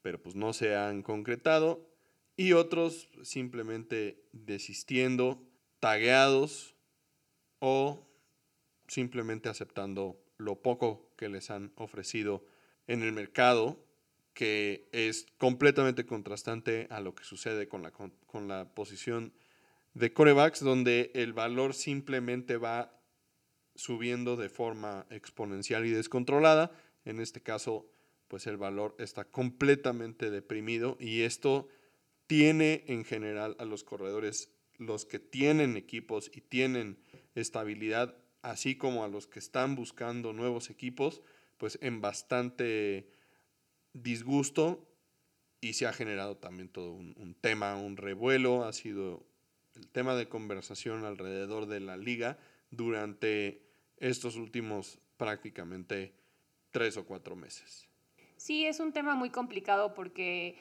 pero 0.00 0.22
pues 0.22 0.36
no 0.36 0.52
se 0.52 0.76
han 0.76 1.02
concretado 1.02 1.95
y 2.36 2.52
otros 2.52 3.08
simplemente 3.22 4.22
desistiendo, 4.32 5.42
tagueados 5.80 6.76
o 7.58 8.06
simplemente 8.86 9.48
aceptando 9.48 10.22
lo 10.38 10.60
poco 10.60 11.12
que 11.16 11.28
les 11.28 11.50
han 11.50 11.72
ofrecido 11.76 12.44
en 12.86 13.02
el 13.02 13.12
mercado, 13.12 13.82
que 14.34 14.88
es 14.92 15.26
completamente 15.38 16.04
contrastante 16.04 16.86
a 16.90 17.00
lo 17.00 17.14
que 17.14 17.24
sucede 17.24 17.68
con 17.68 17.82
la, 17.82 17.90
con, 17.90 18.48
la 18.48 18.74
posición 18.74 19.32
de 19.94 20.12
corebacks, 20.12 20.60
donde 20.60 21.10
el 21.14 21.32
valor 21.32 21.72
simplemente 21.72 22.58
va 22.58 23.00
subiendo 23.74 24.36
de 24.36 24.50
forma 24.50 25.06
exponencial 25.10 25.86
y 25.86 25.90
descontrolada. 25.90 26.70
En 27.06 27.18
este 27.18 27.40
caso, 27.42 27.88
pues 28.28 28.46
el 28.46 28.58
valor 28.58 28.94
está 28.98 29.24
completamente 29.24 30.30
deprimido 30.30 30.98
y 31.00 31.22
esto 31.22 31.68
tiene 32.26 32.84
en 32.88 33.04
general 33.04 33.56
a 33.58 33.64
los 33.64 33.84
corredores, 33.84 34.50
los 34.78 35.04
que 35.04 35.18
tienen 35.18 35.76
equipos 35.76 36.30
y 36.34 36.40
tienen 36.40 36.98
estabilidad, 37.34 38.16
así 38.42 38.76
como 38.76 39.04
a 39.04 39.08
los 39.08 39.26
que 39.26 39.38
están 39.38 39.74
buscando 39.74 40.32
nuevos 40.32 40.70
equipos, 40.70 41.22
pues 41.56 41.78
en 41.80 42.00
bastante 42.00 43.10
disgusto 43.92 44.86
y 45.60 45.72
se 45.72 45.86
ha 45.86 45.92
generado 45.92 46.36
también 46.36 46.68
todo 46.68 46.92
un, 46.92 47.36
tema, 47.40 47.76
un 47.76 47.96
revuelo, 47.96 48.64
ha 48.64 48.72
sido 48.72 49.26
el 49.74 49.88
tema 49.88 50.14
de 50.14 50.28
conversación 50.28 51.04
alrededor 51.04 51.66
de 51.66 51.80
la 51.80 51.96
liga 51.96 52.38
durante 52.70 53.62
estos 53.96 54.36
últimos 54.36 54.98
prácticamente 55.16 56.14
tres 56.70 56.96
o 56.96 57.06
cuatro 57.06 57.36
meses. 57.36 57.88
Sí, 58.36 58.66
es 58.66 58.80
un 58.80 58.92
tema 58.92 59.14
muy 59.14 59.30
complicado 59.30 59.94
porque 59.94 60.56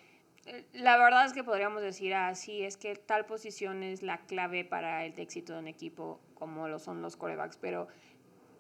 la 0.74 0.98
verdad 0.98 1.26
es 1.26 1.34
que 1.34 1.43
podríamos 1.43 1.82
decir 1.82 2.14
así, 2.14 2.64
es 2.64 2.78
que 2.78 2.96
tal 2.96 3.26
posición 3.26 3.82
es 3.84 4.04
la 4.04 4.20
clave 4.26 4.64
para 4.64 5.06
el 5.06 5.18
éxito 5.20 5.54
de 5.54 5.60
un 5.60 5.68
equipo 5.68 6.20
como 6.36 6.68
lo 6.68 6.80
son 6.80 7.02
los 7.02 7.16
corebacks, 7.16 7.58
pero 7.58 7.88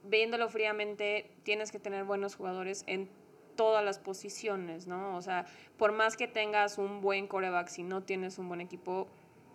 viéndolo 0.03 0.49
fríamente 0.49 1.31
tienes 1.43 1.71
que 1.71 1.79
tener 1.79 2.03
buenos 2.03 2.35
jugadores 2.35 2.83
en 2.87 3.09
todas 3.55 3.85
las 3.85 3.99
posiciones, 3.99 4.87
¿no? 4.87 5.15
O 5.15 5.21
sea, 5.21 5.45
por 5.77 5.91
más 5.91 6.17
que 6.17 6.27
tengas 6.27 6.77
un 6.77 7.01
buen 7.01 7.27
coreback, 7.27 7.67
si 7.67 7.83
no 7.83 8.03
tienes 8.03 8.37
un 8.37 8.47
buen 8.47 8.61
equipo, 8.61 9.07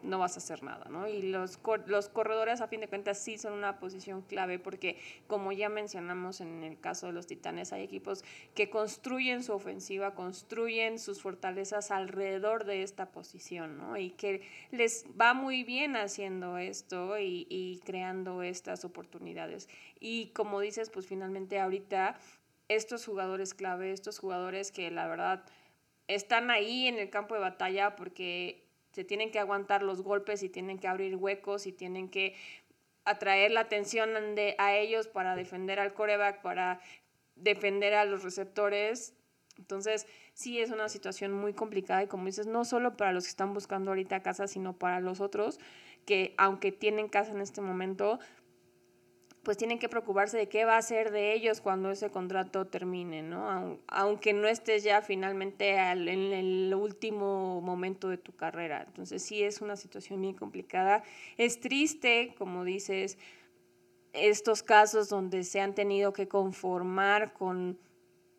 no 0.03 0.19
vas 0.19 0.37
a 0.37 0.39
hacer 0.39 0.63
nada, 0.63 0.87
¿no? 0.89 1.09
Y 1.09 1.23
los, 1.23 1.59
los 1.87 2.09
corredores, 2.09 2.61
a 2.61 2.69
fin 2.69 2.81
de 2.81 2.89
cuentas, 2.89 3.19
sí 3.19 3.39
son 3.39 3.53
una 3.53 3.79
posición 3.79 4.23
clave 4.23 4.59
porque, 4.59 4.99
como 5.27 5.53
ya 5.53 5.69
mencionamos 5.69 6.41
en 6.41 6.65
el 6.65 6.79
caso 6.81 7.07
de 7.07 7.13
los 7.13 7.27
Titanes, 7.27 7.73
hay 7.73 7.83
equipos 7.83 8.25
que 8.55 8.71
construyen 8.71 9.43
su 9.43 9.53
ofensiva, 9.53 10.15
construyen 10.15 10.99
sus 10.99 11.23
fortalezas 11.23 11.91
alrededor 11.91 12.65
de 12.65 12.83
esta 12.83 13.11
posición, 13.11 13.79
¿no? 13.79 13.97
Y 13.97 14.11
que 14.11 14.43
les 14.71 15.05
va 15.21 15.35
muy 15.35 15.65
bien 15.65 15.97
haciendo 15.97 16.59
esto 16.59 17.19
y, 17.19 17.47
y 17.49 17.81
creando 17.85 18.43
estas 18.43 18.85
oportunidades. 18.85 19.69
Y 19.99 20.29
como 20.29 20.61
dices, 20.61 20.91
pues 20.91 21.07
finalmente 21.07 21.61
ahorita 21.61 22.19
estos 22.69 23.05
jugadores 23.05 23.53
clave, 23.53 23.93
estos 23.93 24.19
jugadores 24.19 24.71
que 24.71 24.91
la 24.91 25.09
verdad 25.09 25.45
están 26.07 26.51
ahí 26.51 26.87
en 26.87 26.99
el 26.99 27.11
campo 27.11 27.35
de 27.35 27.41
batalla 27.41 27.97
porque 27.97 28.70
se 28.93 29.05
tienen 29.05 29.31
que 29.31 29.39
aguantar 29.39 29.83
los 29.83 30.03
golpes 30.03 30.43
y 30.43 30.49
tienen 30.49 30.79
que 30.79 30.89
abrir 30.89 31.17
huecos 31.17 31.67
y 31.67 31.73
tienen 31.73 32.09
que 32.09 32.35
atraer 33.05 33.51
la 33.51 33.61
atención 33.61 34.13
de, 34.35 34.55
a 34.59 34.75
ellos 34.75 35.09
para 35.09 35.37
defender 35.37 35.79
al 35.79 35.95
coreback, 35.95 36.43
para 36.43 36.81
defender 37.37 37.95
a 37.95 38.05
los 38.05 38.23
receptores. 38.23 39.15
Entonces, 39.59 40.07
sí 40.35 40.61
es 40.61 40.71
una 40.71 40.89
situación 40.89 41.33
muy 41.33 41.53
complicada 41.53 42.03
y 42.03 42.07
como 42.07 42.27
dices, 42.27 42.47
no 42.47 42.65
solo 42.65 42.97
para 42.97 43.13
los 43.13 43.25
que 43.25 43.31
están 43.31 43.55
buscando 43.55 43.91
ahorita 43.91 44.23
casa, 44.23 44.47
sino 44.47 44.77
para 44.77 45.01
los 45.01 45.21
otros 45.21 45.59
que 46.07 46.35
aunque 46.39 46.73
tienen 46.73 47.09
casa 47.09 47.33
en 47.33 47.41
este 47.41 47.61
momento, 47.61 48.19
pues 49.51 49.59
tienen 49.59 49.81
que 49.81 49.89
preocuparse 49.89 50.37
de 50.39 50.49
qué 50.49 50.65
va 50.65 50.77
a 50.77 50.83
ser 50.83 51.11
de 51.11 51.33
ellos 51.33 51.61
cuando 51.61 51.91
ese 51.91 52.09
contrato 52.09 52.69
termine, 52.69 53.21
¿no? 53.21 53.81
Aunque 53.89 54.33
no 54.33 54.47
estés 54.47 54.85
ya 54.85 55.03
finalmente 55.03 55.71
en 55.71 56.07
el 56.09 56.73
último 56.73 57.61
momento 57.61 58.09
de 58.09 58.17
tu 58.17 58.31
carrera. 58.31 58.85
Entonces 58.87 59.25
sí 59.25 59.43
es 59.43 59.61
una 59.61 59.75
situación 59.75 60.21
bien 60.21 60.35
complicada. 60.35 61.03
Es 61.37 61.59
triste, 61.59 62.33
como 62.39 62.63
dices, 62.63 63.19
estos 64.13 64.63
casos 64.63 65.09
donde 65.09 65.43
se 65.43 65.61
han 65.61 65.75
tenido 65.75 66.13
que 66.13 66.29
conformar 66.29 67.33
con 67.33 67.77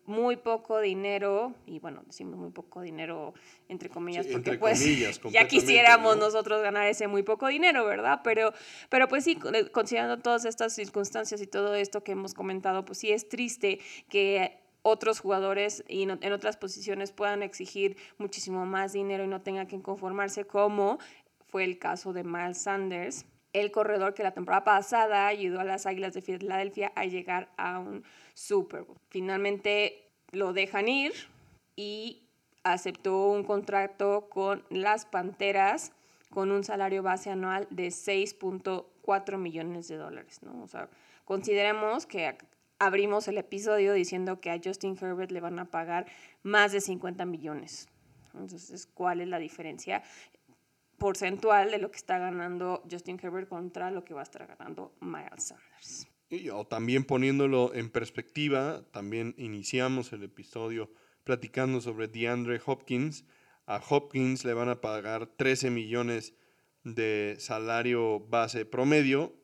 muy 0.06 0.36
poco 0.36 0.80
dinero, 0.80 1.54
y 1.66 1.78
bueno, 1.78 2.02
decimos 2.06 2.36
muy 2.36 2.50
poco 2.50 2.80
dinero 2.80 3.34
entre 3.68 3.88
comillas, 3.88 4.26
porque 4.26 4.54
pues 4.54 4.84
ya 5.30 5.46
quisiéramos 5.46 6.16
nosotros 6.16 6.62
ganar 6.62 6.86
ese 6.88 7.06
muy 7.08 7.22
poco 7.22 7.46
dinero, 7.46 7.84
¿verdad? 7.84 8.20
Pero, 8.24 8.52
pero 8.88 9.08
pues 9.08 9.24
sí, 9.24 9.38
considerando 9.72 10.18
todas 10.18 10.44
estas 10.44 10.74
circunstancias 10.74 11.40
y 11.40 11.46
todo 11.46 11.74
esto 11.74 12.02
que 12.02 12.12
hemos 12.12 12.34
comentado, 12.34 12.84
pues 12.84 12.98
sí 12.98 13.12
es 13.12 13.28
triste 13.28 13.78
que 14.08 14.58
otros 14.82 15.20
jugadores 15.20 15.84
y 15.88 16.02
en 16.02 16.32
otras 16.32 16.56
posiciones 16.56 17.12
puedan 17.12 17.42
exigir 17.42 17.96
muchísimo 18.18 18.66
más 18.66 18.92
dinero 18.92 19.22
y 19.24 19.28
no 19.28 19.40
tengan 19.40 19.68
que 19.68 19.80
conformarse 19.80 20.44
como 20.44 20.98
fue 21.46 21.64
el 21.64 21.78
caso 21.78 22.12
de 22.12 22.24
Miles 22.24 22.62
Sanders, 22.62 23.26
el 23.52 23.70
corredor 23.70 24.14
que 24.14 24.22
la 24.22 24.32
temporada 24.32 24.64
pasada 24.64 25.26
ayudó 25.26 25.60
a 25.60 25.64
las 25.64 25.86
Águilas 25.86 26.14
de 26.14 26.22
Filadelfia 26.22 26.92
a 26.96 27.04
llegar 27.04 27.50
a 27.56 27.78
un 27.78 28.04
Super. 28.34 28.84
Finalmente 29.08 30.10
lo 30.30 30.52
dejan 30.52 30.88
ir 30.88 31.12
y 31.76 32.28
aceptó 32.64 33.28
un 33.28 33.44
contrato 33.44 34.28
con 34.28 34.64
las 34.70 35.06
Panteras 35.06 35.92
con 36.30 36.50
un 36.50 36.64
salario 36.64 37.02
base 37.02 37.30
anual 37.30 37.66
de 37.70 37.88
6.4 37.88 39.36
millones 39.36 39.88
de 39.88 39.96
dólares, 39.96 40.42
¿no? 40.42 40.62
O 40.62 40.66
sea, 40.68 40.88
consideremos 41.24 42.06
que 42.06 42.38
abrimos 42.78 43.28
el 43.28 43.36
episodio 43.36 43.92
diciendo 43.92 44.40
que 44.40 44.50
a 44.50 44.58
Justin 44.62 44.96
Herbert 44.98 45.30
le 45.30 45.40
van 45.40 45.58
a 45.58 45.66
pagar 45.66 46.06
más 46.42 46.72
de 46.72 46.80
50 46.80 47.26
millones. 47.26 47.88
Entonces, 48.32 48.86
¿cuál 48.86 49.20
es 49.20 49.28
la 49.28 49.38
diferencia? 49.38 50.02
porcentual 51.02 51.72
de 51.72 51.78
lo 51.78 51.90
que 51.90 51.96
está 51.96 52.16
ganando 52.18 52.80
Justin 52.88 53.18
Herbert 53.20 53.48
contra 53.48 53.90
lo 53.90 54.04
que 54.04 54.14
va 54.14 54.20
a 54.20 54.22
estar 54.22 54.46
ganando 54.46 54.94
Miles 55.00 55.48
Sanders. 55.48 56.06
O 56.52 56.66
también 56.66 57.04
poniéndolo 57.04 57.74
en 57.74 57.90
perspectiva, 57.90 58.86
también 58.90 59.34
iniciamos 59.36 60.14
el 60.14 60.22
episodio 60.22 60.90
platicando 61.24 61.82
sobre 61.82 62.08
DeAndre 62.08 62.58
Hopkins. 62.64 63.26
A 63.66 63.82
Hopkins 63.86 64.42
le 64.46 64.54
van 64.54 64.70
a 64.70 64.80
pagar 64.80 65.26
13 65.26 65.68
millones 65.68 66.34
de 66.84 67.36
salario 67.38 68.20
base 68.20 68.64
promedio 68.64 69.34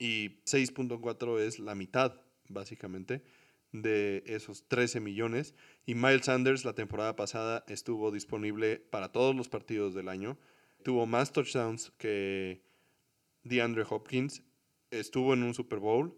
y 0.00 0.42
6.4 0.46 1.38
es 1.38 1.60
la 1.60 1.76
mitad, 1.76 2.20
básicamente, 2.48 3.22
de 3.70 4.24
esos 4.26 4.66
13 4.66 4.98
millones. 4.98 5.54
Y 5.86 5.94
Miles 5.94 6.26
Sanders 6.26 6.64
la 6.64 6.74
temporada 6.74 7.14
pasada 7.14 7.64
estuvo 7.68 8.10
disponible 8.10 8.78
para 8.78 9.12
todos 9.12 9.36
los 9.36 9.48
partidos 9.48 9.94
del 9.94 10.08
año. 10.08 10.36
Tuvo 10.82 11.06
más 11.06 11.30
touchdowns 11.30 11.92
que 11.98 12.64
DeAndre 13.44 13.84
Hopkins. 13.88 14.42
Estuvo 15.00 15.34
en 15.34 15.42
un 15.42 15.54
Super 15.54 15.78
Bowl 15.78 16.16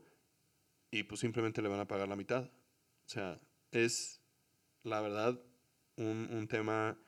y 0.91 1.05
pues 1.05 1.21
simplemente 1.21 1.63
le 1.63 1.69
van 1.69 1.81
a 1.81 1.89
pagar 1.89 2.09
la 2.09 2.17
mitad. 2.17 2.45
O 2.45 3.09
sea, 3.09 3.41
es 3.71 4.23
la 4.83 5.01
verdad 5.01 5.41
un, 5.97 6.29
un 6.33 6.49
tema 6.49 6.99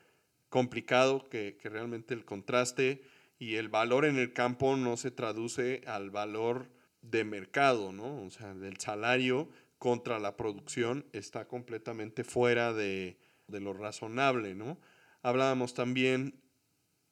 complicado 0.49 1.29
que, 1.29 1.57
que 1.57 1.69
realmente 1.69 2.13
el 2.13 2.25
contraste 2.25 3.03
y 3.39 3.55
el 3.55 3.69
valor 3.69 4.05
en 4.05 4.17
el 4.17 4.33
campo 4.33 4.75
no 4.75 4.97
se 4.97 5.11
traduce 5.11 5.81
al 5.87 6.11
valor 6.11 6.69
de 7.01 7.23
mercado, 7.23 7.91
¿no? 7.91 8.23
O 8.23 8.29
sea, 8.29 8.53
del 8.53 8.77
salario 8.77 9.49
contra 9.81 10.19
la 10.19 10.37
producción 10.37 11.07
está 11.11 11.47
completamente 11.47 12.23
fuera 12.23 12.71
de, 12.71 13.17
lo 13.47 13.73
razonable, 13.73 14.53
¿no? 14.53 14.79
Hablábamos 15.23 15.73
también 15.73 16.39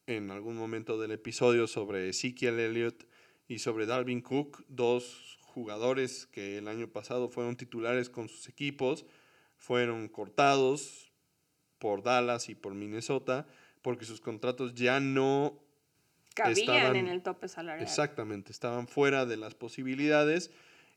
en 0.06 0.30
algún 0.30 0.56
momento 0.56 1.00
del 1.00 1.10
episodio 1.10 1.66
sobre 1.66 2.10
Ezekiel 2.10 2.60
Elliott 2.60 3.09
y 3.50 3.60
sobre 3.60 3.88
Dalvin 3.88 4.22
Cook, 4.22 4.64
dos 4.70 5.40
jugadores 5.42 6.28
que 6.28 6.60
el 6.60 6.70
año 6.70 6.88
pasado 6.88 7.28
fueron 7.28 7.58
titulares 7.58 8.10
con 8.10 8.30
sus 8.30 8.48
equipos, 8.48 9.06
fueron 9.58 10.08
cortados 10.08 11.12
por 11.80 12.04
Dallas 12.04 12.48
y 12.48 12.56
por 12.56 12.76
Minnesota 12.76 13.48
porque 13.82 14.06
sus 14.06 14.22
contratos 14.22 14.76
ya 14.76 15.00
no 15.00 15.60
cabían 16.36 16.96
en 16.96 17.08
el 17.08 17.24
tope 17.24 17.48
salarial. 17.48 17.86
Exactamente, 17.86 18.52
estaban 18.52 18.88
fuera 18.88 19.26
de 19.26 19.38
las 19.38 19.56
posibilidades 19.56 20.52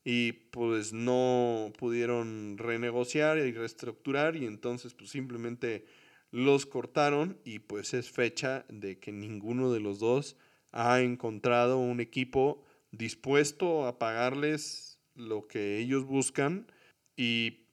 y 0.04 0.32
pues 0.32 0.92
no 0.92 1.72
pudieron 1.78 2.58
renegociar 2.58 3.38
y 3.38 3.52
reestructurar 3.52 4.36
y 4.36 4.44
entonces 4.44 4.92
pues 4.92 5.10
simplemente 5.10 5.86
los 6.30 6.66
cortaron 6.66 7.38
y 7.44 7.60
pues 7.60 7.94
es 7.94 8.10
fecha 8.10 8.66
de 8.68 8.98
que 8.98 9.10
ninguno 9.10 9.72
de 9.72 9.80
los 9.80 9.98
dos 9.98 10.36
ha 10.72 11.00
encontrado 11.00 11.78
un 11.78 12.00
equipo 12.00 12.64
dispuesto 12.90 13.86
a 13.86 13.98
pagarles 13.98 14.98
lo 15.14 15.46
que 15.46 15.78
ellos 15.78 16.04
buscan 16.04 16.66
y 17.16 17.66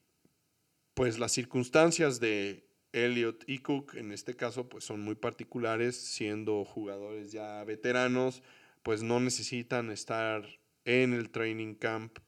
pues 0.94 1.18
las 1.18 1.32
circunstancias 1.32 2.20
de 2.20 2.70
Elliot 2.92 3.44
y 3.48 3.60
Cook 3.60 3.96
en 3.96 4.12
este 4.12 4.36
caso 4.36 4.68
pues 4.68 4.84
son 4.84 5.02
muy 5.02 5.16
particulares, 5.16 5.96
siendo 5.96 6.66
jugadores 6.66 7.32
ya 7.32 7.64
veteranos, 7.64 8.42
pues 8.84 9.04
no 9.04 9.20
necesitan 9.20 9.92
estar 9.92 10.60
en 10.86 11.14
el 11.14 11.30
training 11.30 11.76
camp. 11.76 12.20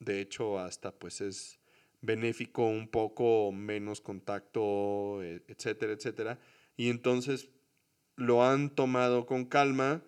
De 0.00 0.20
hecho, 0.20 0.58
hasta 0.58 0.92
pues 0.92 1.20
es 1.20 1.60
benéfico 2.00 2.66
un 2.66 2.88
poco 2.88 3.52
menos 3.52 4.00
contacto, 4.00 5.22
e, 5.22 5.42
etcétera, 5.48 5.92
etcétera. 5.92 6.38
Y 6.76 6.90
entonces 6.90 7.50
lo 8.18 8.44
han 8.44 8.68
tomado 8.68 9.24
con 9.24 9.46
calma. 9.46 10.02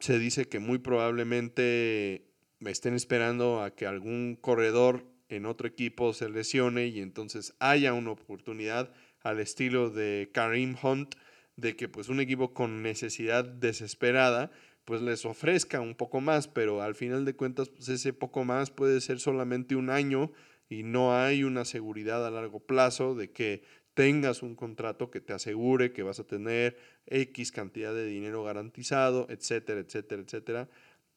Se 0.00 0.18
dice 0.18 0.48
que 0.48 0.58
muy 0.58 0.78
probablemente 0.78 2.32
me 2.58 2.70
estén 2.70 2.94
esperando 2.94 3.62
a 3.62 3.74
que 3.74 3.86
algún 3.86 4.36
corredor 4.40 5.04
en 5.28 5.44
otro 5.44 5.68
equipo 5.68 6.14
se 6.14 6.30
lesione 6.30 6.86
y 6.86 7.00
entonces 7.00 7.54
haya 7.60 7.92
una 7.92 8.12
oportunidad 8.12 8.92
al 9.20 9.40
estilo 9.40 9.90
de 9.90 10.30
Karim 10.32 10.74
Hunt, 10.82 11.14
de 11.56 11.76
que 11.76 11.88
pues 11.88 12.08
un 12.08 12.20
equipo 12.20 12.54
con 12.54 12.82
necesidad 12.82 13.44
desesperada 13.44 14.50
pues 14.86 15.02
les 15.02 15.26
ofrezca 15.26 15.82
un 15.82 15.94
poco 15.94 16.22
más, 16.22 16.48
pero 16.48 16.80
al 16.80 16.94
final 16.94 17.26
de 17.26 17.36
cuentas 17.36 17.68
pues 17.68 17.90
ese 17.90 18.14
poco 18.14 18.44
más 18.46 18.70
puede 18.70 19.02
ser 19.02 19.20
solamente 19.20 19.76
un 19.76 19.90
año 19.90 20.32
y 20.70 20.82
no 20.82 21.14
hay 21.14 21.44
una 21.44 21.66
seguridad 21.66 22.26
a 22.26 22.30
largo 22.30 22.60
plazo 22.60 23.14
de 23.14 23.30
que 23.30 23.62
tengas 23.98 24.44
un 24.44 24.54
contrato 24.54 25.10
que 25.10 25.20
te 25.20 25.32
asegure 25.32 25.92
que 25.92 26.04
vas 26.04 26.20
a 26.20 26.24
tener 26.24 26.78
X 27.06 27.50
cantidad 27.50 27.92
de 27.92 28.06
dinero 28.06 28.44
garantizado, 28.44 29.26
etcétera, 29.28 29.80
etcétera, 29.80 30.22
etcétera. 30.22 30.68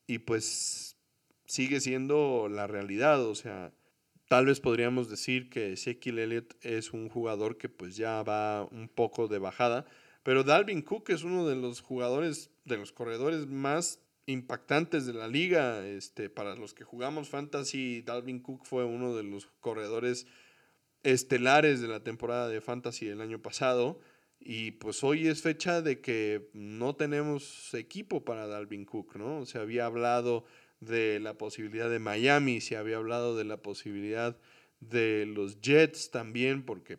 Y 0.07 0.17
pues 0.17 0.97
sigue 1.45 1.79
siendo 1.79 2.49
la 2.49 2.65
realidad, 2.65 3.23
o 3.23 3.35
sea, 3.35 3.71
Tal 4.27 4.45
vez 4.45 4.61
podríamos 4.61 5.09
decir 5.09 5.49
que 5.49 5.73
Ezekiel 5.73 6.17
Elliott 6.17 6.55
es 6.61 6.93
un 6.93 7.09
jugador 7.09 7.57
que 7.57 7.67
pues 7.67 7.97
ya 7.97 8.23
va 8.23 8.63
un 8.71 8.87
poco 8.87 9.27
de 9.27 9.39
bajada, 9.39 9.85
pero 10.23 10.45
Dalvin 10.45 10.83
Cook 10.83 11.09
es 11.09 11.25
uno 11.25 11.45
de 11.45 11.57
los 11.57 11.81
jugadores, 11.81 12.49
de 12.63 12.77
los 12.77 12.93
corredores 12.93 13.47
más 13.47 13.99
impactantes 14.27 15.05
de 15.05 15.11
la 15.11 15.27
liga. 15.27 15.85
Este, 15.85 16.29
para 16.29 16.55
los 16.55 16.73
que 16.73 16.85
jugamos 16.85 17.27
fantasy, 17.27 18.03
Dalvin 18.03 18.39
Cook 18.39 18.63
fue 18.63 18.85
uno 18.85 19.13
de 19.17 19.23
los 19.23 19.47
corredores 19.59 20.27
estelares 21.03 21.81
de 21.81 21.87
la 21.87 22.03
temporada 22.03 22.47
de 22.47 22.61
fantasy 22.61 23.05
del 23.05 23.21
año 23.21 23.41
pasado. 23.41 23.99
Y 24.39 24.71
pues 24.71 25.03
hoy 25.03 25.27
es 25.27 25.41
fecha 25.41 25.81
de 25.81 26.01
que 26.01 26.49
no 26.53 26.95
tenemos 26.95 27.73
equipo 27.73 28.25
para 28.25 28.47
Dalvin 28.47 28.85
Cook, 28.85 29.15
¿no? 29.15 29.45
Se 29.45 29.59
había 29.59 29.85
hablado 29.85 30.45
de 30.79 31.19
la 31.19 31.37
posibilidad 31.37 31.89
de 31.89 31.99
Miami, 31.99 32.59
se 32.59 32.75
había 32.75 32.97
hablado 32.97 33.37
de 33.37 33.43
la 33.43 33.57
posibilidad 33.57 34.37
de 34.79 35.27
los 35.27 35.61
Jets 35.61 36.09
también, 36.09 36.65
porque 36.65 36.97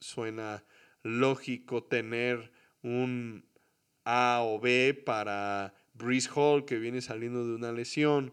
suena 0.00 0.64
lógico 1.02 1.82
tener 1.82 2.52
un 2.82 3.44
A 4.04 4.42
o 4.44 4.60
B 4.60 4.94
para 4.94 5.74
Breeze 5.94 6.30
Hall 6.34 6.64
que 6.64 6.78
viene 6.78 7.00
saliendo 7.00 7.46
de 7.46 7.54
una 7.54 7.72
lesión, 7.72 8.32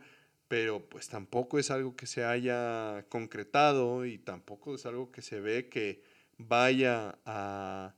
pero 0.53 0.87
pues 0.87 1.09
tampoco 1.09 1.57
es 1.57 1.71
algo 1.71 1.95
que 1.95 2.05
se 2.05 2.23
haya 2.23 3.07
concretado 3.09 4.05
y 4.05 4.19
tampoco 4.19 4.75
es 4.75 4.85
algo 4.85 5.11
que 5.11 5.23
se 5.23 5.39
ve 5.39 5.67
que 5.67 6.03
vaya 6.37 7.17
a, 7.25 7.95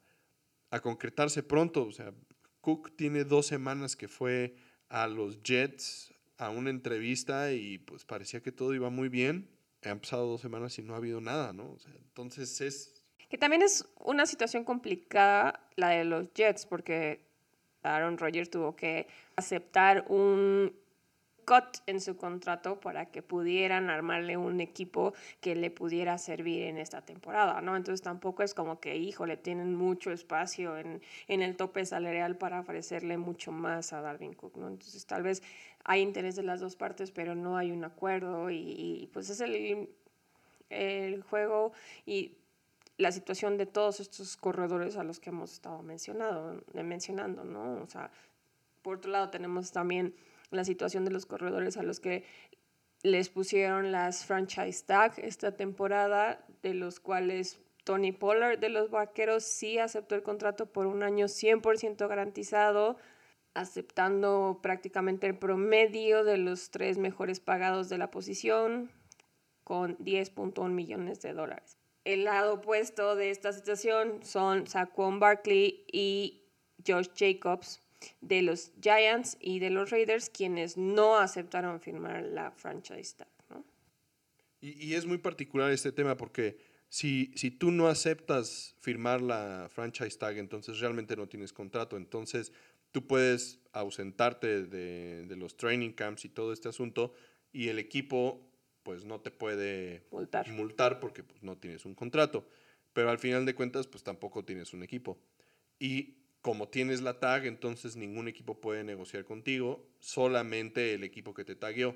a 0.71 0.79
concretarse 0.79 1.43
pronto. 1.43 1.83
O 1.83 1.91
sea, 1.91 2.13
Cook 2.61 2.95
tiene 2.95 3.25
dos 3.25 3.45
semanas 3.45 3.97
que 3.97 4.07
fue 4.07 4.55
a 4.87 5.05
los 5.07 5.43
Jets 5.43 6.13
a 6.37 6.49
una 6.49 6.69
entrevista 6.69 7.51
y 7.51 7.77
pues 7.77 8.05
parecía 8.05 8.41
que 8.41 8.53
todo 8.53 8.73
iba 8.73 8.89
muy 8.89 9.09
bien. 9.09 9.49
Han 9.83 9.99
pasado 9.99 10.25
dos 10.25 10.39
semanas 10.39 10.79
y 10.79 10.81
no 10.81 10.93
ha 10.93 10.97
habido 10.97 11.19
nada, 11.19 11.51
¿no? 11.51 11.75
entonces 11.97 12.61
es... 12.61 13.03
Que 13.27 13.37
también 13.37 13.63
es 13.63 13.85
una 13.99 14.25
situación 14.25 14.63
complicada 14.63 15.67
la 15.75 15.89
de 15.89 16.05
los 16.05 16.33
Jets, 16.33 16.65
porque 16.65 17.19
Aaron 17.83 18.17
Rodgers 18.17 18.49
tuvo 18.49 18.77
que 18.77 19.07
aceptar 19.35 20.05
un 20.07 20.84
cut 21.45 21.77
en 21.85 22.01
su 22.01 22.17
contrato 22.17 22.79
para 22.79 23.05
que 23.05 23.21
pudieran 23.21 23.89
armarle 23.89 24.35
un 24.37 24.59
equipo 24.59 25.13
que 25.39 25.55
le 25.55 25.71
pudiera 25.71 26.17
servir 26.17 26.63
en 26.63 26.77
esta 26.77 27.01
temporada, 27.01 27.61
¿no? 27.61 27.75
Entonces 27.75 28.01
tampoco 28.01 28.43
es 28.43 28.53
como 28.53 28.79
que, 28.79 28.97
híjole, 28.97 29.37
tienen 29.37 29.75
mucho 29.75 30.11
espacio 30.11 30.77
en, 30.77 31.01
en 31.27 31.41
el 31.41 31.55
tope 31.55 31.85
salarial 31.85 32.37
para 32.37 32.59
ofrecerle 32.59 33.17
mucho 33.17 33.51
más 33.51 33.93
a 33.93 34.01
Darwin 34.01 34.33
Cook, 34.33 34.57
¿no? 34.57 34.67
Entonces 34.67 35.05
tal 35.05 35.23
vez 35.23 35.43
hay 35.85 36.01
interés 36.01 36.35
de 36.35 36.43
las 36.43 36.59
dos 36.59 36.75
partes, 36.75 37.11
pero 37.11 37.35
no 37.35 37.57
hay 37.57 37.71
un 37.71 37.83
acuerdo 37.83 38.49
y, 38.49 39.09
pues 39.13 39.29
es 39.29 39.39
el, 39.39 39.87
el 40.69 41.21
juego 41.21 41.73
y 42.05 42.33
la 42.97 43.11
situación 43.11 43.57
de 43.57 43.65
todos 43.65 43.99
estos 43.99 44.35
corredores 44.35 44.97
a 44.97 45.03
los 45.03 45.19
que 45.19 45.29
hemos 45.29 45.53
estado 45.53 45.83
mencionado, 45.83 46.63
mencionando, 46.73 47.43
¿no? 47.43 47.83
O 47.83 47.87
sea, 47.87 48.09
por 48.81 48.97
otro 48.97 49.11
lado 49.11 49.29
tenemos 49.29 49.71
también 49.71 50.15
la 50.51 50.63
situación 50.63 51.05
de 51.05 51.11
los 51.11 51.25
corredores 51.25 51.77
a 51.77 51.83
los 51.83 51.99
que 51.99 52.23
les 53.03 53.29
pusieron 53.29 53.91
las 53.91 54.25
franchise 54.25 54.83
tag 54.85 55.13
esta 55.17 55.55
temporada, 55.55 56.43
de 56.63 56.73
los 56.73 56.99
cuales 56.99 57.59
Tony 57.83 58.11
Pollard 58.11 58.57
de 58.59 58.69
los 58.69 58.89
Vaqueros 58.89 59.43
sí 59.43 59.77
aceptó 59.77 60.15
el 60.15 60.23
contrato 60.23 60.65
por 60.65 60.87
un 60.87 61.03
año 61.03 61.27
100% 61.27 62.07
garantizado, 62.07 62.97
aceptando 63.53 64.59
prácticamente 64.61 65.27
el 65.27 65.37
promedio 65.37 66.23
de 66.23 66.37
los 66.37 66.71
tres 66.71 66.97
mejores 66.97 67.39
pagados 67.39 67.87
de 67.87 67.99
la 67.99 68.09
posición, 68.09 68.91
con 69.63 69.97
10.1 69.97 70.69
millones 70.69 71.21
de 71.21 71.33
dólares. 71.33 71.77
El 72.05 72.23
lado 72.23 72.55
opuesto 72.55 73.15
de 73.15 73.31
esta 73.31 73.53
situación 73.53 74.19
son 74.23 74.67
Saquon 74.67 75.19
Barkley 75.19 75.85
y 75.91 76.43
Josh 76.85 77.09
Jacobs, 77.15 77.81
de 78.21 78.41
los 78.41 78.71
Giants 78.81 79.37
y 79.39 79.59
de 79.59 79.69
los 79.69 79.89
Raiders, 79.89 80.29
quienes 80.29 80.77
no 80.77 81.17
aceptaron 81.17 81.79
firmar 81.79 82.23
la 82.23 82.51
franchise 82.51 83.15
tag. 83.17 83.27
Y, 84.61 84.83
y, 84.83 84.95
es 84.95 85.05
muy 85.05 85.19
particular 85.19 85.71
este 85.71 85.91
tema 85.91 86.17
porque 86.17 86.57
si, 86.89 87.31
si 87.35 87.51
tú 87.51 87.71
no 87.71 87.87
aceptas 87.87 88.75
firmar 88.79 89.21
la 89.21 89.67
franchise 89.69 90.17
tag, 90.17 90.37
entonces 90.37 90.79
realmente 90.79 91.15
no 91.15 91.27
tienes 91.27 91.53
contrato. 91.53 91.97
Entonces 91.97 92.51
tú 92.91 93.05
puedes 93.05 93.59
ausentarte 93.73 94.63
de, 94.63 95.25
de, 95.25 95.35
los 95.35 95.57
training 95.57 95.91
camps 95.91 96.25
y 96.25 96.29
todo 96.29 96.53
este 96.53 96.69
asunto 96.69 97.13
y 97.51 97.67
el 97.67 97.79
equipo 97.79 98.49
pues 98.83 99.03
no 99.03 99.19
te 99.19 99.31
puede 99.31 100.03
multar, 100.11 100.47
multar 100.51 100.99
porque 100.99 101.23
pues, 101.23 101.43
no 101.43 101.57
tienes 101.57 101.85
un 101.85 101.95
contrato. 101.95 102.47
Pero 102.93 103.09
al 103.09 103.19
final 103.19 103.45
de 103.45 103.55
cuentas 103.55 103.87
pues 103.87 104.03
tampoco 104.03 104.45
tienes 104.45 104.73
un 104.73 104.83
equipo. 104.83 105.17
Y 105.79 106.15
como 106.45 106.67
tienes 106.67 107.01
la 107.01 107.19
tag, 107.19 107.47
entonces 107.47 107.95
ningún 107.95 108.27
equipo 108.27 108.61
puede 108.61 108.83
negociar 108.83 109.25
contigo, 109.25 109.89
solamente 109.97 110.93
el 110.93 111.03
equipo 111.03 111.33
que 111.33 111.43
te 111.43 111.55
tagueó. 111.55 111.95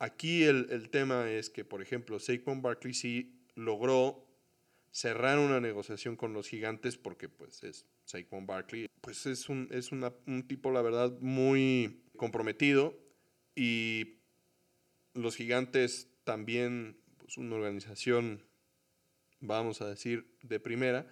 Aquí 0.00 0.42
el, 0.42 0.66
el 0.70 0.90
tema 0.90 1.30
es 1.30 1.50
que, 1.50 1.64
por 1.64 1.80
ejemplo, 1.80 2.18
Saquon 2.18 2.62
Barkley 2.62 2.94
sí 2.94 3.44
logró 3.54 4.26
cerrar 4.90 5.38
una 5.38 5.60
negociación 5.60 6.16
con 6.16 6.32
los 6.32 6.48
gigantes 6.48 6.96
porque 6.96 7.28
pues 7.28 7.62
es 7.62 7.86
Saquon 8.06 8.44
Barkley. 8.44 8.88
Pues 9.02 9.24
es 9.26 9.48
un, 9.48 9.68
es 9.70 9.92
un 9.92 10.48
tipo, 10.48 10.72
la 10.72 10.82
verdad, 10.82 11.16
muy 11.20 12.02
comprometido 12.16 12.98
y 13.54 14.16
los 15.14 15.36
gigantes 15.36 16.08
también, 16.24 16.96
pues 17.18 17.36
una 17.36 17.54
organización, 17.54 18.42
vamos 19.38 19.80
a 19.80 19.88
decir, 19.88 20.26
de 20.42 20.58
primera, 20.58 21.06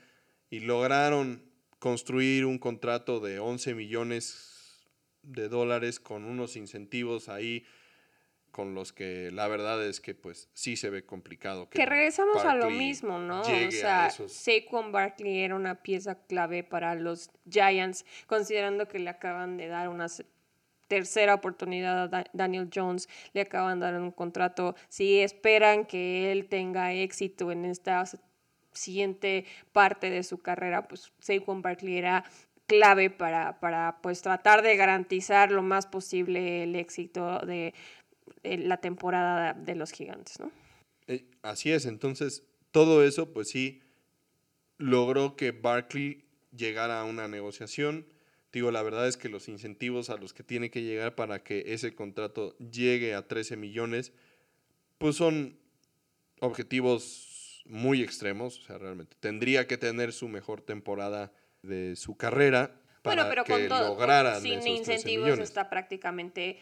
y 0.50 0.58
lograron 0.58 1.47
construir 1.78 2.44
un 2.44 2.58
contrato 2.58 3.20
de 3.20 3.38
11 3.38 3.74
millones 3.74 4.86
de 5.22 5.48
dólares 5.48 6.00
con 6.00 6.24
unos 6.24 6.56
incentivos 6.56 7.28
ahí 7.28 7.64
con 8.50 8.74
los 8.74 8.92
que 8.92 9.30
la 9.30 9.46
verdad 9.46 9.84
es 9.86 10.00
que 10.00 10.14
pues 10.14 10.48
sí 10.52 10.76
se 10.76 10.90
ve 10.90 11.04
complicado. 11.04 11.68
Que, 11.70 11.86
regresamos 11.86 12.44
a 12.44 12.54
lo 12.54 12.70
mismo, 12.70 13.18
¿no? 13.18 13.42
O 13.42 13.70
sea, 13.70 14.10
Saquon 14.10 14.90
Barkley 14.90 15.40
era 15.40 15.54
una 15.54 15.82
pieza 15.82 16.16
clave 16.26 16.64
para 16.64 16.94
los 16.94 17.30
Giants, 17.48 18.04
considerando 18.26 18.88
que 18.88 18.98
le 18.98 19.10
acaban 19.10 19.58
de 19.58 19.68
dar 19.68 19.88
una 19.88 20.06
tercera 20.88 21.34
oportunidad 21.34 22.12
a 22.12 22.24
Daniel 22.32 22.70
Jones, 22.74 23.08
le 23.32 23.42
acaban 23.42 23.78
de 23.78 23.86
dar 23.86 24.00
un 24.00 24.10
contrato. 24.10 24.74
Si 24.88 25.20
esperan 25.20 25.84
que 25.84 26.32
él 26.32 26.48
tenga 26.48 26.92
éxito 26.92 27.52
en 27.52 27.66
esta 27.66 28.04
siguiente 28.78 29.44
parte 29.72 30.10
de 30.10 30.22
su 30.22 30.38
carrera, 30.38 30.88
pues 30.88 31.12
Saquon 31.20 31.62
Barkley 31.62 31.98
era 31.98 32.24
clave 32.66 33.10
para, 33.10 33.58
para 33.60 33.98
pues 34.02 34.22
tratar 34.22 34.62
de 34.62 34.76
garantizar 34.76 35.50
lo 35.50 35.62
más 35.62 35.86
posible 35.86 36.62
el 36.64 36.76
éxito 36.76 37.40
de 37.40 37.74
la 38.44 38.76
temporada 38.76 39.54
de 39.54 39.74
los 39.74 39.90
gigantes, 39.92 40.38
¿no? 40.38 40.50
Eh, 41.06 41.24
así 41.42 41.72
es, 41.72 41.86
entonces 41.86 42.44
todo 42.70 43.02
eso, 43.02 43.32
pues 43.32 43.48
sí, 43.48 43.80
logró 44.76 45.36
que 45.36 45.52
Barkley 45.52 46.24
llegara 46.54 47.00
a 47.00 47.04
una 47.04 47.28
negociación. 47.28 48.06
Digo, 48.52 48.70
la 48.70 48.82
verdad 48.82 49.08
es 49.08 49.16
que 49.16 49.28
los 49.28 49.48
incentivos 49.48 50.10
a 50.10 50.16
los 50.16 50.32
que 50.32 50.42
tiene 50.42 50.70
que 50.70 50.82
llegar 50.82 51.14
para 51.14 51.42
que 51.42 51.64
ese 51.68 51.94
contrato 51.94 52.56
llegue 52.58 53.14
a 53.14 53.26
13 53.26 53.56
millones, 53.56 54.12
pues 54.98 55.16
son 55.16 55.58
objetivos 56.40 57.27
muy 57.68 58.02
extremos. 58.02 58.58
O 58.58 58.62
sea, 58.62 58.78
realmente 58.78 59.16
tendría 59.20 59.66
que 59.66 59.78
tener 59.78 60.12
su 60.12 60.28
mejor 60.28 60.60
temporada 60.60 61.32
de 61.62 61.96
su 61.96 62.16
carrera 62.16 62.80
para 63.02 63.24
bueno, 63.24 63.30
pero 63.30 63.44
que 63.44 63.68
con 63.68 63.96
todo, 63.96 64.40
sin 64.40 64.66
incentivos 64.66 65.38
está 65.38 65.70
prácticamente 65.70 66.58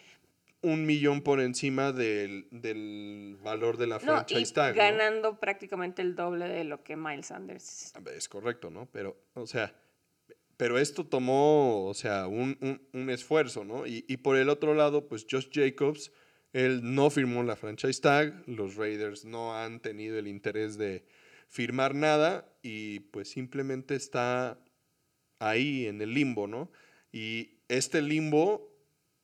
un 0.62 0.84
millón 0.84 1.22
por 1.22 1.40
encima 1.40 1.92
del, 1.92 3.38
valor 3.42 3.76
de 3.76 3.86
la 3.86 4.00
franchise 4.00 4.52
tag. 4.52 4.74
Ganando 4.74 5.38
prácticamente 5.38 6.02
el 6.02 6.14
doble 6.14 6.48
de 6.48 6.64
lo 6.64 6.82
que 6.82 6.96
Miles 6.96 7.26
Sanders. 7.26 7.92
Es 8.14 8.28
correcto, 8.28 8.70
¿no? 8.70 8.88
Pero, 8.90 9.16
o 9.34 9.46
sea, 9.46 9.74
pero 10.56 10.78
esto 10.78 11.06
tomó, 11.06 11.86
o 11.86 11.94
sea, 11.94 12.26
un, 12.26 12.86
esfuerzo, 13.10 13.64
¿no? 13.64 13.86
Y, 13.86 14.04
y, 14.08 14.16
por 14.16 14.36
el 14.36 14.48
otro 14.48 14.74
lado, 14.74 15.06
pues 15.06 15.26
Josh 15.30 15.48
Jacobs, 15.52 16.10
él 16.52 16.80
no 16.94 17.10
firmó 17.10 17.42
la 17.42 17.56
franchise 17.56 18.00
tag, 18.00 18.42
los 18.46 18.76
Raiders 18.76 19.24
no 19.24 19.56
han 19.56 19.80
tenido 19.80 20.18
el 20.18 20.26
interés 20.26 20.78
de 20.78 21.04
firmar 21.48 21.94
nada 21.94 22.48
y 22.62 23.00
pues 23.00 23.30
simplemente 23.30 23.94
está 23.94 24.58
ahí 25.38 25.86
en 25.86 26.00
el 26.00 26.14
limbo, 26.14 26.46
¿no? 26.46 26.70
Y 27.12 27.58
este 27.68 28.02
limbo 28.02 28.72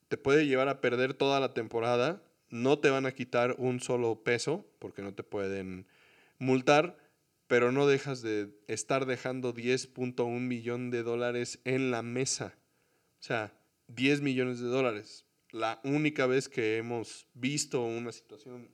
te 0.08 0.16
puede 0.16 0.46
llevar 0.46 0.68
a 0.68 0.80
perder 0.80 1.14
toda 1.14 1.40
la 1.40 1.54
temporada, 1.54 2.22
no 2.50 2.78
te 2.78 2.90
van 2.90 3.06
a 3.06 3.12
quitar 3.12 3.56
un 3.58 3.80
solo 3.80 4.22
peso 4.22 4.66
porque 4.78 5.02
no 5.02 5.14
te 5.14 5.22
pueden 5.22 5.86
multar, 6.38 6.98
pero 7.46 7.72
no 7.72 7.86
dejas 7.86 8.22
de 8.22 8.50
estar 8.66 9.06
dejando 9.06 9.54
10.1 9.54 10.40
millón 10.40 10.90
de 10.90 11.02
dólares 11.02 11.60
en 11.64 11.90
la 11.90 12.02
mesa. 12.02 12.54
O 13.20 13.22
sea, 13.22 13.54
10 13.88 14.20
millones 14.20 14.60
de 14.60 14.68
dólares. 14.68 15.24
La 15.52 15.82
única 15.84 16.26
vez 16.26 16.48
que 16.48 16.78
hemos 16.78 17.26
visto 17.34 17.82
una 17.82 18.10
situación 18.10 18.70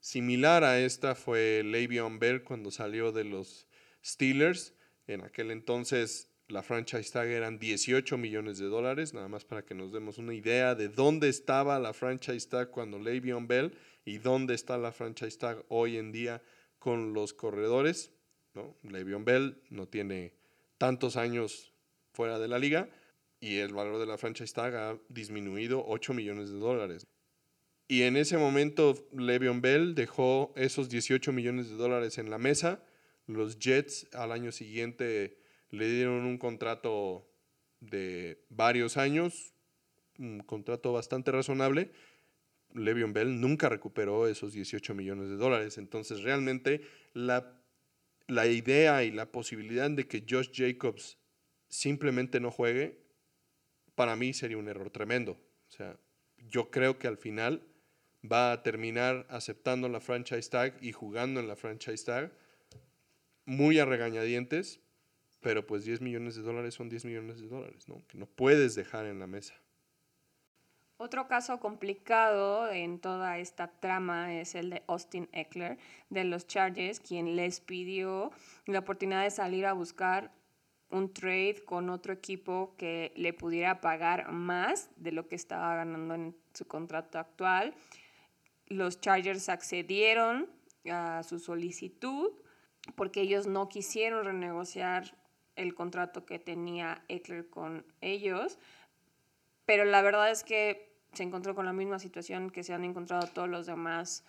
similar 0.00 0.64
a 0.64 0.80
esta 0.80 1.14
fue 1.14 1.62
Le'Veon 1.64 2.18
Bell 2.18 2.42
cuando 2.42 2.72
salió 2.72 3.12
de 3.12 3.22
los 3.22 3.68
Steelers. 4.04 4.74
En 5.06 5.22
aquel 5.22 5.52
entonces 5.52 6.28
la 6.48 6.64
franchise 6.64 7.12
tag 7.12 7.28
eran 7.28 7.60
18 7.60 8.18
millones 8.18 8.58
de 8.58 8.66
dólares, 8.66 9.14
nada 9.14 9.28
más 9.28 9.44
para 9.44 9.64
que 9.64 9.76
nos 9.76 9.92
demos 9.92 10.18
una 10.18 10.34
idea 10.34 10.74
de 10.74 10.88
dónde 10.88 11.28
estaba 11.28 11.78
la 11.78 11.92
franchise 11.92 12.48
tag 12.48 12.72
cuando 12.72 12.98
Le'Veon 12.98 13.46
Bell 13.46 13.78
y 14.04 14.18
dónde 14.18 14.54
está 14.54 14.76
la 14.76 14.90
franchise 14.90 15.38
tag 15.38 15.64
hoy 15.68 15.98
en 15.98 16.10
día 16.10 16.42
con 16.80 17.12
los 17.12 17.32
corredores. 17.32 18.10
¿no? 18.54 18.76
Le'Veon 18.82 19.24
Bell 19.24 19.62
no 19.70 19.86
tiene 19.86 20.34
tantos 20.78 21.16
años 21.16 21.72
fuera 22.12 22.40
de 22.40 22.48
la 22.48 22.58
liga 22.58 22.88
y 23.40 23.56
el 23.56 23.72
valor 23.72 23.98
de 23.98 24.06
la 24.06 24.18
franchise 24.18 24.52
tag 24.52 24.74
ha 24.74 24.98
disminuido 25.08 25.84
8 25.86 26.14
millones 26.14 26.50
de 26.50 26.58
dólares. 26.58 27.06
Y 27.86 28.02
en 28.02 28.16
ese 28.16 28.36
momento 28.36 29.08
Le'Veon 29.16 29.60
Bell 29.62 29.94
dejó 29.94 30.52
esos 30.56 30.88
18 30.90 31.32
millones 31.32 31.70
de 31.70 31.76
dólares 31.76 32.18
en 32.18 32.30
la 32.30 32.38
mesa. 32.38 32.84
Los 33.26 33.58
Jets 33.58 34.08
al 34.12 34.32
año 34.32 34.52
siguiente 34.52 35.38
le 35.70 35.88
dieron 35.88 36.24
un 36.24 36.38
contrato 36.38 37.30
de 37.80 38.44
varios 38.50 38.96
años, 38.96 39.54
un 40.18 40.40
contrato 40.40 40.92
bastante 40.92 41.30
razonable. 41.30 41.92
Le'Veon 42.74 43.12
Bell 43.14 43.40
nunca 43.40 43.68
recuperó 43.68 44.26
esos 44.26 44.52
18 44.52 44.94
millones 44.94 45.30
de 45.30 45.36
dólares. 45.36 45.78
Entonces, 45.78 46.22
realmente 46.22 46.82
la, 47.14 47.62
la 48.26 48.46
idea 48.46 49.04
y 49.04 49.10
la 49.10 49.32
posibilidad 49.32 49.90
de 49.90 50.06
que 50.06 50.26
Josh 50.28 50.50
Jacobs 50.52 51.18
simplemente 51.68 52.40
no 52.40 52.50
juegue, 52.50 53.07
para 53.98 54.14
mí 54.14 54.32
sería 54.32 54.58
un 54.58 54.68
error 54.68 54.90
tremendo. 54.90 55.32
O 55.32 55.70
sea, 55.72 55.98
yo 56.36 56.70
creo 56.70 57.00
que 57.00 57.08
al 57.08 57.16
final 57.16 57.66
va 58.24 58.52
a 58.52 58.62
terminar 58.62 59.26
aceptando 59.28 59.88
la 59.88 59.98
franchise 59.98 60.48
tag 60.48 60.78
y 60.80 60.92
jugando 60.92 61.40
en 61.40 61.48
la 61.48 61.56
franchise 61.56 62.04
tag 62.04 62.32
muy 63.44 63.80
a 63.80 63.84
regañadientes, 63.84 64.80
pero 65.40 65.66
pues 65.66 65.84
10 65.84 66.00
millones 66.00 66.36
de 66.36 66.42
dólares 66.42 66.74
son 66.74 66.88
10 66.88 67.06
millones 67.06 67.40
de 67.40 67.48
dólares, 67.48 67.88
¿no? 67.88 68.06
Que 68.06 68.18
no 68.18 68.26
puedes 68.26 68.76
dejar 68.76 69.04
en 69.06 69.18
la 69.18 69.26
mesa. 69.26 69.54
Otro 70.96 71.26
caso 71.26 71.58
complicado 71.58 72.70
en 72.70 73.00
toda 73.00 73.38
esta 73.38 73.66
trama 73.80 74.38
es 74.40 74.54
el 74.54 74.70
de 74.70 74.84
Austin 74.86 75.28
Eckler 75.32 75.76
de 76.08 76.22
los 76.22 76.46
Chargers, 76.46 77.00
quien 77.00 77.34
les 77.34 77.60
pidió 77.60 78.30
la 78.66 78.78
oportunidad 78.78 79.24
de 79.24 79.30
salir 79.32 79.66
a 79.66 79.72
buscar 79.72 80.37
un 80.90 81.12
trade 81.12 81.62
con 81.64 81.90
otro 81.90 82.12
equipo 82.12 82.74
que 82.78 83.12
le 83.16 83.32
pudiera 83.32 83.80
pagar 83.80 84.32
más 84.32 84.90
de 84.96 85.12
lo 85.12 85.28
que 85.28 85.36
estaba 85.36 85.74
ganando 85.76 86.14
en 86.14 86.36
su 86.54 86.66
contrato 86.66 87.18
actual. 87.18 87.74
Los 88.66 89.00
Chargers 89.00 89.48
accedieron 89.48 90.48
a 90.90 91.22
su 91.22 91.38
solicitud 91.38 92.32
porque 92.96 93.20
ellos 93.20 93.46
no 93.46 93.68
quisieron 93.68 94.24
renegociar 94.24 95.14
el 95.56 95.74
contrato 95.74 96.24
que 96.24 96.38
tenía 96.38 97.04
Eckler 97.08 97.50
con 97.50 97.84
ellos, 98.00 98.58
pero 99.66 99.84
la 99.84 100.02
verdad 100.02 100.30
es 100.30 100.44
que 100.44 100.88
se 101.12 101.22
encontró 101.22 101.54
con 101.54 101.66
la 101.66 101.72
misma 101.72 101.98
situación 101.98 102.50
que 102.50 102.62
se 102.62 102.72
han 102.72 102.84
encontrado 102.84 103.26
todos 103.26 103.48
los 103.48 103.66
demás 103.66 104.24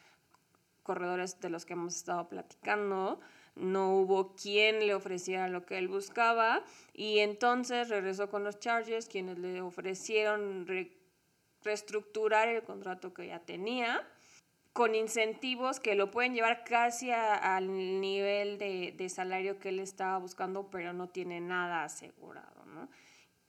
corredores 0.84 1.40
de 1.40 1.50
los 1.50 1.66
que 1.66 1.74
hemos 1.74 1.96
estado 1.96 2.28
platicando. 2.28 3.20
No 3.56 3.96
hubo 3.96 4.36
quien 4.36 4.80
le 4.80 4.94
ofreciera 4.94 5.48
lo 5.48 5.66
que 5.66 5.78
él 5.78 5.88
buscaba 5.88 6.64
y 6.94 7.20
entonces 7.20 7.90
regresó 7.90 8.30
con 8.30 8.44
los 8.44 8.60
Chargers, 8.60 9.08
quienes 9.08 9.38
le 9.38 9.62
ofrecieron 9.62 10.68
reestructurar 11.64 12.48
el 12.50 12.64
contrato 12.64 13.14
que 13.14 13.28
ya 13.28 13.40
tenía 13.40 14.08
con 14.74 14.96
incentivos 14.96 15.80
que 15.80 15.96
lo 15.96 16.12
pueden 16.12 16.34
llevar 16.34 16.64
casi 16.64 17.12
al 17.12 18.00
nivel 18.00 18.58
de, 18.58 19.10
salario 19.10 19.60
que 19.60 19.70
él 19.70 19.80
estaba 19.80 20.18
buscando, 20.20 20.70
pero 20.70 20.94
no 20.94 21.10
tiene 21.10 21.42
nada 21.42 21.84
asegurado, 21.84 22.66
¿no? 22.66 22.88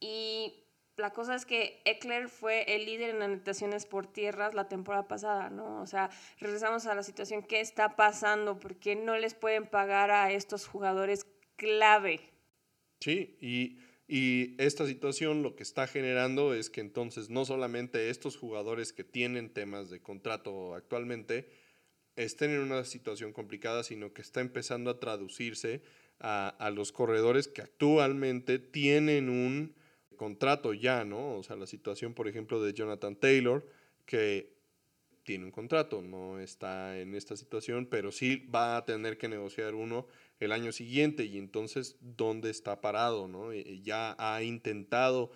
Y 0.01 0.65
la 1.01 1.13
cosa 1.13 1.35
es 1.35 1.45
que 1.45 1.81
Eckler 1.85 2.29
fue 2.29 2.63
el 2.75 2.87
líder 2.87 3.15
en 3.17 3.23
anotaciones 3.23 3.87
por 3.87 4.07
tierras 4.07 4.55
la 4.55 4.69
temporada 4.69 5.09
pasada, 5.09 5.51
¿no? 5.51 5.81
O 5.81 5.87
sea, 5.87 6.11
regresamos 6.39 6.87
a 6.87 6.95
la 6.95 7.03
situación, 7.03 7.43
¿qué 7.43 7.61
está 7.61 7.97
pasando? 7.97 8.59
¿Por 8.61 8.77
qué 8.77 8.95
no 8.97 9.17
les 9.17 9.35
pueden 9.35 9.67
pagar 9.67 10.11
a 10.11 10.33
estos 10.33 10.67
jugadores 10.67 11.27
clave? 11.57 12.21
Sí, 13.01 13.37
y, 13.41 13.79
Y 14.13 14.57
esta 14.59 14.87
situación 14.87 15.45
lo 15.45 15.55
que 15.55 15.63
está 15.63 15.87
generando 15.87 16.53
es 16.53 16.69
que 16.69 16.81
entonces 16.81 17.31
no 17.31 17.45
solamente 17.45 18.11
estos 18.11 18.37
jugadores 18.37 18.93
que 18.93 19.05
tienen 19.05 19.53
temas 19.53 19.89
de 19.89 20.03
contrato 20.03 20.75
actualmente 20.75 21.49
estén 22.17 22.51
en 22.51 22.59
una 22.59 22.85
situación 22.85 23.33
complicada, 23.33 23.85
sino 23.85 24.13
que 24.13 24.21
está 24.21 24.41
empezando 24.41 24.91
a 24.91 24.99
traducirse 24.99 25.83
a, 26.19 26.49
a 26.49 26.71
los 26.71 26.91
corredores 26.91 27.47
que 27.47 27.63
actualmente 27.63 28.59
tienen 28.59 29.29
un 29.29 29.77
contrato 30.21 30.75
ya, 30.75 31.03
¿no? 31.07 31.39
O 31.39 31.43
sea, 31.43 31.57
la 31.57 31.67
situación, 31.67 32.13
por 32.13 32.29
ejemplo, 32.29 32.63
de 32.63 32.75
Jonathan 32.75 33.17
Taylor, 33.17 33.67
que 34.05 34.53
tiene 35.25 35.47
un 35.47 35.51
contrato, 35.51 36.03
no 36.03 36.39
está 36.39 36.99
en 36.99 37.15
esta 37.15 37.39
situación, 37.39 37.87
pero 37.87 38.13
sí 38.13 38.47
va 38.55 38.77
a 38.77 38.85
tener 38.85 39.17
que 39.17 39.31
negociar 39.31 39.75
uno 39.75 40.07
el 40.39 40.53
año 40.53 40.73
siguiente 40.73 41.25
y 41.25 41.39
entonces, 41.39 41.97
¿dónde 42.03 42.51
está 42.51 42.83
parado? 42.83 43.29
¿no? 43.29 43.51
Eh, 43.51 43.81
ya 43.81 44.15
ha 44.19 44.43
intentado 44.43 45.31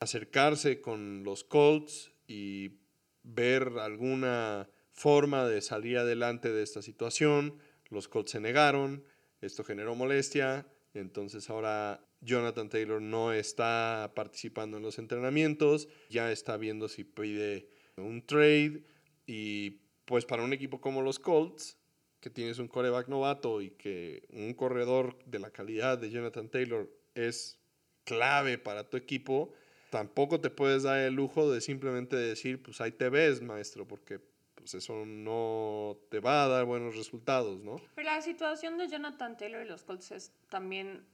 acercarse 0.00 0.80
con 0.80 1.22
los 1.22 1.44
Colts 1.44 2.10
y 2.26 2.80
ver 3.22 3.74
alguna 3.78 4.68
forma 4.90 5.46
de 5.46 5.60
salir 5.60 5.98
adelante 5.98 6.50
de 6.50 6.64
esta 6.64 6.82
situación. 6.82 7.60
Los 7.90 8.08
Colts 8.08 8.32
se 8.32 8.40
negaron, 8.40 9.04
esto 9.40 9.62
generó 9.62 9.94
molestia, 9.94 10.66
entonces 10.94 11.48
ahora 11.48 12.09
Jonathan 12.20 12.68
Taylor 12.68 13.00
no 13.00 13.32
está 13.32 14.12
participando 14.14 14.76
en 14.76 14.82
los 14.82 14.98
entrenamientos, 14.98 15.88
ya 16.08 16.30
está 16.30 16.56
viendo 16.56 16.88
si 16.88 17.04
pide 17.04 17.68
un 17.96 18.24
trade 18.26 18.84
y 19.26 19.82
pues 20.04 20.26
para 20.26 20.42
un 20.42 20.52
equipo 20.52 20.80
como 20.80 21.02
los 21.02 21.18
Colts, 21.18 21.78
que 22.20 22.30
tienes 22.30 22.58
un 22.58 22.68
coreback 22.68 23.08
novato 23.08 23.62
y 23.62 23.70
que 23.70 24.26
un 24.30 24.52
corredor 24.54 25.18
de 25.24 25.38
la 25.38 25.50
calidad 25.50 25.98
de 25.98 26.10
Jonathan 26.10 26.50
Taylor 26.50 26.90
es 27.14 27.58
clave 28.04 28.58
para 28.58 28.88
tu 28.88 28.96
equipo, 28.96 29.52
tampoco 29.90 30.40
te 30.40 30.50
puedes 30.50 30.82
dar 30.82 30.98
el 30.98 31.14
lujo 31.14 31.50
de 31.50 31.60
simplemente 31.60 32.16
decir, 32.16 32.62
pues 32.62 32.80
ahí 32.80 32.92
te 32.92 33.08
ves, 33.08 33.40
maestro, 33.40 33.86
porque 33.86 34.20
pues 34.54 34.74
eso 34.74 35.06
no 35.06 35.98
te 36.10 36.20
va 36.20 36.44
a 36.44 36.48
dar 36.48 36.64
buenos 36.66 36.94
resultados, 36.94 37.60
¿no? 37.60 37.76
Pero 37.94 38.10
la 38.10 38.20
situación 38.20 38.76
de 38.76 38.88
Jonathan 38.88 39.36
Taylor 39.38 39.64
y 39.64 39.68
los 39.68 39.84
Colts 39.84 40.10
es 40.10 40.32
también 40.50 41.06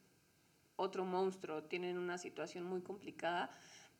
otro 0.76 1.04
monstruo. 1.04 1.64
Tienen 1.64 1.98
una 1.98 2.18
situación 2.18 2.64
muy 2.64 2.82
complicada 2.82 3.50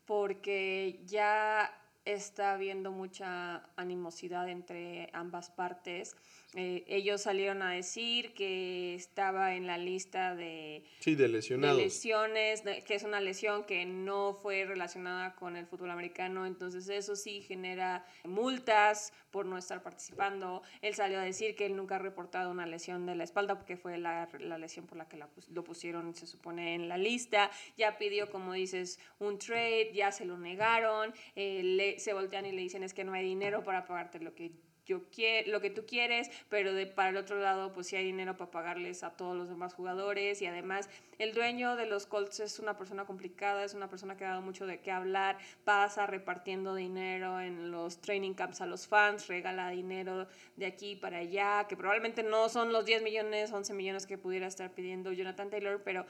porque 0.05 1.01
ya 1.05 1.69
está 2.05 2.53
habiendo 2.53 2.91
mucha 2.91 3.69
animosidad 3.75 4.47
entre 4.49 5.09
ambas 5.13 5.49
partes. 5.49 6.15
Eh, 6.55 6.85
ellos 6.87 7.21
salieron 7.23 7.61
a 7.61 7.71
decir 7.71 8.33
que 8.33 8.95
estaba 8.95 9.55
en 9.55 9.67
la 9.67 9.77
lista 9.77 10.33
de, 10.33 10.85
sí, 10.99 11.15
de, 11.15 11.27
lesionados. 11.27 11.77
lesiones, 11.77 12.61
que 12.61 12.95
es 12.95 13.03
una 13.03 13.19
lesión 13.19 13.65
que 13.65 13.85
no 13.85 14.33
fue 14.33 14.63
relacionada 14.63 15.35
con 15.35 15.57
el 15.57 15.65
fútbol 15.65 15.91
americano, 15.91 16.45
entonces 16.45 16.87
eso 16.87 17.17
sí 17.17 17.41
genera 17.41 18.05
multas 18.23 19.11
por 19.29 19.45
no 19.45 19.57
estar 19.57 19.83
participando. 19.83 20.61
Él 20.81 20.95
salió 20.95 21.19
a 21.19 21.23
decir 21.23 21.53
que 21.55 21.65
él 21.65 21.75
nunca 21.75 21.97
ha 21.97 21.99
reportado 21.99 22.49
una 22.49 22.65
lesión 22.65 23.05
de 23.05 23.15
la 23.15 23.25
espalda 23.25 23.55
porque 23.55 23.75
fue 23.75 23.97
la, 23.97 24.29
la 24.39 24.57
lesión 24.57 24.87
por 24.87 24.97
la 24.97 25.09
que 25.09 25.17
la, 25.17 25.29
lo 25.49 25.63
pusieron, 25.65 26.15
se 26.15 26.27
supone, 26.27 26.75
en 26.75 26.87
la 26.87 26.97
lista. 26.97 27.51
Ya 27.75 27.97
pidió, 27.97 28.29
como 28.29 28.53
dices, 28.53 28.99
un 29.19 29.37
trade, 29.37 29.91
ya 29.93 30.13
se 30.13 30.23
lo 30.23 30.37
negaron, 30.37 31.13
eh, 31.35 31.61
le, 31.61 31.99
se 31.99 32.13
voltean 32.13 32.45
y 32.45 32.53
le 32.53 32.61
dicen 32.61 32.83
es 32.83 32.93
que 32.93 33.03
no 33.03 33.11
hay 33.11 33.25
dinero 33.25 33.65
para 33.65 33.85
pagarte 33.85 34.19
lo 34.19 34.33
que 34.33 34.51
yo 34.87 35.03
quiero, 35.13 35.51
lo 35.51 35.61
que 35.61 35.69
tú 35.69 35.85
quieres, 35.85 36.31
pero 36.49 36.73
de, 36.73 36.87
para 36.87 37.09
el 37.09 37.17
otro 37.17 37.39
lado, 37.39 37.73
pues 37.73 37.87
sí 37.87 37.95
hay 37.95 38.05
dinero 38.05 38.37
para 38.37 38.51
pagarles 38.51 39.03
a 39.03 39.11
todos 39.11 39.35
los 39.35 39.49
demás 39.49 39.73
jugadores 39.73 40.41
y 40.41 40.45
además 40.45 40.89
el 41.19 41.33
dueño 41.33 41.75
de 41.75 41.85
los 41.85 42.05
Colts 42.05 42.39
es 42.39 42.59
una 42.59 42.77
persona 42.77 43.05
complicada, 43.05 43.63
es 43.63 43.73
una 43.73 43.89
persona 43.89 44.15
que 44.15 44.25
ha 44.25 44.29
dado 44.29 44.41
mucho 44.41 44.65
de 44.65 44.79
qué 44.79 44.91
hablar, 44.91 45.37
pasa 45.63 46.07
repartiendo 46.07 46.75
dinero 46.75 47.39
en 47.41 47.71
los 47.71 47.99
training 48.01 48.33
camps 48.33 48.61
a 48.61 48.65
los 48.65 48.87
fans, 48.87 49.27
regala 49.27 49.69
dinero 49.69 50.27
de 50.55 50.65
aquí 50.65 50.95
para 50.95 51.17
allá, 51.17 51.65
que 51.67 51.75
probablemente 51.75 52.23
no 52.23 52.49
son 52.49 52.71
los 52.71 52.85
10 52.85 53.03
millones, 53.03 53.51
11 53.51 53.73
millones 53.73 54.05
que 54.05 54.17
pudiera 54.17 54.47
estar 54.47 54.71
pidiendo 54.71 55.11
Jonathan 55.11 55.49
Taylor, 55.49 55.81
pero 55.83 56.05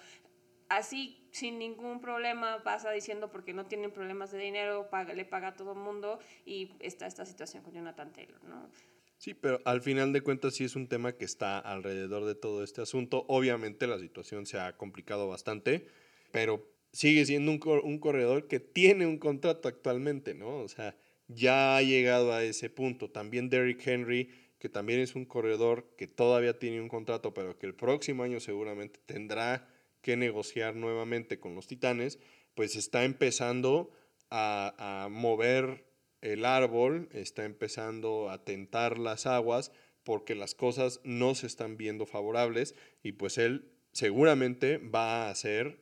así 0.69 1.27
sin 1.31 1.59
ningún 1.59 2.01
problema 2.01 2.63
pasa 2.63 2.91
diciendo 2.91 3.31
porque 3.31 3.53
no 3.53 3.65
tienen 3.65 3.91
problemas 3.91 4.31
de 4.31 4.39
dinero, 4.39 4.89
le 5.13 5.25
paga 5.25 5.49
a 5.49 5.55
todo 5.55 5.73
el 5.73 5.79
mundo 5.79 6.19
y 6.45 6.71
está 6.79 7.07
esta 7.07 7.25
situación 7.25 7.63
con 7.63 7.73
Jonathan 7.73 8.11
Taylor, 8.11 8.43
¿no? 8.43 8.69
Sí, 9.17 9.33
pero 9.33 9.59
al 9.65 9.81
final 9.81 10.13
de 10.13 10.21
cuentas 10.21 10.55
sí 10.55 10.63
es 10.63 10.75
un 10.75 10.87
tema 10.87 11.13
que 11.13 11.25
está 11.25 11.57
alrededor 11.57 12.25
de 12.25 12.35
todo 12.35 12.63
este 12.63 12.81
asunto. 12.81 13.25
Obviamente 13.27 13.87
la 13.87 13.97
situación 13.97 14.45
se 14.45 14.59
ha 14.59 14.77
complicado 14.77 15.27
bastante, 15.27 15.87
pero 16.31 16.67
sigue 16.91 17.25
siendo 17.25 17.51
un, 17.51 17.59
un 17.83 17.99
corredor 17.99 18.47
que 18.47 18.59
tiene 18.59 19.07
un 19.07 19.17
contrato 19.17 19.67
actualmente, 19.67 20.35
¿no? 20.35 20.57
O 20.59 20.67
sea, 20.67 20.95
ya 21.27 21.77
ha 21.77 21.81
llegado 21.81 22.31
a 22.31 22.43
ese 22.43 22.69
punto. 22.69 23.09
También 23.09 23.49
Derrick 23.49 23.85
Henry, 23.87 24.29
que 24.59 24.69
también 24.69 24.99
es 24.99 25.15
un 25.15 25.25
corredor 25.25 25.95
que 25.97 26.07
todavía 26.07 26.59
tiene 26.59 26.79
un 26.79 26.87
contrato, 26.87 27.33
pero 27.33 27.57
que 27.57 27.65
el 27.65 27.73
próximo 27.73 28.21
año 28.23 28.39
seguramente 28.39 28.99
tendrá 29.05 29.67
que 30.07 30.15
negociar 30.15 30.73
nuevamente 30.73 31.37
con 31.37 31.53
los 31.53 31.67
titanes, 31.67 32.17
pues 32.55 32.77
está 32.77 33.03
empezando 33.03 33.91
a, 34.29 35.09
mover 35.11 35.85
el 36.21 36.45
árbol, 36.45 37.09
está 37.11 37.43
empezando 37.43 38.29
a 38.29 38.45
tentar 38.45 38.99
las 38.99 39.25
aguas 39.25 39.73
porque 40.05 40.33
las 40.33 40.55
cosas 40.55 41.01
no 41.03 41.35
se 41.35 41.45
están 41.45 41.75
viendo 41.75 42.05
favorables 42.05 42.73
y 43.03 43.11
pues 43.11 43.37
él 43.37 43.73
seguramente 43.91 44.77
va 44.77 45.29
a 45.29 45.35
ser 45.35 45.81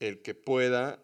el 0.00 0.20
que 0.20 0.34
pueda 0.34 1.02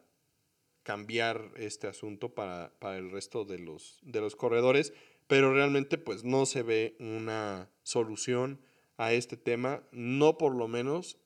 cambiar 0.82 1.52
este 1.56 1.86
asunto 1.86 2.34
para, 2.34 2.78
para, 2.78 2.98
el 2.98 3.10
resto 3.10 3.46
de 3.46 3.60
los, 3.60 3.98
de 4.02 4.20
los 4.20 4.36
corredores, 4.36 4.92
pero 5.26 5.54
realmente 5.54 5.96
pues 5.96 6.22
no 6.22 6.44
se 6.44 6.62
ve 6.62 6.96
una 7.00 7.70
solución 7.82 8.60
a 8.98 9.14
este 9.14 9.38
tema, 9.38 9.88
no 9.90 10.36
por 10.36 10.54
lo 10.54 10.68
menos 10.68 11.16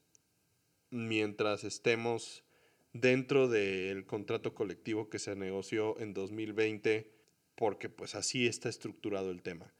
mientras 0.90 1.64
estemos 1.64 2.44
dentro 2.92 3.48
del 3.48 4.04
contrato 4.06 4.54
colectivo 4.54 5.08
que 5.08 5.18
se 5.18 5.36
negoció 5.36 5.98
en 6.00 6.12
2020, 6.12 7.10
porque 7.54 7.88
pues 7.88 8.14
así 8.14 8.46
está 8.46 8.68
estructurado 8.68 9.30
el 9.30 9.42
tema. 9.42 9.72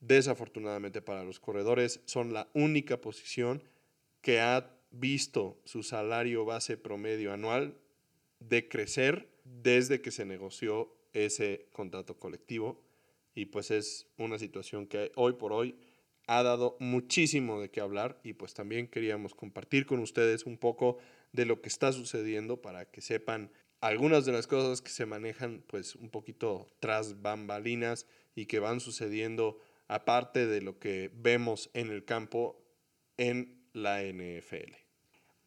Desafortunadamente 0.00 1.00
para 1.00 1.24
los 1.24 1.40
corredores 1.40 2.00
son 2.04 2.32
la 2.32 2.48
única 2.52 3.00
posición 3.00 3.62
que 4.20 4.40
ha 4.40 4.70
visto 4.90 5.58
su 5.64 5.82
salario 5.82 6.44
base 6.44 6.76
promedio 6.76 7.32
anual 7.32 7.76
decrecer 8.40 9.28
desde 9.44 10.00
que 10.00 10.10
se 10.10 10.24
negoció 10.24 10.94
ese 11.12 11.66
contrato 11.72 12.18
colectivo 12.18 12.82
y 13.34 13.46
pues 13.46 13.70
es 13.70 14.06
una 14.16 14.38
situación 14.38 14.86
que 14.86 15.12
hoy 15.16 15.34
por 15.34 15.52
hoy 15.52 15.74
ha 16.26 16.42
dado 16.42 16.76
muchísimo 16.80 17.60
de 17.60 17.70
qué 17.70 17.80
hablar 17.80 18.18
y 18.22 18.32
pues 18.34 18.54
también 18.54 18.88
queríamos 18.88 19.34
compartir 19.34 19.86
con 19.86 20.00
ustedes 20.00 20.44
un 20.44 20.58
poco 20.58 20.98
de 21.32 21.44
lo 21.46 21.60
que 21.60 21.68
está 21.68 21.92
sucediendo 21.92 22.62
para 22.62 22.86
que 22.86 23.00
sepan 23.00 23.50
algunas 23.80 24.24
de 24.24 24.32
las 24.32 24.46
cosas 24.46 24.80
que 24.80 24.90
se 24.90 25.04
manejan 25.04 25.62
pues 25.66 25.96
un 25.96 26.10
poquito 26.10 26.66
tras 26.80 27.20
bambalinas 27.20 28.06
y 28.34 28.46
que 28.46 28.58
van 28.58 28.80
sucediendo 28.80 29.58
aparte 29.88 30.46
de 30.46 30.62
lo 30.62 30.78
que 30.78 31.10
vemos 31.14 31.70
en 31.74 31.90
el 31.90 32.04
campo 32.04 32.62
en 33.18 33.68
la 33.72 34.02
NFL. 34.02 34.72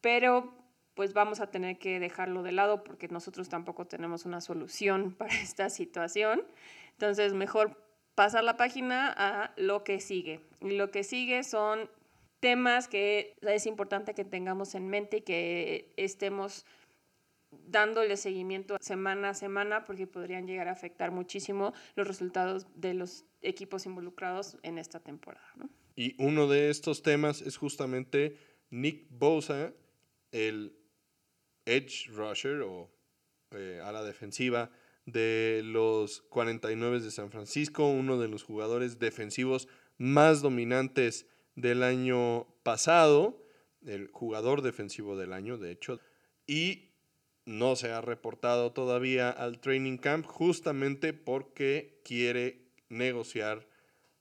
Pero 0.00 0.54
pues 0.94 1.12
vamos 1.12 1.40
a 1.40 1.50
tener 1.50 1.78
que 1.78 2.00
dejarlo 2.00 2.42
de 2.42 2.52
lado 2.52 2.84
porque 2.84 3.08
nosotros 3.08 3.48
tampoco 3.48 3.86
tenemos 3.86 4.24
una 4.24 4.40
solución 4.40 5.14
para 5.18 5.34
esta 5.34 5.70
situación. 5.70 6.44
Entonces, 6.92 7.34
mejor 7.34 7.87
pasar 8.18 8.42
la 8.42 8.56
página 8.56 9.14
a 9.16 9.52
lo 9.56 9.84
que 9.84 10.00
sigue. 10.00 10.40
Y 10.60 10.72
lo 10.72 10.90
que 10.90 11.04
sigue 11.04 11.44
son 11.44 11.88
temas 12.40 12.88
que 12.88 13.36
es 13.42 13.64
importante 13.64 14.12
que 14.12 14.24
tengamos 14.24 14.74
en 14.74 14.88
mente 14.88 15.18
y 15.18 15.20
que 15.20 15.92
estemos 15.96 16.66
dándole 17.52 18.16
seguimiento 18.16 18.76
semana 18.80 19.30
a 19.30 19.34
semana 19.34 19.84
porque 19.84 20.08
podrían 20.08 20.48
llegar 20.48 20.66
a 20.66 20.72
afectar 20.72 21.12
muchísimo 21.12 21.72
los 21.94 22.08
resultados 22.08 22.66
de 22.74 22.94
los 22.94 23.24
equipos 23.40 23.86
involucrados 23.86 24.58
en 24.64 24.78
esta 24.78 24.98
temporada. 24.98 25.54
Y 25.94 26.20
uno 26.20 26.48
de 26.48 26.70
estos 26.70 27.04
temas 27.04 27.40
es 27.40 27.56
justamente 27.56 28.36
Nick 28.70 29.06
Bosa, 29.10 29.72
el 30.32 30.76
edge 31.66 32.08
rusher 32.08 32.62
o 32.62 32.90
eh, 33.52 33.80
a 33.80 33.92
la 33.92 34.02
defensiva 34.02 34.72
de 35.12 35.62
los 35.64 36.22
49 36.22 37.00
de 37.00 37.10
San 37.10 37.30
Francisco, 37.30 37.88
uno 37.88 38.18
de 38.18 38.28
los 38.28 38.42
jugadores 38.42 38.98
defensivos 38.98 39.68
más 39.96 40.42
dominantes 40.42 41.26
del 41.54 41.82
año 41.82 42.46
pasado, 42.62 43.42
el 43.86 44.08
jugador 44.08 44.62
defensivo 44.62 45.16
del 45.16 45.32
año, 45.32 45.56
de 45.56 45.72
hecho, 45.72 45.98
y 46.46 46.92
no 47.46 47.76
se 47.76 47.90
ha 47.90 48.00
reportado 48.00 48.72
todavía 48.72 49.30
al 49.30 49.60
training 49.60 49.96
camp 49.96 50.26
justamente 50.26 51.14
porque 51.14 52.00
quiere 52.04 52.68
negociar 52.90 53.66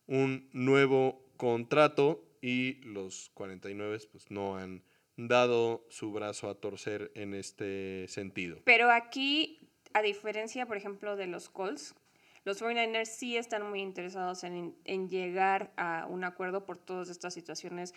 un 0.06 0.50
nuevo 0.54 1.30
contrato 1.36 2.24
y 2.42 2.76
los 2.86 3.30
49 3.34 4.00
pues 4.12 4.32
no 4.32 4.56
han 4.56 4.84
dado 5.18 5.86
su 5.90 6.12
brazo 6.12 6.50
a 6.50 6.56
torcer 6.56 7.12
en 7.16 7.34
este 7.34 8.08
sentido. 8.08 8.62
Pero 8.64 8.92
aquí, 8.92 9.67
a 9.98 10.02
diferencia, 10.02 10.66
por 10.68 10.78
ejemplo, 10.78 11.16
de 11.16 11.26
los 11.26 11.50
Colts, 11.50 11.96
los 12.44 12.62
49ers 12.62 13.06
sí 13.06 13.36
están 13.36 13.68
muy 13.68 13.82
interesados 13.82 14.44
en, 14.44 14.76
en, 14.86 15.10
llegar 15.10 15.74
a 15.76 16.06
un 16.08 16.24
acuerdo 16.24 16.66
por 16.66 16.78
todas 16.78 17.10
estas 17.10 17.34
situaciones 17.34 17.94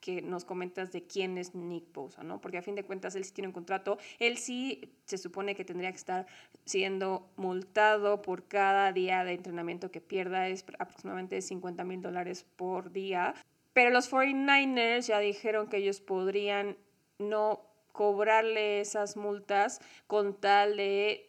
que 0.00 0.22
nos 0.22 0.44
comentas 0.44 0.92
de 0.92 1.06
quién 1.06 1.38
es 1.38 1.54
Nick 1.54 1.92
Bosa, 1.92 2.22
¿no? 2.22 2.40
Porque 2.40 2.58
a 2.58 2.62
fin 2.62 2.74
de 2.74 2.84
cuentas 2.84 3.16
él 3.16 3.24
sí 3.24 3.32
tiene 3.32 3.48
un 3.48 3.54
contrato, 3.54 3.98
él 4.18 4.36
sí 4.36 4.94
se 5.06 5.18
supone 5.18 5.56
que 5.56 5.64
tendría 5.64 5.90
que 5.90 5.96
estar 5.96 6.26
siendo 6.64 7.32
multado 7.36 8.22
por 8.22 8.46
cada 8.46 8.92
día 8.92 9.24
de 9.24 9.32
entrenamiento 9.32 9.90
que 9.90 10.00
pierda, 10.00 10.48
es 10.48 10.64
aproximadamente 10.78 11.40
50 11.40 11.82
mil 11.82 12.00
dólares 12.02 12.44
por 12.56 12.92
día. 12.92 13.34
Pero 13.72 13.90
los 13.90 14.12
49ers 14.12 15.06
ya 15.06 15.18
dijeron 15.18 15.68
que 15.68 15.78
ellos 15.78 16.00
podrían 16.00 16.76
no 17.18 17.64
cobrarle 17.98 18.80
esas 18.80 19.16
multas 19.16 19.80
con 20.06 20.38
tal 20.40 20.76
de, 20.76 21.27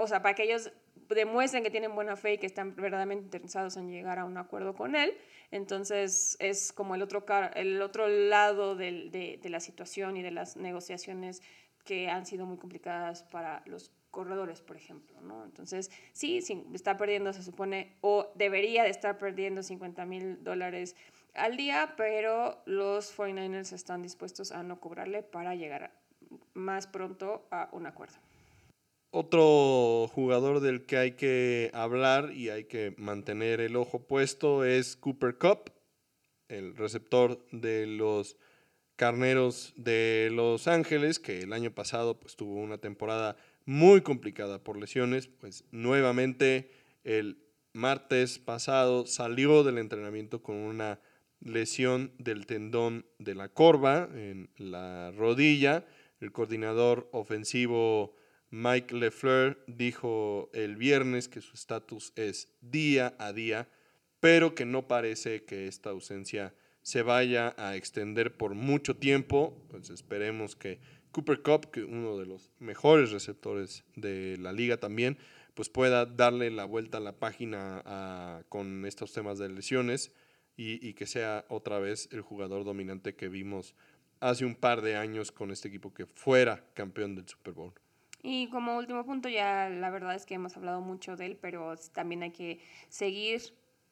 o 0.00 0.06
sea, 0.06 0.22
para 0.22 0.34
que 0.34 0.44
ellos 0.44 0.72
demuestren 1.08 1.62
que 1.62 1.70
tienen 1.70 1.94
buena 1.94 2.16
fe 2.16 2.34
y 2.34 2.38
que 2.38 2.46
están 2.46 2.74
verdaderamente 2.76 3.24
interesados 3.24 3.76
en 3.76 3.90
llegar 3.90 4.18
a 4.18 4.24
un 4.24 4.36
acuerdo 4.36 4.74
con 4.74 4.94
él. 4.94 5.12
Entonces 5.50 6.36
es 6.38 6.72
como 6.72 6.94
el 6.94 7.02
otro, 7.02 7.24
el 7.54 7.82
otro 7.82 8.08
lado 8.08 8.76
de, 8.76 9.38
de 9.42 9.48
la 9.48 9.60
situación 9.60 10.16
y 10.16 10.22
de 10.22 10.30
las 10.30 10.56
negociaciones 10.56 11.42
que 11.84 12.08
han 12.08 12.26
sido 12.26 12.46
muy 12.46 12.58
complicadas 12.58 13.24
para 13.24 13.62
los 13.66 13.90
corredores, 14.10 14.60
por 14.60 14.76
ejemplo, 14.76 15.20
¿no? 15.20 15.44
Entonces, 15.44 15.90
sí, 16.12 16.42
sí, 16.42 16.64
está 16.74 16.96
perdiendo, 16.96 17.32
se 17.32 17.42
supone, 17.42 17.96
o 18.00 18.30
debería 18.34 18.82
de 18.82 18.90
estar 18.90 19.18
perdiendo 19.18 19.62
50 19.62 20.04
mil 20.04 20.42
dólares 20.42 20.96
al 21.34 21.56
día, 21.56 21.94
pero 21.96 22.60
los 22.66 23.16
49ers 23.16 23.72
están 23.72 24.02
dispuestos 24.02 24.52
a 24.52 24.62
no 24.62 24.80
cobrarle 24.80 25.22
para 25.22 25.54
llegar 25.54 25.92
más 26.54 26.86
pronto 26.86 27.46
a 27.50 27.68
un 27.72 27.86
acuerdo. 27.86 28.18
Otro 29.12 30.06
jugador 30.06 30.60
del 30.60 30.86
que 30.86 30.96
hay 30.96 31.12
que 31.12 31.70
hablar 31.74 32.32
y 32.32 32.50
hay 32.50 32.64
que 32.64 32.94
mantener 32.96 33.60
el 33.60 33.74
ojo 33.74 34.06
puesto 34.06 34.64
es 34.64 34.94
Cooper 34.94 35.36
Cup, 35.36 35.72
el 36.48 36.76
receptor 36.76 37.44
de 37.50 37.88
los 37.88 38.36
Carneros 38.94 39.72
de 39.74 40.28
Los 40.30 40.68
Ángeles, 40.68 41.18
que 41.18 41.40
el 41.40 41.52
año 41.52 41.72
pasado 41.72 42.20
pues, 42.20 42.36
tuvo 42.36 42.54
una 42.54 42.78
temporada 42.78 43.36
muy 43.64 44.02
complicada 44.02 44.62
por 44.62 44.76
lesiones, 44.76 45.26
pues 45.26 45.64
nuevamente 45.72 46.70
el 47.02 47.42
martes 47.72 48.38
pasado 48.38 49.06
salió 49.06 49.64
del 49.64 49.78
entrenamiento 49.78 50.40
con 50.40 50.54
una 50.54 51.00
lesión 51.40 52.12
del 52.18 52.46
tendón 52.46 53.06
de 53.18 53.34
la 53.34 53.48
corva 53.48 54.08
en 54.14 54.50
la 54.56 55.10
rodilla. 55.12 55.84
El 56.20 56.30
coordinador 56.30 57.08
ofensivo 57.12 58.14
Mike 58.50 58.96
LeFleur 58.96 59.62
dijo 59.68 60.50
el 60.52 60.76
viernes 60.76 61.28
que 61.28 61.40
su 61.40 61.54
estatus 61.54 62.12
es 62.16 62.48
día 62.60 63.14
a 63.18 63.32
día, 63.32 63.68
pero 64.18 64.56
que 64.56 64.64
no 64.64 64.88
parece 64.88 65.44
que 65.44 65.68
esta 65.68 65.90
ausencia 65.90 66.52
se 66.82 67.02
vaya 67.02 67.54
a 67.58 67.76
extender 67.76 68.36
por 68.36 68.54
mucho 68.54 68.96
tiempo. 68.96 69.64
Pues 69.68 69.90
esperemos 69.90 70.56
que 70.56 70.80
Cooper 71.12 71.42
Cup, 71.42 71.70
que 71.70 71.84
uno 71.84 72.18
de 72.18 72.26
los 72.26 72.50
mejores 72.58 73.12
receptores 73.12 73.84
de 73.94 74.36
la 74.38 74.52
liga 74.52 74.78
también, 74.78 75.16
pues 75.54 75.68
pueda 75.68 76.04
darle 76.04 76.50
la 76.50 76.64
vuelta 76.64 76.98
a 76.98 77.00
la 77.00 77.18
página 77.18 78.42
con 78.48 78.84
estos 78.84 79.12
temas 79.12 79.38
de 79.38 79.48
lesiones 79.48 80.12
y, 80.56 80.86
y, 80.86 80.94
que 80.94 81.06
sea 81.06 81.44
otra 81.48 81.78
vez 81.78 82.08
el 82.12 82.20
jugador 82.20 82.64
dominante 82.64 83.14
que 83.14 83.28
vimos 83.28 83.74
hace 84.18 84.44
un 84.44 84.56
par 84.56 84.82
de 84.82 84.96
años 84.96 85.32
con 85.32 85.50
este 85.50 85.68
equipo 85.68 85.94
que 85.94 86.06
fuera 86.06 86.64
campeón 86.74 87.14
del 87.14 87.28
Super 87.28 87.54
Bowl. 87.54 87.72
Y 88.22 88.48
como 88.48 88.76
último 88.76 89.04
punto, 89.04 89.28
ya 89.28 89.68
la 89.68 89.90
verdad 89.90 90.14
es 90.14 90.26
que 90.26 90.34
hemos 90.34 90.56
hablado 90.56 90.80
mucho 90.80 91.16
de 91.16 91.26
él, 91.26 91.38
pero 91.40 91.74
también 91.92 92.22
hay 92.22 92.32
que 92.32 92.60
seguir 92.88 93.40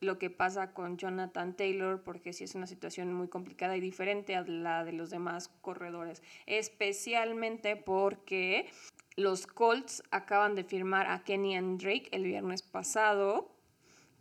lo 0.00 0.18
que 0.18 0.30
pasa 0.30 0.72
con 0.72 0.96
Jonathan 0.96 1.56
Taylor, 1.56 2.02
porque 2.02 2.32
sí 2.32 2.44
es 2.44 2.54
una 2.54 2.66
situación 2.66 3.12
muy 3.12 3.28
complicada 3.28 3.76
y 3.76 3.80
diferente 3.80 4.36
a 4.36 4.42
la 4.42 4.84
de 4.84 4.92
los 4.92 5.10
demás 5.10 5.48
corredores, 5.60 6.22
especialmente 6.46 7.76
porque 7.76 8.70
los 9.16 9.46
Colts 9.46 10.02
acaban 10.10 10.54
de 10.54 10.62
firmar 10.62 11.08
a 11.08 11.24
Kenny 11.24 11.56
and 11.56 11.80
Drake 11.82 12.08
el 12.12 12.24
viernes 12.24 12.62
pasado 12.62 13.50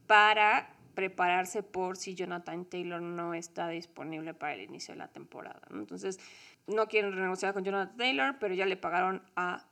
para 0.07 0.73
prepararse 0.95 1.61
por 1.61 1.95
si 1.95 2.15
Jonathan 2.15 2.65
Taylor 2.65 2.99
no 2.99 3.35
está 3.35 3.67
disponible 3.69 4.33
para 4.33 4.55
el 4.55 4.61
inicio 4.61 4.95
de 4.95 4.97
la 4.97 5.09
temporada. 5.09 5.61
Entonces, 5.69 6.19
no 6.65 6.87
quieren 6.87 7.11
renegociar 7.11 7.53
con 7.53 7.63
Jonathan 7.63 7.95
Taylor, 7.95 8.37
pero 8.39 8.55
ya 8.55 8.65
le 8.65 8.77
pagaron 8.77 9.21
a 9.35 9.66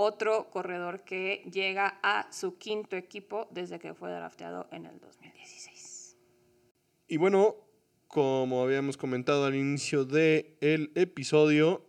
otro 0.00 0.48
corredor 0.50 1.02
que 1.02 1.42
llega 1.52 1.98
a 2.04 2.32
su 2.32 2.56
quinto 2.56 2.94
equipo 2.94 3.48
desde 3.50 3.80
que 3.80 3.94
fue 3.94 4.12
drafteado 4.12 4.68
en 4.70 4.86
el 4.86 5.00
2016. 5.00 6.16
Y 7.08 7.16
bueno, 7.16 7.56
como 8.06 8.62
habíamos 8.62 8.96
comentado 8.96 9.44
al 9.44 9.56
inicio 9.56 10.04
del 10.04 10.56
el 10.60 10.92
episodio, 10.94 11.84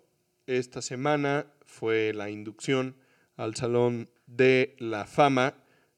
esta 0.47 0.82
semana 0.82 1.53
fue 1.68 2.12
la 2.16 2.32
inducción 2.32 2.95
al 3.38 3.55
Salón 3.55 4.10
de 4.26 4.76
la 4.80 5.05
Fama, 5.05 5.53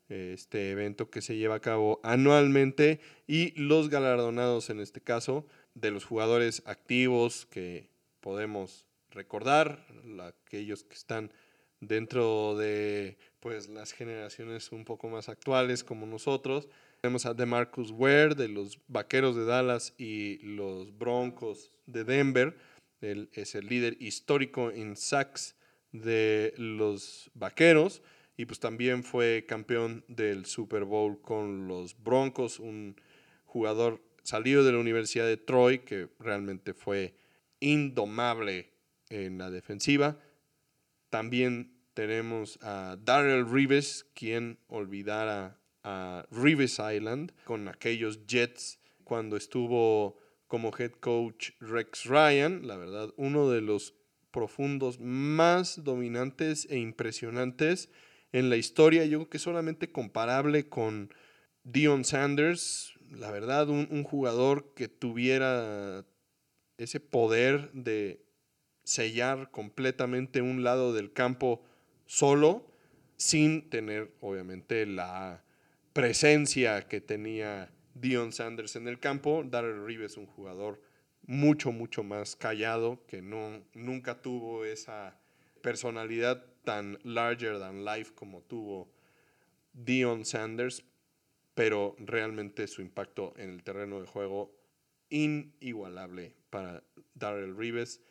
este 0.10 0.72
evento 0.72 1.10
que 1.10 1.22
se 1.22 1.38
lleva 1.38 1.56
a 1.56 1.62
cabo 1.62 2.02
anualmente, 2.04 3.00
y 3.26 3.58
los 3.58 3.88
galardonados 3.88 4.70
en 4.70 4.82
este 4.82 5.00
caso 5.00 5.46
de 5.76 5.92
los 5.92 6.04
jugadores 6.04 6.62
activos 6.66 7.46
que 7.46 7.90
podemos 8.20 8.86
recordar, 9.12 9.88
aquellos 10.46 10.84
que 10.84 10.96
están 10.96 11.32
dentro 11.82 12.56
de 12.56 13.18
pues 13.42 13.68
las 13.68 13.92
generaciones 13.92 14.72
un 14.72 14.86
poco 14.86 15.10
más 15.10 15.28
actuales 15.28 15.84
como 15.84 16.06
nosotros. 16.06 16.70
Tenemos 17.02 17.26
a 17.26 17.34
DeMarcus 17.34 17.92
Ware 17.92 18.36
de 18.36 18.48
los 18.48 18.80
Vaqueros 18.88 19.36
de 19.36 19.46
Dallas 19.46 19.94
y 19.98 20.38
los 20.44 20.98
Broncos 20.98 21.72
de 21.88 22.04
Denver. 22.04 22.56
Él 23.02 23.30
es 23.34 23.56
el 23.56 23.66
líder 23.66 23.98
histórico 24.00 24.72
en 24.72 24.96
sacks 24.96 25.56
de 25.92 26.54
los 26.58 27.32
Vaqueros 27.34 28.04
y 28.38 28.46
pues 28.46 28.60
también 28.60 29.04
fue 29.04 29.46
campeón 29.48 30.06
del 30.08 30.46
Super 30.46 30.84
Bowl 30.84 31.20
con 31.22 31.68
los 31.68 32.02
Broncos, 32.02 32.60
un 32.60 32.96
jugador 33.46 34.02
salido 34.24 34.64
de 34.64 34.72
la 34.72 34.78
Universidad 34.78 35.26
de 35.26 35.38
Troy 35.38 35.80
que 35.80 36.10
realmente 36.20 36.76
fue 36.76 37.16
indomable 37.60 38.70
en 39.10 39.40
la 39.40 39.50
defensiva 39.50 40.20
también 41.12 41.78
tenemos 41.94 42.58
a 42.64 42.98
Darrell 43.04 43.46
Reeves, 43.48 44.08
quien 44.16 44.58
olvidara 44.68 45.60
a 45.84 46.26
Reeves 46.32 46.80
Island 46.80 47.34
con 47.44 47.68
aquellos 47.68 48.26
Jets 48.26 48.80
cuando 49.04 49.36
estuvo 49.36 50.18
como 50.48 50.72
head 50.78 50.94
coach 50.94 51.52
Rex 51.60 52.06
Ryan, 52.06 52.66
la 52.66 52.78
verdad, 52.78 53.14
uno 53.18 53.50
de 53.50 53.62
los 53.62 53.94
profundos 54.32 55.00
más 55.00 55.84
dominantes 55.84 56.66
e 56.70 56.78
impresionantes 56.78 57.90
en 58.32 58.50
la 58.50 58.56
historia, 58.56 59.06
yo 59.06 59.20
creo 59.20 59.30
que 59.30 59.40
solamente 59.40 59.92
comparable 59.92 60.70
con 60.70 61.14
Dion 61.64 62.06
Sanders, 62.06 62.94
la 63.10 63.32
verdad, 63.32 63.70
un, 63.70 63.88
un 63.92 64.04
jugador 64.04 64.74
que 64.74 64.88
tuviera 64.88 66.06
ese 66.78 67.02
poder 67.02 67.72
de 67.74 68.26
sellar 68.84 69.52
completamente 69.52 70.42
un 70.42 70.64
lado 70.64 70.94
del 70.94 71.14
campo 71.14 71.64
solo, 72.06 72.68
sin 73.18 73.70
tener 73.70 74.12
obviamente 74.20 74.86
la 74.86 75.44
presencia 75.94 76.88
que 76.88 77.02
tenía 77.02 77.72
Dion 77.94 78.32
Sanders 78.32 78.76
en 78.76 78.88
el 78.88 79.00
campo. 79.00 79.44
Darrell 79.46 79.86
Reeves 79.86 80.14
es 80.14 80.18
un 80.18 80.26
jugador 80.26 80.82
mucho, 81.28 81.72
mucho 81.72 82.04
más 82.04 82.36
callado, 82.36 83.06
que 83.08 83.22
no, 83.22 83.64
nunca 83.74 84.22
tuvo 84.22 84.66
esa 84.66 85.20
personalidad 85.62 86.46
tan 86.64 87.00
larger 87.04 87.60
than 87.60 87.86
life 87.86 88.14
como 88.14 88.42
tuvo 88.42 88.92
Dion 89.74 90.26
Sanders, 90.26 90.84
pero 91.54 91.96
realmente 92.00 92.68
su 92.68 92.82
impacto 92.82 93.34
en 93.38 93.50
el 93.50 93.64
terreno 93.64 94.00
de 94.00 94.08
juego 94.08 94.56
inigualable 95.10 96.36
para 96.50 96.84
Darrell 97.14 97.56
Reeves. 97.56 98.02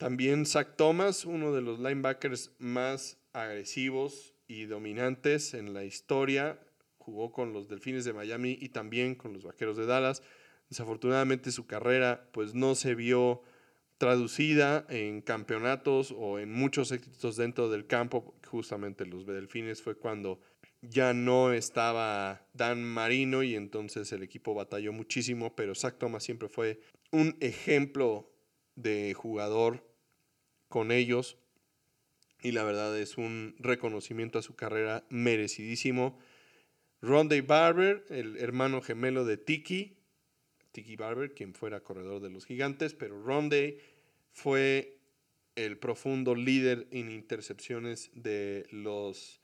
También 0.00 0.46
Zach 0.46 0.76
Thomas, 0.76 1.26
uno 1.26 1.52
de 1.52 1.60
los 1.60 1.78
linebackers 1.78 2.52
más 2.58 3.18
agresivos 3.34 4.34
y 4.48 4.64
dominantes 4.64 5.52
en 5.52 5.74
la 5.74 5.84
historia, 5.84 6.58
jugó 6.96 7.32
con 7.32 7.52
los 7.52 7.68
Delfines 7.68 8.06
de 8.06 8.14
Miami 8.14 8.56
y 8.58 8.70
también 8.70 9.14
con 9.14 9.34
los 9.34 9.44
Vaqueros 9.44 9.76
de 9.76 9.84
Dallas. 9.84 10.22
Desafortunadamente 10.70 11.52
su 11.52 11.66
carrera 11.66 12.30
pues 12.32 12.54
no 12.54 12.74
se 12.76 12.94
vio 12.94 13.42
traducida 13.98 14.86
en 14.88 15.20
campeonatos 15.20 16.14
o 16.16 16.38
en 16.38 16.50
muchos 16.50 16.92
éxitos 16.92 17.36
dentro 17.36 17.68
del 17.68 17.86
campo. 17.86 18.34
Justamente 18.46 19.04
los 19.04 19.26
Delfines 19.26 19.82
fue 19.82 19.96
cuando 19.96 20.40
ya 20.80 21.12
no 21.12 21.52
estaba 21.52 22.48
Dan 22.54 22.82
Marino 22.84 23.42
y 23.42 23.54
entonces 23.54 24.10
el 24.12 24.22
equipo 24.22 24.54
batalló 24.54 24.94
muchísimo, 24.94 25.54
pero 25.54 25.74
Zach 25.74 25.98
Thomas 25.98 26.24
siempre 26.24 26.48
fue 26.48 26.80
un 27.12 27.36
ejemplo 27.40 28.32
de 28.76 29.12
jugador 29.12 29.89
con 30.70 30.92
ellos 30.92 31.36
y 32.42 32.52
la 32.52 32.64
verdad 32.64 32.98
es 32.98 33.18
un 33.18 33.54
reconocimiento 33.58 34.38
a 34.38 34.42
su 34.42 34.54
carrera 34.54 35.04
merecidísimo. 35.10 36.18
Ronde 37.02 37.42
Barber, 37.42 38.04
el 38.08 38.38
hermano 38.38 38.80
gemelo 38.80 39.24
de 39.24 39.36
Tiki, 39.36 39.98
Tiki 40.72 40.96
Barber, 40.96 41.34
quien 41.34 41.54
fuera 41.54 41.80
corredor 41.80 42.22
de 42.22 42.30
los 42.30 42.46
gigantes, 42.46 42.94
pero 42.94 43.22
Ronde 43.22 43.80
fue 44.32 44.98
el 45.56 45.78
profundo 45.78 46.34
líder 46.34 46.86
en 46.90 47.10
intercepciones 47.10 48.10
de 48.14 48.66
los 48.70 49.40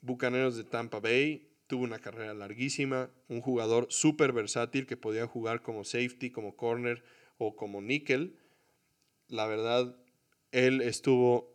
Bucaneros 0.00 0.56
de 0.56 0.64
Tampa 0.64 1.00
Bay. 1.00 1.48
Tuvo 1.68 1.84
una 1.84 2.00
carrera 2.00 2.34
larguísima, 2.34 3.10
un 3.28 3.40
jugador 3.40 3.86
súper 3.88 4.32
versátil 4.32 4.86
que 4.86 4.96
podía 4.96 5.26
jugar 5.26 5.62
como 5.62 5.84
safety, 5.84 6.30
como 6.30 6.56
corner 6.56 7.02
o 7.38 7.56
como 7.56 7.80
nickel. 7.80 8.36
La 9.28 9.46
verdad, 9.46 9.96
él 10.52 10.80
estuvo 10.80 11.52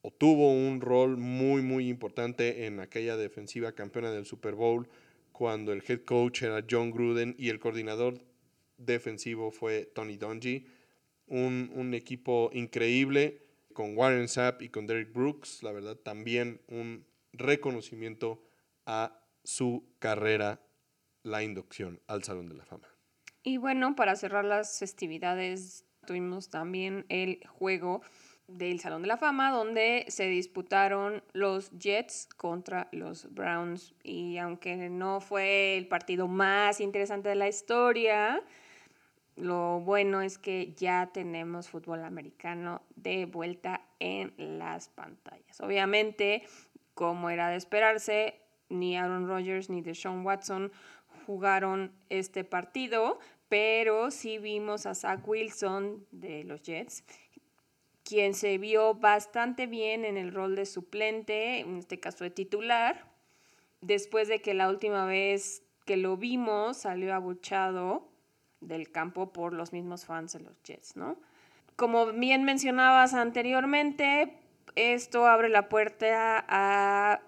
o 0.00 0.10
tuvo 0.10 0.52
un 0.52 0.80
rol 0.80 1.16
muy, 1.16 1.62
muy 1.62 1.88
importante 1.88 2.66
en 2.66 2.80
aquella 2.80 3.16
defensiva 3.16 3.72
campeona 3.72 4.10
del 4.10 4.26
Super 4.26 4.54
Bowl 4.54 4.88
cuando 5.30 5.72
el 5.72 5.82
head 5.86 6.00
coach 6.04 6.42
era 6.42 6.64
John 6.68 6.90
Gruden 6.90 7.36
y 7.38 7.50
el 7.50 7.60
coordinador 7.60 8.20
defensivo 8.78 9.50
fue 9.52 9.86
Tony 9.86 10.16
Dungy. 10.16 10.66
Un, 11.26 11.70
un 11.74 11.94
equipo 11.94 12.50
increíble 12.52 13.46
con 13.72 13.96
Warren 13.96 14.28
Sapp 14.28 14.60
y 14.62 14.68
con 14.68 14.86
Derek 14.86 15.12
Brooks. 15.12 15.62
La 15.62 15.72
verdad, 15.72 15.96
también 15.96 16.60
un 16.68 17.06
reconocimiento 17.32 18.42
a 18.86 19.24
su 19.44 19.88
carrera, 19.98 20.60
la 21.22 21.42
inducción 21.42 22.00
al 22.08 22.24
Salón 22.24 22.48
de 22.48 22.54
la 22.54 22.64
Fama. 22.64 22.88
Y 23.42 23.56
bueno, 23.56 23.94
para 23.96 24.16
cerrar 24.16 24.44
las 24.44 24.78
festividades, 24.78 25.84
tuvimos 26.04 26.50
también 26.50 27.06
el 27.08 27.40
juego 27.46 28.02
del 28.48 28.80
Salón 28.80 29.02
de 29.02 29.08
la 29.08 29.16
Fama, 29.16 29.50
donde 29.50 30.04
se 30.08 30.26
disputaron 30.26 31.22
los 31.32 31.70
Jets 31.78 32.28
contra 32.36 32.88
los 32.92 33.32
Browns. 33.32 33.94
Y 34.02 34.36
aunque 34.38 34.76
no 34.90 35.20
fue 35.20 35.76
el 35.76 35.88
partido 35.88 36.28
más 36.28 36.80
interesante 36.80 37.28
de 37.28 37.36
la 37.36 37.48
historia, 37.48 38.42
lo 39.36 39.80
bueno 39.80 40.20
es 40.20 40.38
que 40.38 40.74
ya 40.74 41.10
tenemos 41.12 41.68
fútbol 41.68 42.04
americano 42.04 42.82
de 42.96 43.26
vuelta 43.26 43.82
en 43.98 44.34
las 44.58 44.88
pantallas. 44.88 45.60
Obviamente, 45.60 46.42
como 46.94 47.30
era 47.30 47.48
de 47.48 47.56
esperarse, 47.56 48.40
ni 48.68 48.96
Aaron 48.96 49.28
Rodgers 49.28 49.70
ni 49.70 49.82
Deshaun 49.82 50.24
Watson 50.24 50.72
jugaron 51.26 51.92
este 52.08 52.44
partido, 52.44 53.18
pero 53.52 54.10
sí 54.10 54.38
vimos 54.38 54.86
a 54.86 54.94
Zach 54.94 55.28
Wilson 55.28 56.06
de 56.10 56.42
los 56.42 56.62
Jets 56.62 57.04
quien 58.02 58.32
se 58.32 58.56
vio 58.56 58.94
bastante 58.94 59.66
bien 59.66 60.06
en 60.06 60.16
el 60.16 60.32
rol 60.32 60.56
de 60.56 60.64
suplente, 60.64 61.58
en 61.58 61.76
este 61.76 62.00
caso 62.00 62.24
de 62.24 62.30
titular, 62.30 63.04
después 63.82 64.28
de 64.28 64.40
que 64.40 64.54
la 64.54 64.70
última 64.70 65.04
vez 65.04 65.64
que 65.84 65.98
lo 65.98 66.16
vimos 66.16 66.78
salió 66.78 67.14
abuchado 67.14 68.08
del 68.62 68.90
campo 68.90 69.34
por 69.34 69.52
los 69.52 69.74
mismos 69.74 70.06
fans 70.06 70.32
de 70.32 70.40
los 70.40 70.56
Jets, 70.62 70.96
¿no? 70.96 71.18
Como 71.76 72.06
bien 72.06 72.44
mencionabas 72.44 73.12
anteriormente, 73.12 74.34
esto 74.76 75.26
abre 75.26 75.50
la 75.50 75.68
puerta 75.68 76.42
a 76.48 77.20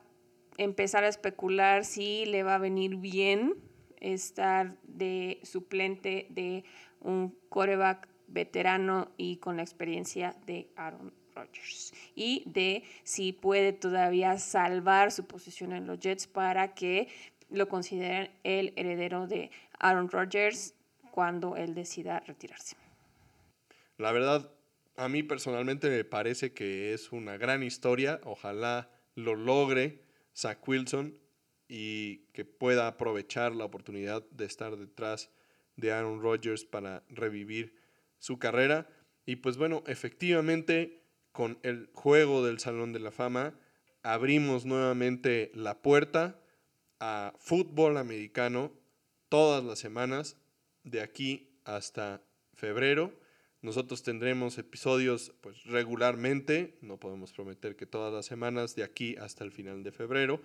empezar 0.56 1.04
a 1.04 1.08
especular 1.08 1.84
si 1.84 2.24
le 2.24 2.44
va 2.44 2.54
a 2.54 2.58
venir 2.58 2.96
bien 2.96 3.73
estar 4.12 4.76
de 4.82 5.40
suplente 5.42 6.26
de 6.30 6.64
un 7.00 7.36
coreback 7.48 8.08
veterano 8.26 9.10
y 9.16 9.36
con 9.36 9.56
la 9.56 9.62
experiencia 9.62 10.36
de 10.46 10.70
Aaron 10.76 11.12
Rodgers 11.34 11.92
y 12.14 12.42
de 12.46 12.84
si 13.02 13.32
puede 13.32 13.72
todavía 13.72 14.38
salvar 14.38 15.10
su 15.10 15.26
posición 15.26 15.72
en 15.72 15.86
los 15.86 15.98
Jets 15.98 16.26
para 16.26 16.74
que 16.74 17.08
lo 17.50 17.68
consideren 17.68 18.30
el 18.42 18.72
heredero 18.76 19.26
de 19.26 19.50
Aaron 19.78 20.08
Rodgers 20.08 20.74
cuando 21.10 21.56
él 21.56 21.74
decida 21.74 22.20
retirarse. 22.20 22.76
La 23.98 24.12
verdad, 24.12 24.50
a 24.96 25.08
mí 25.08 25.22
personalmente 25.22 25.88
me 25.88 26.04
parece 26.04 26.52
que 26.52 26.94
es 26.94 27.12
una 27.12 27.36
gran 27.36 27.62
historia. 27.62 28.20
Ojalá 28.24 28.90
lo 29.14 29.36
logre 29.36 30.02
Zach 30.34 30.66
Wilson 30.66 31.16
y 31.68 32.26
que 32.32 32.44
pueda 32.44 32.86
aprovechar 32.86 33.54
la 33.54 33.64
oportunidad 33.64 34.24
de 34.30 34.44
estar 34.44 34.76
detrás 34.76 35.30
de 35.76 35.92
Aaron 35.92 36.20
Rodgers 36.20 36.64
para 36.64 37.02
revivir 37.08 37.74
su 38.18 38.38
carrera. 38.38 38.88
Y 39.26 39.36
pues 39.36 39.56
bueno, 39.56 39.82
efectivamente, 39.86 41.02
con 41.32 41.58
el 41.62 41.90
juego 41.94 42.44
del 42.44 42.58
Salón 42.58 42.92
de 42.92 43.00
la 43.00 43.10
Fama, 43.10 43.58
abrimos 44.02 44.66
nuevamente 44.66 45.50
la 45.54 45.80
puerta 45.80 46.38
a 47.00 47.34
fútbol 47.38 47.96
americano 47.96 48.72
todas 49.28 49.64
las 49.64 49.78
semanas, 49.78 50.36
de 50.84 51.00
aquí 51.00 51.58
hasta 51.64 52.22
febrero. 52.52 53.12
Nosotros 53.62 54.02
tendremos 54.02 54.58
episodios 54.58 55.32
pues 55.40 55.64
regularmente, 55.64 56.76
no 56.82 57.00
podemos 57.00 57.32
prometer 57.32 57.76
que 57.76 57.86
todas 57.86 58.12
las 58.12 58.26
semanas 58.26 58.76
de 58.76 58.84
aquí 58.84 59.16
hasta 59.16 59.42
el 59.42 59.52
final 59.52 59.82
de 59.82 59.90
febrero, 59.90 60.40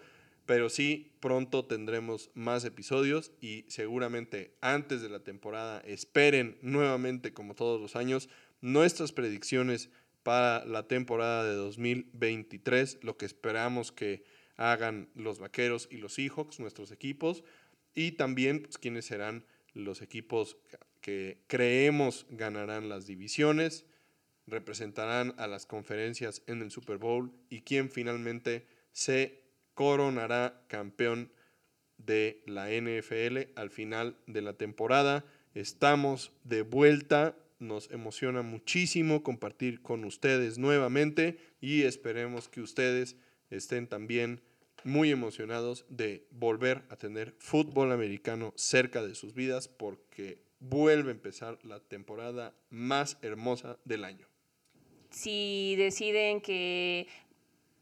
pero 0.49 0.71
sí, 0.71 1.11
pronto 1.19 1.65
tendremos 1.65 2.31
más 2.33 2.65
episodios 2.65 3.31
y 3.39 3.65
seguramente 3.67 4.55
antes 4.61 4.99
de 5.03 5.09
la 5.09 5.19
temporada 5.19 5.79
esperen 5.81 6.57
nuevamente, 6.63 7.33
como 7.33 7.53
todos 7.53 7.79
los 7.79 7.95
años, 7.95 8.29
nuestras 8.59 9.11
predicciones 9.11 9.91
para 10.23 10.65
la 10.65 10.87
temporada 10.87 11.43
de 11.43 11.53
2023, 11.53 12.97
lo 13.03 13.15
que 13.15 13.27
esperamos 13.27 13.91
que 13.91 14.23
hagan 14.55 15.11
los 15.13 15.37
Vaqueros 15.37 15.87
y 15.91 15.97
los 15.97 16.15
Seahawks, 16.15 16.59
nuestros 16.59 16.91
equipos, 16.91 17.43
y 17.93 18.13
también 18.13 18.63
pues, 18.63 18.79
quiénes 18.79 19.05
serán 19.05 19.45
los 19.75 20.01
equipos 20.01 20.57
que 20.99 21.43
creemos 21.45 22.25
ganarán 22.31 22.89
las 22.89 23.05
divisiones, 23.05 23.85
representarán 24.47 25.35
a 25.37 25.45
las 25.45 25.67
conferencias 25.67 26.41
en 26.47 26.63
el 26.63 26.71
Super 26.71 26.97
Bowl 26.97 27.31
y 27.51 27.61
quién 27.61 27.91
finalmente 27.91 28.65
se 28.91 29.38
coronará 29.79 30.61
campeón 30.67 31.31
de 31.97 32.43
la 32.45 32.67
NFL 32.69 33.53
al 33.55 33.69
final 33.69 34.17
de 34.27 34.41
la 34.41 34.51
temporada. 34.51 35.23
Estamos 35.53 36.33
de 36.43 36.63
vuelta, 36.63 37.37
nos 37.59 37.89
emociona 37.89 38.41
muchísimo 38.41 39.23
compartir 39.23 39.81
con 39.81 40.03
ustedes 40.03 40.57
nuevamente 40.57 41.37
y 41.61 41.83
esperemos 41.83 42.49
que 42.49 42.59
ustedes 42.59 43.15
estén 43.51 43.87
también 43.87 44.41
muy 44.83 45.11
emocionados 45.11 45.85
de 45.87 46.27
volver 46.29 46.83
a 46.89 46.97
tener 46.97 47.33
fútbol 47.39 47.93
americano 47.93 48.51
cerca 48.57 49.01
de 49.01 49.15
sus 49.15 49.33
vidas 49.33 49.69
porque 49.69 50.43
vuelve 50.59 51.07
a 51.07 51.13
empezar 51.13 51.57
la 51.63 51.79
temporada 51.79 52.53
más 52.69 53.17
hermosa 53.21 53.79
del 53.85 54.03
año. 54.03 54.27
Si 55.11 55.77
deciden 55.77 56.41
que 56.41 57.07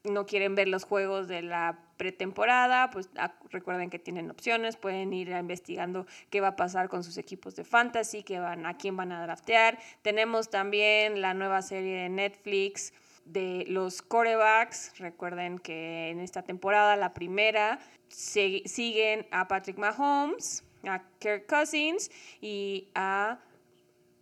no 0.03 0.27
quieren 0.27 0.53
ver 0.53 0.67
los 0.67 0.83
juegos 0.83 1.27
de 1.27 1.41
la 1.41 1.86
pretemporada, 1.97 2.89
pues 2.89 3.09
ah, 3.17 3.33
recuerden 3.49 3.89
que 3.89 3.99
tienen 3.99 4.29
opciones, 4.31 4.77
pueden 4.77 5.11
ir 5.13 5.29
investigando 5.29 6.05
qué 6.29 6.41
va 6.41 6.49
a 6.49 6.55
pasar 6.55 6.89
con 6.89 7.03
sus 7.03 7.17
equipos 7.17 7.55
de 7.55 7.63
fantasy, 7.63 8.23
qué 8.23 8.39
van, 8.39 8.65
a 8.65 8.77
quién 8.77 8.95
van 8.95 9.11
a 9.11 9.21
draftear. 9.21 9.77
Tenemos 10.01 10.49
también 10.49 11.21
la 11.21 11.33
nueva 11.33 11.61
serie 11.61 12.03
de 12.03 12.09
Netflix 12.09 12.93
de 13.25 13.65
los 13.67 14.01
corebacks. 14.01 14.97
Recuerden 14.99 15.59
que 15.59 16.09
en 16.09 16.19
esta 16.19 16.43
temporada, 16.43 16.95
la 16.95 17.13
primera, 17.13 17.79
siguen 18.07 19.25
a 19.31 19.47
Patrick 19.47 19.77
Mahomes, 19.77 20.63
a 20.83 21.03
Kirk 21.19 21.47
Cousins 21.47 22.09
y 22.41 22.87
a 22.95 23.39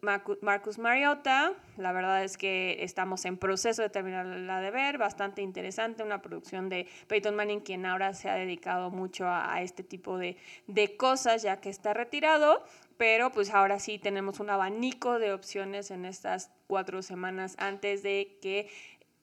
Marcus 0.06 0.78
Mariota. 0.78 1.54
La 1.78 1.92
verdad 1.92 2.24
es 2.24 2.38
que 2.38 2.84
estamos 2.84 3.26
en 3.26 3.38
proceso 3.38 3.82
de 3.82 3.90
terminarla 3.90 4.62
de 4.62 4.72
ver, 4.72 4.98
bastante 4.98 5.42
interesante, 5.42 6.04
una 6.04 6.22
producción 6.22 6.70
de 6.70 6.88
Peyton 7.08 7.36
Manning, 7.36 7.60
quien 7.60 7.86
ahora 7.86 8.14
se 8.14 8.30
ha 8.30 8.36
dedicado 8.36 8.92
mucho 8.92 9.28
a, 9.28 9.62
este 9.62 9.84
tipo 9.84 10.18
de, 10.18 10.38
de 10.68 10.96
cosas, 10.96 11.42
ya 11.42 11.60
que 11.60 11.70
está 11.70 11.94
retirado, 11.94 12.64
pero 12.98 13.32
pues 13.32 13.50
ahora 13.50 13.80
sí 13.80 14.00
tenemos 14.00 14.40
un 14.40 14.50
abanico 14.50 15.20
de 15.20 15.34
opciones 15.34 15.92
en 15.92 16.06
estas 16.06 16.52
cuatro 16.68 17.02
semanas 17.02 17.56
antes 17.60 18.04
de 18.04 18.38
que 18.42 18.70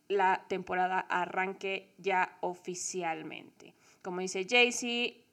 la 0.08 0.44
temporada 0.48 1.00
arranque 1.00 1.94
ya 1.98 2.36
oficialmente. 2.40 3.74
Como 4.02 4.20
dice 4.20 4.46
Jaycee, 4.48 5.24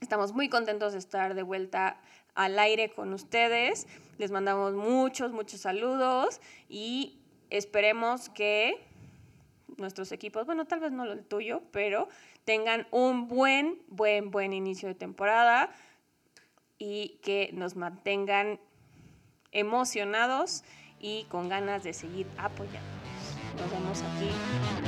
estamos 0.00 0.32
muy 0.32 0.48
contentos 0.48 0.92
de 0.92 0.98
estar 0.98 1.34
de 1.34 1.42
vuelta 1.42 2.00
al 2.36 2.58
aire 2.58 2.90
con 2.90 3.12
ustedes. 3.12 3.88
Les 4.18 4.30
mandamos 4.30 4.74
muchos, 4.74 5.32
muchos 5.32 5.60
saludos 5.60 6.40
y 6.68 7.18
esperemos 7.50 8.28
que 8.28 8.86
nuestros 9.76 10.12
equipos, 10.12 10.46
bueno, 10.46 10.66
tal 10.66 10.80
vez 10.80 10.92
no 10.92 11.04
el 11.04 11.24
tuyo, 11.24 11.62
pero 11.72 12.08
tengan 12.44 12.86
un 12.92 13.26
buen, 13.26 13.82
buen, 13.88 14.30
buen 14.30 14.52
inicio 14.52 14.88
de 14.88 14.94
temporada 14.94 15.70
y 16.78 17.18
que 17.22 17.50
nos 17.52 17.74
mantengan 17.74 18.60
emocionados 19.50 20.62
y 21.00 21.24
con 21.24 21.48
ganas 21.48 21.82
de 21.82 21.92
seguir 21.92 22.26
apoyándonos. 22.38 22.86
Nos 23.60 23.70
vemos 23.70 24.02
aquí 24.02 24.30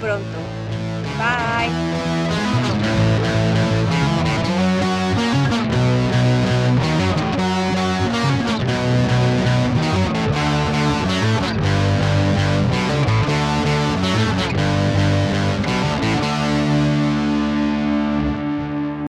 pronto. 0.00 0.38
Bye. 1.18 2.27